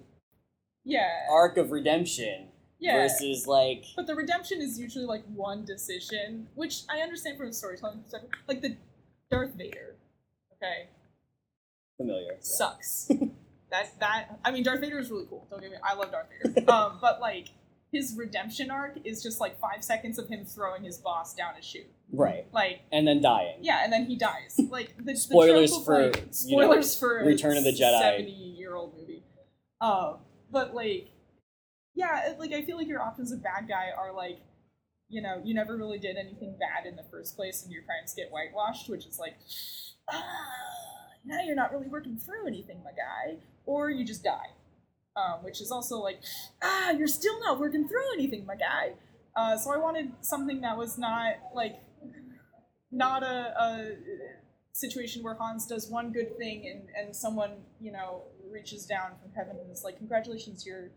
yeah, 0.84 1.26
arc 1.32 1.58
of 1.58 1.72
redemption 1.72 2.48
yeah. 2.80 2.96
versus 2.96 3.48
like 3.48 3.86
But 3.96 4.08
the 4.08 4.16
redemption 4.16 4.62
is 4.62 4.80
usually 4.80 5.06
like 5.06 5.24
one 5.34 5.66
decision, 5.66 6.48
which 6.56 6.82
I 6.90 7.00
understand 7.00 7.38
from 7.38 7.48
a 7.50 7.54
storytelling 7.54 8.00
perspective. 8.02 8.32
Like 8.48 8.62
the 8.62 8.78
Darth 9.30 9.54
Vader, 9.56 9.96
okay? 10.54 10.88
Familiar. 11.98 12.32
yeah. 12.34 12.38
sucks. 12.40 13.12
that 13.72 14.00
that 14.00 14.40
I 14.46 14.52
mean, 14.52 14.64
Darth 14.64 14.80
Vader 14.82 15.00
is 15.00 15.12
really 15.12 15.26
cool. 15.30 15.46
Don't 15.50 15.62
get 15.62 15.72
me. 15.72 15.78
I 15.84 15.96
love 15.96 16.12
Darth 16.12 16.28
Vader. 16.44 16.66
Um, 16.72 16.98
but 17.02 17.20
like 17.20 17.50
his 17.92 18.16
redemption 18.18 18.70
arc 18.70 18.98
is 19.04 19.24
just 19.24 19.40
like 19.40 19.60
five 19.60 19.84
seconds 19.84 20.20
of 20.20 20.28
him 20.30 20.46
throwing 20.46 20.84
his 20.84 20.98
boss 20.98 21.34
down 21.34 21.54
a 21.58 21.62
chute. 21.62 21.90
Right. 22.12 22.46
Like 22.54 22.82
And 22.92 23.08
then 23.08 23.22
dying. 23.22 23.58
yeah, 23.62 23.84
and 23.84 23.92
then 23.92 24.06
he 24.06 24.16
dies. 24.16 24.60
Like 24.70 24.96
the, 24.98 25.04
the 25.04 25.16
Spoilers 25.16 25.72
of, 25.76 25.86
for, 25.86 26.04
like, 26.08 26.16
you 26.46 26.58
know, 26.58 26.64
spoilers 26.64 26.98
for 26.98 27.24
Return 27.26 27.58
of 27.58 27.64
the 27.64 27.72
Jedi. 27.72 28.00
seventy 28.00 28.32
year 28.32 28.76
old 28.76 28.96
movie. 28.98 29.24
Um, 29.82 30.18
but 30.52 30.74
like 30.76 31.10
yeah, 31.96 32.34
like 32.40 32.54
I 32.54 32.62
feel 32.64 32.78
like 32.78 32.88
your 32.88 33.02
options 33.02 33.32
of 33.32 33.44
bad 33.44 33.68
guy 33.68 33.88
are 33.98 34.14
like. 34.14 34.40
You 35.12 35.24
know, 35.24 35.42
you 35.44 35.56
never 35.56 35.76
really 35.76 35.98
did 35.98 36.18
anything 36.18 36.56
bad 36.60 36.86
in 36.88 36.96
the 36.96 37.02
first 37.10 37.36
place, 37.36 37.64
and 37.64 37.72
your 37.74 37.82
crimes 37.82 38.14
get 38.16 38.30
whitewashed, 38.30 38.88
which 38.90 39.08
is 39.08 39.18
like, 39.18 39.34
ah, 40.08 40.24
now 41.26 41.42
you're 41.42 41.56
not 41.56 41.72
really 41.72 41.88
working 41.88 42.16
through 42.16 42.46
anything, 42.46 42.84
my 42.84 42.92
guy, 42.92 43.40
or 43.66 43.90
you 43.90 44.06
just 44.06 44.24
die, 44.24 44.52
um, 45.20 45.44
which 45.44 45.62
is 45.62 45.72
also 45.72 45.98
like, 45.98 46.20
ah, 46.64 46.92
you're 46.92 47.08
still 47.08 47.40
not 47.42 47.60
working 47.60 47.88
through 47.88 48.14
anything, 48.14 48.46
my 48.46 48.56
guy. 48.56 48.94
Uh, 49.36 49.58
so 49.58 49.74
I 49.74 49.78
wanted 49.78 50.12
something 50.22 50.62
that 50.62 50.78
was 50.78 50.98
not 50.98 51.34
like, 51.54 51.76
not 52.92 53.24
a, 53.24 53.54
a 53.60 53.96
situation 54.74 55.24
where 55.24 55.36
Hans 55.36 55.68
does 55.68 55.90
one 55.90 56.12
good 56.12 56.38
thing 56.38 56.66
and, 56.68 56.90
and 56.96 57.16
someone, 57.16 57.52
you 57.80 57.92
know, 57.92 58.24
reaches 58.52 58.86
down 58.86 59.12
from 59.22 59.32
heaven 59.36 59.58
and 59.62 59.72
is 59.72 59.84
like, 59.84 59.98
congratulations, 59.98 60.66
you're 60.66 60.92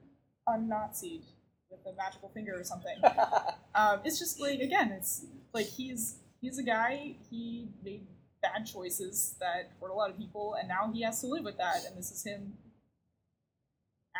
unnazied 0.47 1.23
with 1.71 1.81
a 1.87 1.97
magical 1.97 2.31
finger 2.35 2.59
or 2.59 2.65
something. 2.65 2.97
um, 3.75 4.01
it's 4.05 4.19
just 4.19 4.41
like 4.41 4.61
again, 4.61 4.93
it's 4.93 5.25
like 5.53 5.67
he's 5.67 6.19
he's 6.41 6.59
a 6.59 6.63
guy. 6.63 7.17
He 7.31 7.69
made 7.83 8.07
bad 8.43 8.67
choices 8.67 9.37
that 9.41 9.73
hurt 9.81 9.91
a 9.91 9.95
lot 9.95 10.11
of 10.11 10.19
people, 10.19 10.55
and 10.59 10.69
now 10.69 10.91
he 10.93 11.03
has 11.03 11.21
to 11.23 11.27
live 11.27 11.45
with 11.45 11.57
that. 11.59 11.85
And 11.87 11.97
this 11.97 12.11
is 12.11 12.25
him 12.25 12.55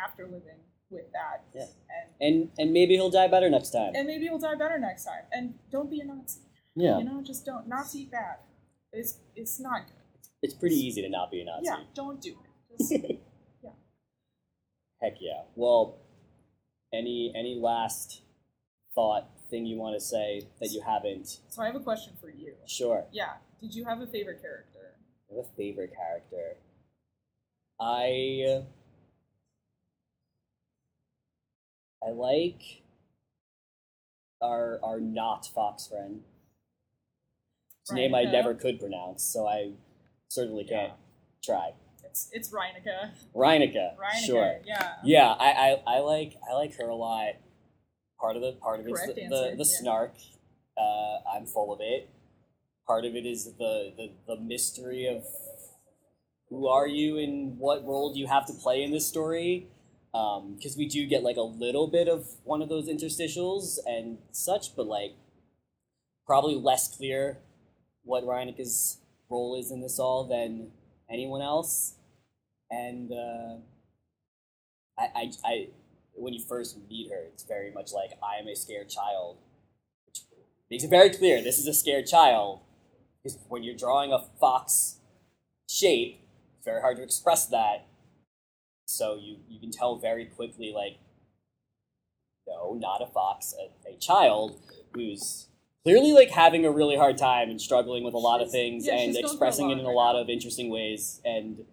after 0.01 0.25
living 0.25 0.59
with 0.89 1.11
that. 1.11 1.43
Yeah. 1.53 1.65
And 2.21 2.33
and 2.33 2.49
and 2.57 2.73
maybe 2.73 2.95
he'll 2.95 3.09
die 3.09 3.27
better 3.27 3.49
next 3.49 3.71
time. 3.71 3.93
and 3.95 4.07
maybe 4.07 4.25
he'll 4.25 4.39
die 4.39 4.55
better 4.55 4.77
next 4.79 5.05
time. 5.05 5.23
And 5.31 5.55
don't 5.71 5.89
be 5.89 5.99
a 6.01 6.05
Nazi. 6.05 6.41
yeah. 6.75 6.97
You 6.99 7.05
know, 7.05 7.21
just 7.23 7.45
don't 7.45 7.67
Nazi 7.67 8.05
bad. 8.05 8.37
It's 8.91 9.19
it's 9.35 9.59
not 9.59 9.87
good. 9.87 9.95
It's 10.41 10.53
pretty 10.53 10.75
easy 10.75 11.01
to 11.01 11.09
not 11.09 11.31
be 11.31 11.41
a 11.41 11.45
Nazi. 11.45 11.65
Yeah, 11.65 11.79
don't 11.95 12.21
do 12.21 12.31
it. 12.31 12.77
Just, 12.77 12.91
Heck 15.01 15.15
yeah. 15.19 15.41
Well, 15.55 15.97
any 16.93 17.33
any 17.35 17.59
last 17.59 18.21
thought 18.95 19.27
thing 19.49 19.65
you 19.65 19.77
want 19.77 19.95
to 19.95 19.99
say 19.99 20.43
that 20.61 20.71
you 20.71 20.81
haven't? 20.85 21.39
so 21.49 21.61
I 21.61 21.65
have 21.67 21.75
a 21.75 21.79
question 21.79 22.13
for 22.21 22.29
you. 22.29 22.53
Sure. 22.67 23.05
Yeah. 23.11 23.33
Did 23.59 23.73
you 23.75 23.85
have 23.85 23.99
a 24.01 24.07
favorite 24.07 24.41
character? 24.41 24.95
I 25.31 25.35
have 25.35 25.45
a 25.45 25.49
favorite 25.57 25.93
character. 25.95 26.57
I 27.79 28.63
I 32.05 32.11
like 32.11 32.83
our 34.41 34.79
our 34.83 34.99
not 34.99 35.45
fox 35.45 35.87
friend. 35.87 36.21
His 37.87 37.95
name 37.95 38.15
I 38.15 38.23
never 38.23 38.53
could 38.53 38.79
pronounce, 38.79 39.23
so 39.23 39.45
I 39.47 39.71
certainly 40.29 40.63
can't 40.63 40.93
try. 41.43 41.71
It's 42.03 42.29
it's 42.31 42.49
Reinica. 42.49 43.11
Reinica. 43.35 43.97
Reinica. 43.97 44.25
Sure. 44.25 44.55
Yeah. 44.65 44.93
Yeah, 45.03 45.31
I, 45.31 45.79
I, 45.87 45.95
I 45.95 45.99
like 45.99 46.35
I 46.49 46.53
like 46.53 46.77
her 46.77 46.87
a 46.87 46.95
lot. 46.95 47.33
Part 48.19 48.35
of 48.35 48.41
the 48.41 48.53
part 48.53 48.79
of 48.79 48.87
it's 48.87 49.01
the, 49.01 49.23
answer, 49.23 49.29
the, 49.29 49.51
the 49.57 49.69
yeah. 49.69 49.79
snark. 49.79 50.13
Uh, 50.77 51.17
I'm 51.35 51.45
full 51.45 51.73
of 51.73 51.79
it. 51.81 52.09
Part 52.87 53.05
of 53.05 53.15
it 53.15 53.25
is 53.25 53.45
the, 53.45 53.93
the, 53.95 54.11
the 54.27 54.35
mystery 54.41 55.07
of 55.07 55.23
who 56.49 56.67
are 56.67 56.87
you 56.87 57.17
and 57.17 57.57
what 57.57 57.85
role 57.85 58.13
do 58.13 58.19
you 58.19 58.27
have 58.27 58.45
to 58.47 58.53
play 58.53 58.83
in 58.83 58.91
this 58.91 59.07
story. 59.07 59.67
Because 60.13 60.77
we 60.77 60.87
do 60.87 61.07
get 61.07 61.23
like 61.23 61.37
a 61.37 61.41
little 61.41 61.87
bit 61.87 62.07
of 62.07 62.27
one 62.43 62.61
of 62.61 62.69
those 62.69 62.87
interstitials 62.87 63.79
and 63.85 64.19
such, 64.31 64.75
but 64.75 64.85
like 64.85 65.15
probably 66.25 66.55
less 66.55 66.95
clear 66.95 67.39
what 68.03 68.23
Reinecke's 68.23 68.99
role 69.29 69.59
is 69.59 69.71
in 69.71 69.81
this 69.81 69.97
all 69.97 70.27
than 70.27 70.71
anyone 71.09 71.41
else. 71.41 71.95
And 72.69 73.11
uh, 73.11 73.57
I, 74.99 75.07
I, 75.15 75.31
I, 75.43 75.67
when 76.13 76.33
you 76.33 76.43
first 76.47 76.77
meet 76.89 77.09
her, 77.11 77.25
it's 77.33 77.43
very 77.43 77.71
much 77.71 77.91
like 77.91 78.11
I 78.21 78.39
am 78.39 78.47
a 78.47 78.55
scared 78.55 78.89
child, 78.89 79.37
which 80.05 80.19
makes 80.69 80.83
it 80.83 80.89
very 80.89 81.09
clear 81.09 81.41
this 81.41 81.57
is 81.57 81.67
a 81.67 81.73
scared 81.73 82.05
child. 82.05 82.59
Because 83.23 83.39
when 83.47 83.63
you're 83.63 83.75
drawing 83.75 84.11
a 84.11 84.19
fox 84.39 84.99
shape, 85.67 86.19
it's 86.57 86.65
very 86.65 86.81
hard 86.81 86.97
to 86.97 87.03
express 87.03 87.47
that. 87.47 87.87
So 88.93 89.17
you, 89.19 89.37
you 89.49 89.59
can 89.59 89.71
tell 89.71 89.97
very 89.97 90.25
quickly, 90.25 90.71
like, 90.73 90.97
no, 92.47 92.77
not 92.79 93.01
a 93.01 93.07
fox, 93.07 93.53
a, 93.59 93.89
a 93.89 93.97
child 93.97 94.59
who's 94.93 95.47
clearly 95.83 96.13
like 96.13 96.29
having 96.29 96.65
a 96.65 96.71
really 96.71 96.95
hard 96.95 97.17
time 97.17 97.49
and 97.49 97.59
struggling 97.59 98.03
with 98.03 98.13
a 98.13 98.19
lot 98.19 98.41
of 98.41 98.51
things 98.51 98.85
yeah, 98.85 98.93
and 98.93 99.01
she's 99.01 99.15
going 99.15 99.23
through 99.23 99.29
a 99.29 99.33
expressing 99.33 99.69
it 99.69 99.79
in 99.79 99.85
a 99.85 99.91
lot 99.91 100.15
of 100.15 100.29
interesting 100.29 100.69
ways. 100.69 101.21
And 101.25 101.65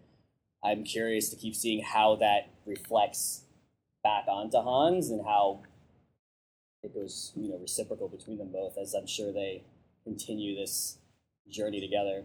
I'm 0.64 0.84
curious 0.84 1.28
to 1.30 1.36
keep 1.36 1.54
seeing 1.54 1.82
how 1.82 2.16
that 2.16 2.50
reflects 2.66 3.44
back 4.02 4.24
onto 4.28 4.58
Hans 4.58 5.10
and 5.10 5.24
how 5.24 5.62
it 6.82 6.94
goes, 6.94 7.32
you 7.36 7.50
know, 7.50 7.58
reciprocal 7.58 8.08
between 8.08 8.38
them 8.38 8.50
both 8.52 8.78
as 8.78 8.94
I'm 8.94 9.06
sure 9.06 9.32
they 9.32 9.64
continue 10.04 10.56
this 10.56 10.98
journey 11.48 11.80
together. 11.80 12.24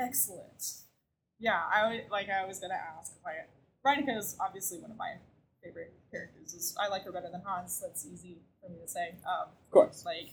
Excellent. 0.00 0.84
Yeah, 1.40 1.60
I 1.72 1.88
would 1.88 2.04
like. 2.10 2.28
I 2.28 2.46
was 2.46 2.58
gonna 2.58 2.74
ask 2.98 3.12
if 3.18 3.26
I. 3.26 3.46
Reinica 3.88 4.18
is 4.18 4.36
obviously 4.40 4.78
one 4.80 4.90
of 4.90 4.96
my 4.96 5.14
favorite 5.64 5.94
characters. 6.10 6.52
Is- 6.54 6.76
I 6.78 6.88
like 6.88 7.04
her 7.04 7.12
better 7.12 7.30
than 7.30 7.40
Hans. 7.42 7.80
That's 7.80 8.06
easy 8.06 8.42
for 8.60 8.68
me 8.68 8.78
to 8.80 8.88
say. 8.88 9.16
Um, 9.26 9.48
Of 9.64 9.70
course. 9.70 10.04
like, 10.04 10.28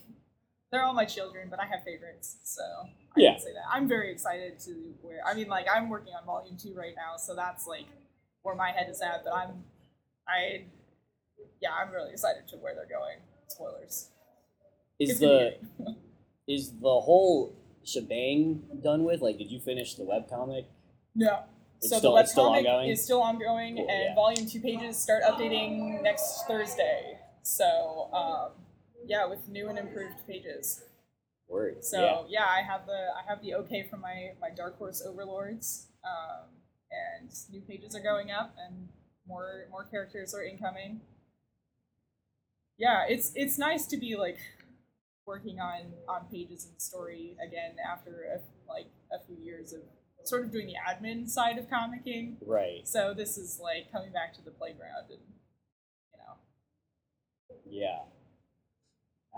they're 0.70 0.84
all 0.84 0.92
my 0.94 1.04
children, 1.04 1.48
but 1.48 1.58
I 1.60 1.66
have 1.66 1.82
favorites, 1.84 2.36
so 2.44 2.62
I 2.62 2.88
Yeah. 3.20 3.32
can 3.32 3.40
say 3.40 3.52
that. 3.54 3.64
I'm 3.70 3.88
very 3.88 4.10
excited 4.12 4.58
to 4.60 4.94
where. 5.02 5.24
I 5.24 5.34
mean, 5.34 5.48
like, 5.48 5.66
I'm 5.72 5.88
working 5.88 6.12
on 6.14 6.24
volume 6.26 6.56
two 6.56 6.74
right 6.74 6.94
now, 6.94 7.16
so 7.16 7.34
that's 7.34 7.66
like 7.66 7.86
where 8.42 8.54
my 8.54 8.72
head 8.72 8.88
is 8.90 9.00
at. 9.00 9.24
But 9.24 9.32
I'm, 9.32 9.64
I, 10.28 10.66
yeah, 11.60 11.72
I'm 11.72 11.90
really 11.92 12.10
excited 12.12 12.46
to 12.48 12.56
where 12.56 12.74
they're 12.74 12.86
going. 12.98 13.18
Spoilers. 13.48 14.10
Is 14.98 15.20
the 15.20 15.58
is 16.48 16.72
the 16.78 17.00
whole 17.00 17.54
shebang 17.84 18.80
done 18.82 19.04
with? 19.04 19.20
Like, 19.22 19.38
did 19.38 19.50
you 19.50 19.60
finish 19.60 19.94
the 19.94 20.04
webcomic? 20.04 20.66
No. 21.14 21.44
It's 21.86 21.90
so 21.94 21.98
still- 21.98 22.14
the 22.14 22.20
it's 22.20 22.32
still 22.32 22.50
webcomic 22.50 22.58
ongoing? 22.58 22.90
is 22.90 23.04
still 23.04 23.22
ongoing, 23.22 23.76
Cool, 23.76 23.88
and 23.88 24.02
yeah. 24.04 24.14
volume 24.14 24.46
two 24.48 24.60
pages 24.60 24.96
start 24.96 25.22
updating 25.24 26.02
next 26.02 26.44
Thursday. 26.46 27.18
So, 27.42 28.08
um, 28.12 28.50
yeah, 29.06 29.24
with 29.26 29.48
new 29.48 29.68
and 29.68 29.78
improved 29.78 30.26
pages. 30.26 30.82
Word. 31.48 31.84
So 31.84 32.26
yeah. 32.28 32.44
I 32.44 32.62
have 32.62 32.86
the 32.86 33.10
I 33.16 33.22
have 33.28 33.40
the 33.40 33.54
okay 33.54 33.84
from 33.88 34.00
my 34.00 34.32
my 34.40 34.50
Dark 34.50 34.78
Horse 34.78 35.00
overlords, 35.06 35.86
um, 36.02 36.48
and 36.90 37.30
new 37.52 37.60
pages 37.60 37.94
are 37.94 38.00
going 38.02 38.32
up, 38.32 38.52
and 38.58 38.88
more 39.28 39.68
more 39.70 39.84
characters 39.84 40.34
are 40.34 40.42
incoming. 40.42 41.02
Yeah, 42.78 43.04
it's 43.08 43.30
it's 43.36 43.58
nice 43.58 43.86
to 43.86 43.96
be 43.96 44.16
like 44.16 44.38
working 45.24 45.60
on 45.60 45.92
on 46.08 46.26
pages 46.32 46.66
and 46.66 46.80
story 46.82 47.36
again 47.40 47.76
after 47.78 48.24
a, 48.34 48.40
like 48.68 48.86
a 49.12 49.24
few 49.24 49.36
years 49.36 49.72
of 49.72 49.82
sort 50.26 50.44
of 50.44 50.52
doing 50.52 50.66
the 50.66 50.74
admin 50.74 51.28
side 51.28 51.58
of 51.58 51.66
comicking. 51.68 52.36
Right. 52.44 52.86
So 52.86 53.14
this 53.14 53.38
is 53.38 53.60
like 53.62 53.90
coming 53.92 54.12
back 54.12 54.34
to 54.34 54.42
the 54.42 54.50
playground 54.50 55.10
and 55.10 55.20
you 56.12 56.18
know 56.18 57.56
Yeah. 57.64 57.98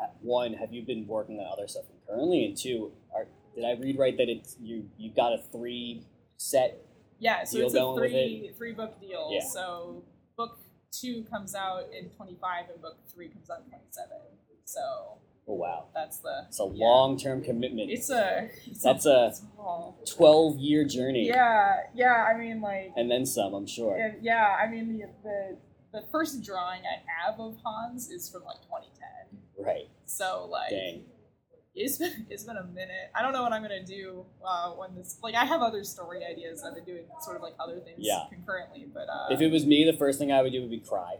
Uh, 0.00 0.06
one, 0.20 0.52
have 0.54 0.72
you 0.72 0.82
been 0.82 1.06
working 1.06 1.40
on 1.40 1.52
other 1.52 1.66
stuff 1.66 1.84
currently? 2.08 2.44
And 2.44 2.56
two, 2.56 2.92
are, 3.14 3.26
did 3.54 3.64
I 3.64 3.72
read 3.72 3.98
right 3.98 4.16
that 4.16 4.28
it's 4.28 4.56
you 4.60 4.88
you 4.96 5.10
got 5.14 5.32
a 5.32 5.42
three 5.50 6.04
set? 6.36 6.84
Yeah, 7.18 7.42
so 7.44 7.58
deal 7.58 7.66
it's 7.66 7.74
a 7.74 7.94
three 7.96 8.52
three 8.56 8.72
book 8.72 9.00
deal. 9.00 9.30
Yeah. 9.32 9.40
So 9.44 10.04
book 10.36 10.60
two 10.92 11.24
comes 11.24 11.54
out 11.54 11.84
in 11.92 12.10
twenty 12.10 12.36
five 12.40 12.70
and 12.72 12.80
book 12.80 12.98
three 13.12 13.28
comes 13.28 13.50
out 13.50 13.58
in 13.64 13.70
twenty 13.70 13.90
seven. 13.90 14.18
So 14.64 15.18
Oh 15.50 15.54
wow, 15.54 15.86
that's 15.94 16.18
the 16.18 16.44
it's 16.48 16.60
a 16.60 16.64
yeah. 16.64 16.84
long 16.86 17.18
term 17.18 17.42
commitment. 17.42 17.90
It's 17.90 18.10
a 18.10 18.50
it's 18.66 18.82
That's 18.82 19.06
a- 19.06 19.28
it's 19.30 19.42
long- 19.56 19.94
twelve 20.06 20.58
year 20.58 20.84
journey. 20.84 21.26
yeah 21.26 21.84
yeah. 21.94 22.26
I 22.30 22.38
mean 22.38 22.60
like 22.60 22.92
And 22.96 23.10
then 23.10 23.24
some, 23.24 23.54
I'm 23.54 23.66
sure. 23.66 23.96
yeah, 23.98 24.12
yeah. 24.20 24.56
I 24.62 24.70
mean 24.70 24.98
the 24.98 25.06
the 25.22 25.56
the 26.00 26.04
first 26.12 26.44
drawing 26.44 26.82
I 26.82 27.02
have 27.26 27.40
of 27.40 27.56
Hans 27.64 28.10
is 28.10 28.28
from 28.30 28.44
like 28.44 28.58
twenty 28.68 28.88
ten. 28.98 29.38
Right. 29.64 29.88
So 30.04 30.46
like 30.50 30.70
Dang. 30.70 31.04
It's 31.80 31.98
been 31.98 32.26
it's 32.30 32.44
been 32.44 32.56
a 32.56 32.64
minute. 32.64 33.10
I 33.14 33.22
don't 33.22 33.32
know 33.32 33.42
what 33.42 33.52
I'm 33.52 33.62
gonna 33.62 33.84
do 33.84 34.26
uh, 34.44 34.70
when 34.72 34.94
this 34.94 35.18
like 35.22 35.34
I 35.34 35.44
have 35.44 35.62
other 35.62 35.84
story 35.84 36.20
ideas. 36.24 36.62
I've 36.66 36.74
been 36.74 36.84
doing 36.84 37.04
sort 37.20 37.36
of 37.36 37.42
like 37.42 37.54
other 37.60 37.80
things 37.80 37.98
Yeah. 38.00 38.24
concurrently, 38.32 38.86
but 38.92 39.08
uh, 39.08 39.28
If 39.30 39.40
it 39.40 39.50
was 39.50 39.64
me, 39.66 39.84
the 39.84 39.96
first 39.96 40.18
thing 40.18 40.32
I 40.32 40.42
would 40.42 40.52
do 40.52 40.60
would 40.60 40.70
be 40.70 40.80
cry. 40.80 41.16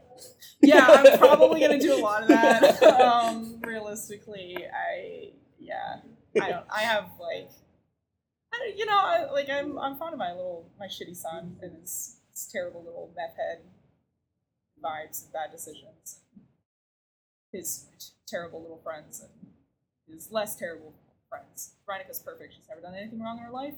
yeah, 0.61 0.85
I'm 0.89 1.19
probably 1.25 1.61
gonna 1.61 1.79
do 1.79 1.95
a 1.95 2.03
lot 2.03 2.23
of 2.23 2.29
that. 2.29 2.83
um, 2.83 3.61
realistically, 3.65 4.57
I 4.67 5.31
yeah, 5.59 5.97
I 6.41 6.51
don't. 6.51 6.67
I 6.71 6.81
have 6.83 7.05
like 7.21 7.51
I 8.53 8.73
you 8.77 8.87
know, 8.87 8.97
I, 8.99 9.31
like 9.31 9.49
I'm, 9.51 9.79
I'm 9.79 9.97
fond 9.99 10.15
of 10.15 10.19
my 10.19 10.33
little, 10.33 10.71
my 10.79 10.87
shitty 10.87 11.15
son 11.17 11.57
and 11.61 11.77
his, 11.81 12.17
his 12.33 12.49
terrible 12.51 12.83
little 12.83 13.13
meth 13.15 13.37
head 13.37 13.59
vibes 14.83 15.25
and 15.25 15.33
bad 15.33 15.51
decisions. 15.53 16.21
His 17.53 17.87
terrible 18.27 18.63
little 18.63 18.81
friends 18.83 19.21
and 19.21 19.48
his 20.13 20.31
less 20.33 20.57
terrible 20.57 20.95
friends. 21.29 21.75
Veronica's 21.87 22.19
perfect. 22.19 22.55
She's 22.55 22.69
never 22.69 22.81
done 22.81 22.95
anything 22.95 23.21
wrong 23.21 23.39
in 23.39 23.45
her 23.45 23.51
life. 23.51 23.75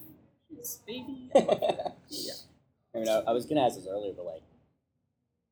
She's 0.49 0.81
a 0.83 0.87
baby. 0.87 1.31
I 1.37 1.93
yeah. 2.09 2.33
I 2.95 2.99
mean, 2.99 3.09
I, 3.09 3.23
I 3.29 3.33
was 3.33 3.47
gonna 3.47 3.65
ask 3.65 3.77
this 3.77 3.87
earlier, 3.89 4.13
but 4.17 4.25
like, 4.25 4.43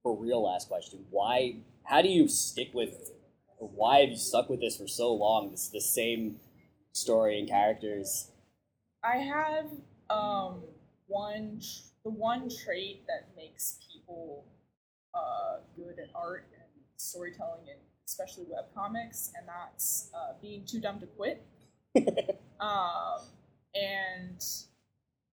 for 0.02 0.16
real, 0.16 0.42
last 0.42 0.68
question: 0.68 1.04
Why? 1.10 1.56
How 1.84 2.02
do 2.02 2.08
you 2.08 2.28
stick 2.28 2.70
with? 2.74 3.12
Or 3.58 3.68
why 3.68 4.00
have 4.00 4.10
you 4.10 4.16
stuck 4.16 4.48
with 4.48 4.60
this 4.60 4.76
for 4.76 4.86
so 4.86 5.12
long? 5.12 5.50
This 5.50 5.68
the 5.68 5.80
same 5.80 6.36
story 6.92 7.38
and 7.38 7.48
characters. 7.48 8.30
I 9.02 9.16
have 9.18 9.66
um, 10.10 10.62
one 11.06 11.60
the 12.04 12.10
one 12.10 12.48
trait 12.48 13.06
that 13.06 13.28
makes 13.36 13.78
people 13.92 14.44
uh, 15.14 15.58
good 15.76 15.98
at 15.98 16.10
art 16.14 16.46
and 16.54 16.68
storytelling, 16.96 17.68
and 17.68 17.78
especially 18.08 18.44
webcomics, 18.44 19.30
and 19.36 19.46
that's 19.46 20.10
uh, 20.14 20.32
being 20.40 20.64
too 20.64 20.80
dumb 20.80 20.98
to 20.98 21.06
quit. 21.06 21.44
um, 22.60 23.20
and 23.74 24.42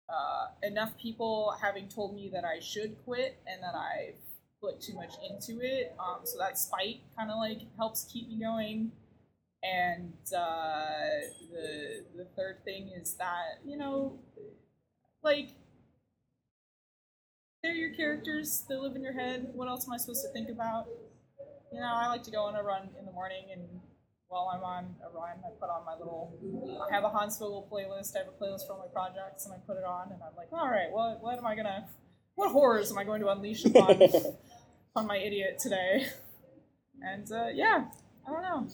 uh, 0.10 0.48
enough 0.64 0.98
people 0.98 1.56
having 1.62 1.88
told 1.88 2.16
me 2.16 2.30
that 2.34 2.44
I 2.44 2.60
should 2.60 2.98
quit 3.06 3.40
and 3.48 3.62
that 3.62 3.76
I've 3.76 4.16
put 4.60 4.82
too 4.82 4.96
much 4.96 5.14
into 5.30 5.62
it. 5.62 5.96
Um, 6.00 6.22
so 6.24 6.38
that 6.40 6.58
spite 6.58 7.02
kind 7.18 7.30
of 7.30 7.38
like 7.38 7.62
helps 7.78 8.06
keep 8.12 8.28
me 8.28 8.40
going. 8.40 8.92
And 9.62 10.14
uh, 10.36 11.22
the 11.52 12.04
the 12.18 12.26
third 12.36 12.66
thing 12.66 12.92
is 13.00 13.14
that 13.14 13.60
you 13.66 13.78
know, 13.78 14.20
like 15.24 15.52
they're 17.62 17.74
your 17.74 17.94
characters. 17.96 18.66
They 18.68 18.76
live 18.76 18.96
in 18.96 19.04
your 19.04 19.14
head. 19.14 19.52
What 19.54 19.70
else 19.70 19.88
am 19.88 19.94
I 19.94 19.98
supposed 19.98 20.24
to 20.24 20.34
think 20.34 20.50
about? 20.50 20.88
You 21.74 21.80
know, 21.80 21.90
I 21.92 22.08
like 22.08 22.22
to 22.24 22.32
go 22.32 22.44
on 22.44 22.56
a 22.56 22.62
run 22.62 22.90
in 23.00 23.06
the 23.06 23.12
morning, 23.12 23.50
and 23.52 23.64
while 24.28 24.52
I'm 24.54 24.62
on 24.64 24.94
a 25.02 25.10
run, 25.10 25.38
I 25.44 25.50
put 25.60 25.70
on 25.70 25.84
my 25.86 25.98
little. 25.98 26.38
I 26.88 26.94
have 26.94 27.04
a 27.04 27.10
Hans 27.10 27.40
Vogel 27.40 27.68
playlist. 27.72 28.16
I 28.16 28.20
have 28.20 28.28
a 28.28 28.38
playlist 28.38 28.68
for 28.68 28.74
all 28.74 28.80
my 28.86 28.94
projects, 28.94 29.46
and 29.46 29.56
I 29.56 29.58
put 29.66 29.78
it 29.78 29.84
on, 29.84 30.12
and 30.12 30.22
I'm 30.22 30.36
like, 30.38 30.50
all 30.54 30.70
right, 30.70 30.92
what 30.92 31.24
what 31.24 31.40
am 31.40 31.48
I 31.48 31.56
gonna, 31.56 31.88
what 32.36 32.52
horrors 32.52 32.92
am 32.92 33.00
I 33.00 33.04
going 33.04 33.22
to 33.22 33.30
unleash 33.30 33.66
upon 33.66 34.00
on 34.96 35.08
my 35.08 35.18
idiot 35.18 35.58
today? 35.60 36.06
And 37.02 37.26
uh, 37.32 37.48
yeah, 37.54 37.86
I 38.28 38.32
don't 38.32 38.44
know. 38.44 38.68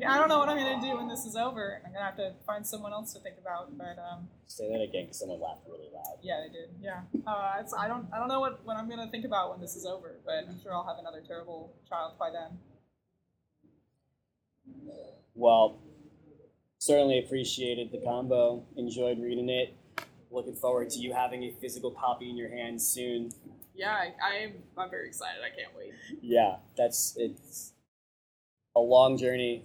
Like, 0.00 0.08
I 0.10 0.18
don't 0.18 0.28
know 0.28 0.38
what 0.38 0.48
I'm 0.48 0.58
gonna 0.58 0.80
do 0.80 0.96
when 0.96 1.08
this 1.08 1.24
is 1.24 1.36
over. 1.36 1.80
I'm 1.84 1.92
gonna 1.92 2.04
have 2.04 2.16
to 2.16 2.32
find 2.46 2.66
someone 2.66 2.92
else 2.92 3.12
to 3.14 3.20
think 3.20 3.36
about. 3.40 3.76
But 3.76 3.96
um, 3.98 4.28
Say 4.46 4.68
that 4.70 4.80
again, 4.80 5.04
because 5.04 5.18
someone 5.18 5.40
laughed 5.40 5.62
really 5.66 5.88
loud. 5.94 6.18
yeah, 6.22 6.44
I 6.44 6.52
did. 6.52 6.70
Yeah, 6.80 7.00
uh, 7.26 7.54
it's, 7.60 7.74
I 7.74 7.88
don't 7.88 8.06
I 8.12 8.18
don't 8.18 8.28
know 8.28 8.40
what, 8.40 8.64
what 8.64 8.76
I'm 8.76 8.88
gonna 8.88 9.08
think 9.10 9.24
about 9.24 9.50
when 9.50 9.60
this 9.60 9.76
is 9.76 9.86
over. 9.86 10.16
But 10.24 10.46
I'm 10.48 10.60
sure 10.62 10.74
I'll 10.74 10.86
have 10.86 10.98
another 10.98 11.22
terrible 11.26 11.72
child 11.88 12.12
by 12.18 12.30
then. 12.30 12.58
Well, 15.34 15.78
certainly 16.78 17.18
appreciated 17.18 17.92
the 17.92 17.98
combo. 17.98 18.64
Enjoyed 18.76 19.18
reading 19.20 19.48
it. 19.48 19.74
Looking 20.30 20.54
forward 20.54 20.90
to 20.90 20.98
you 20.98 21.12
having 21.12 21.44
a 21.44 21.52
physical 21.60 21.90
copy 21.90 22.28
in 22.30 22.36
your 22.36 22.50
hands 22.50 22.86
soon. 22.86 23.32
Yeah, 23.74 23.92
I, 23.92 24.14
I'm 24.22 24.52
I'm 24.76 24.90
very 24.90 25.08
excited. 25.08 25.40
I 25.42 25.54
can't 25.54 25.76
wait. 25.76 25.92
Yeah, 26.22 26.56
that's 26.76 27.14
it's 27.18 27.72
a 28.74 28.80
long 28.80 29.16
journey. 29.18 29.64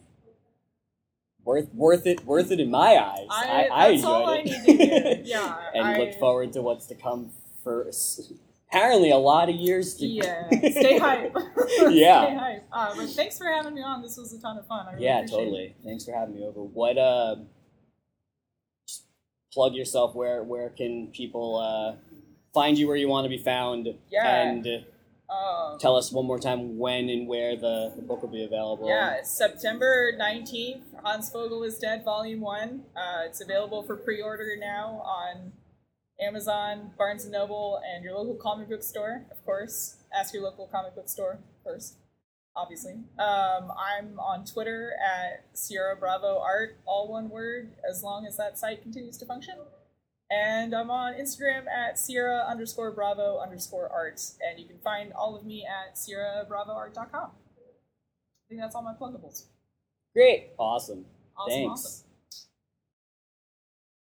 Worth 1.44 1.74
worth 1.74 2.06
it 2.06 2.24
worth 2.26 2.52
it 2.52 2.60
in 2.60 2.70
my 2.70 2.98
eyes. 2.98 3.28
I, 3.30 3.68
I, 3.72 3.86
I 3.86 3.88
enjoyed 3.90 4.46
need 4.46 4.52
to 4.54 4.60
hear. 4.74 4.78
it. 5.06 5.22
Yeah, 5.26 5.58
and 5.74 5.86
I, 5.88 5.98
look 5.98 6.14
forward 6.20 6.54
to 6.54 6.62
what's 6.62 6.86
to 6.88 6.96
come 6.96 7.32
for 7.64 7.88
s- 7.88 8.32
apparently 8.70 9.10
a 9.10 9.18
lot 9.18 9.50
of 9.50 9.56
years 9.56 9.96
to 9.96 10.06
Yeah, 10.06 10.48
stay 10.50 11.00
hype. 11.00 11.36
Yeah. 11.90 12.26
stay 12.26 12.36
hype. 12.36 12.68
Uh, 12.72 12.96
but 12.96 13.10
thanks 13.10 13.38
for 13.40 13.46
having 13.46 13.74
me 13.74 13.82
on. 13.82 14.02
This 14.04 14.18
was 14.18 14.34
a 14.34 14.40
ton 14.40 14.58
of 14.60 14.68
fun. 14.68 14.86
Really 14.94 15.04
yeah, 15.06 15.18
appreciate 15.20 15.38
it. 15.40 15.44
totally. 15.46 15.76
Thanks 15.84 16.06
for 16.06 16.12
having 16.14 16.36
me 16.36 16.44
over. 16.46 16.62
What 16.62 16.98
uh 17.00 17.38
plug 19.54 19.74
yourself 19.74 20.16
where 20.16 20.44
where 20.44 20.70
can 20.70 21.08
people 21.08 21.58
uh 21.58 21.96
find 22.54 22.78
you 22.78 22.88
where 22.88 22.96
you 22.98 23.08
want 23.10 23.26
to 23.26 23.30
be 23.30 23.38
found 23.38 23.88
Yeah. 24.10 24.42
and 24.44 24.86
Um, 25.32 25.80
tell 25.80 25.96
us 25.96 26.12
one 26.12 26.26
more 26.26 26.40
time 26.40 26.78
when 26.78 27.10
and 27.10 27.28
where 27.28 27.56
the, 27.56 27.94
the 27.96 28.02
book 28.02 28.22
will 28.22 28.30
be 28.30 28.44
available. 28.44 28.88
Yeah, 28.90 29.24
September 29.24 30.12
19th. 30.20 30.82
Hans 31.04 31.32
Vogel 31.32 31.64
is 31.64 31.78
Dead, 31.78 32.04
Volume 32.04 32.42
1. 32.42 32.84
Uh, 32.96 33.22
it's 33.26 33.42
available 33.42 33.82
for 33.84 33.96
pre 33.96 34.22
order 34.22 34.56
now 34.60 35.02
on 35.06 35.54
Amazon, 36.20 36.92
Barnes 36.98 37.24
and 37.24 37.32
Noble, 37.32 37.82
and 37.84 38.04
your 38.04 38.14
local 38.14 38.36
comic 38.36 38.70
book 38.70 38.84
store, 38.84 39.26
of 39.32 39.44
course. 39.46 39.96
Ask 40.14 40.34
your 40.34 40.44
local 40.44 40.68
comic 40.68 40.96
book 40.96 41.08
store 41.08 41.40
first, 41.64 41.96
obviously. 42.56 42.94
Um, 43.18 43.72
I'm 43.78 44.20
on 44.20 44.44
Twitter 44.46 44.92
at 45.02 45.46
Sierra 45.58 45.96
Bravo 45.96 46.40
Art, 46.40 46.78
all 46.86 47.10
one 47.10 47.30
word, 47.30 47.72
as 47.90 48.04
long 48.04 48.26
as 48.26 48.36
that 48.36 48.60
site 48.60 48.82
continues 48.82 49.18
to 49.20 49.26
function. 49.26 49.56
And 50.32 50.74
I'm 50.74 50.90
on 50.90 51.14
Instagram 51.14 51.68
at 51.68 52.00
Sierra 52.00 52.46
underscore 52.50 52.92
Bravo 52.92 53.40
underscore 53.40 53.90
art. 53.90 54.22
And 54.50 54.58
you 54.60 54.66
can 54.66 54.78
find 54.80 55.12
all 55.12 55.36
of 55.36 55.46
me 55.46 55.66
at 55.66 55.96
sierrabravoart.com. 55.96 57.32
I 57.32 58.48
think 58.48 58.62
that's 58.62 58.74
all 58.74 58.82
my 58.82 58.94
pluggables. 58.94 59.44
Great. 60.16 60.52
Awesome. 60.58 61.06
Awesome, 61.38 61.52
Thanks. 61.52 61.72
awesome. 61.72 62.11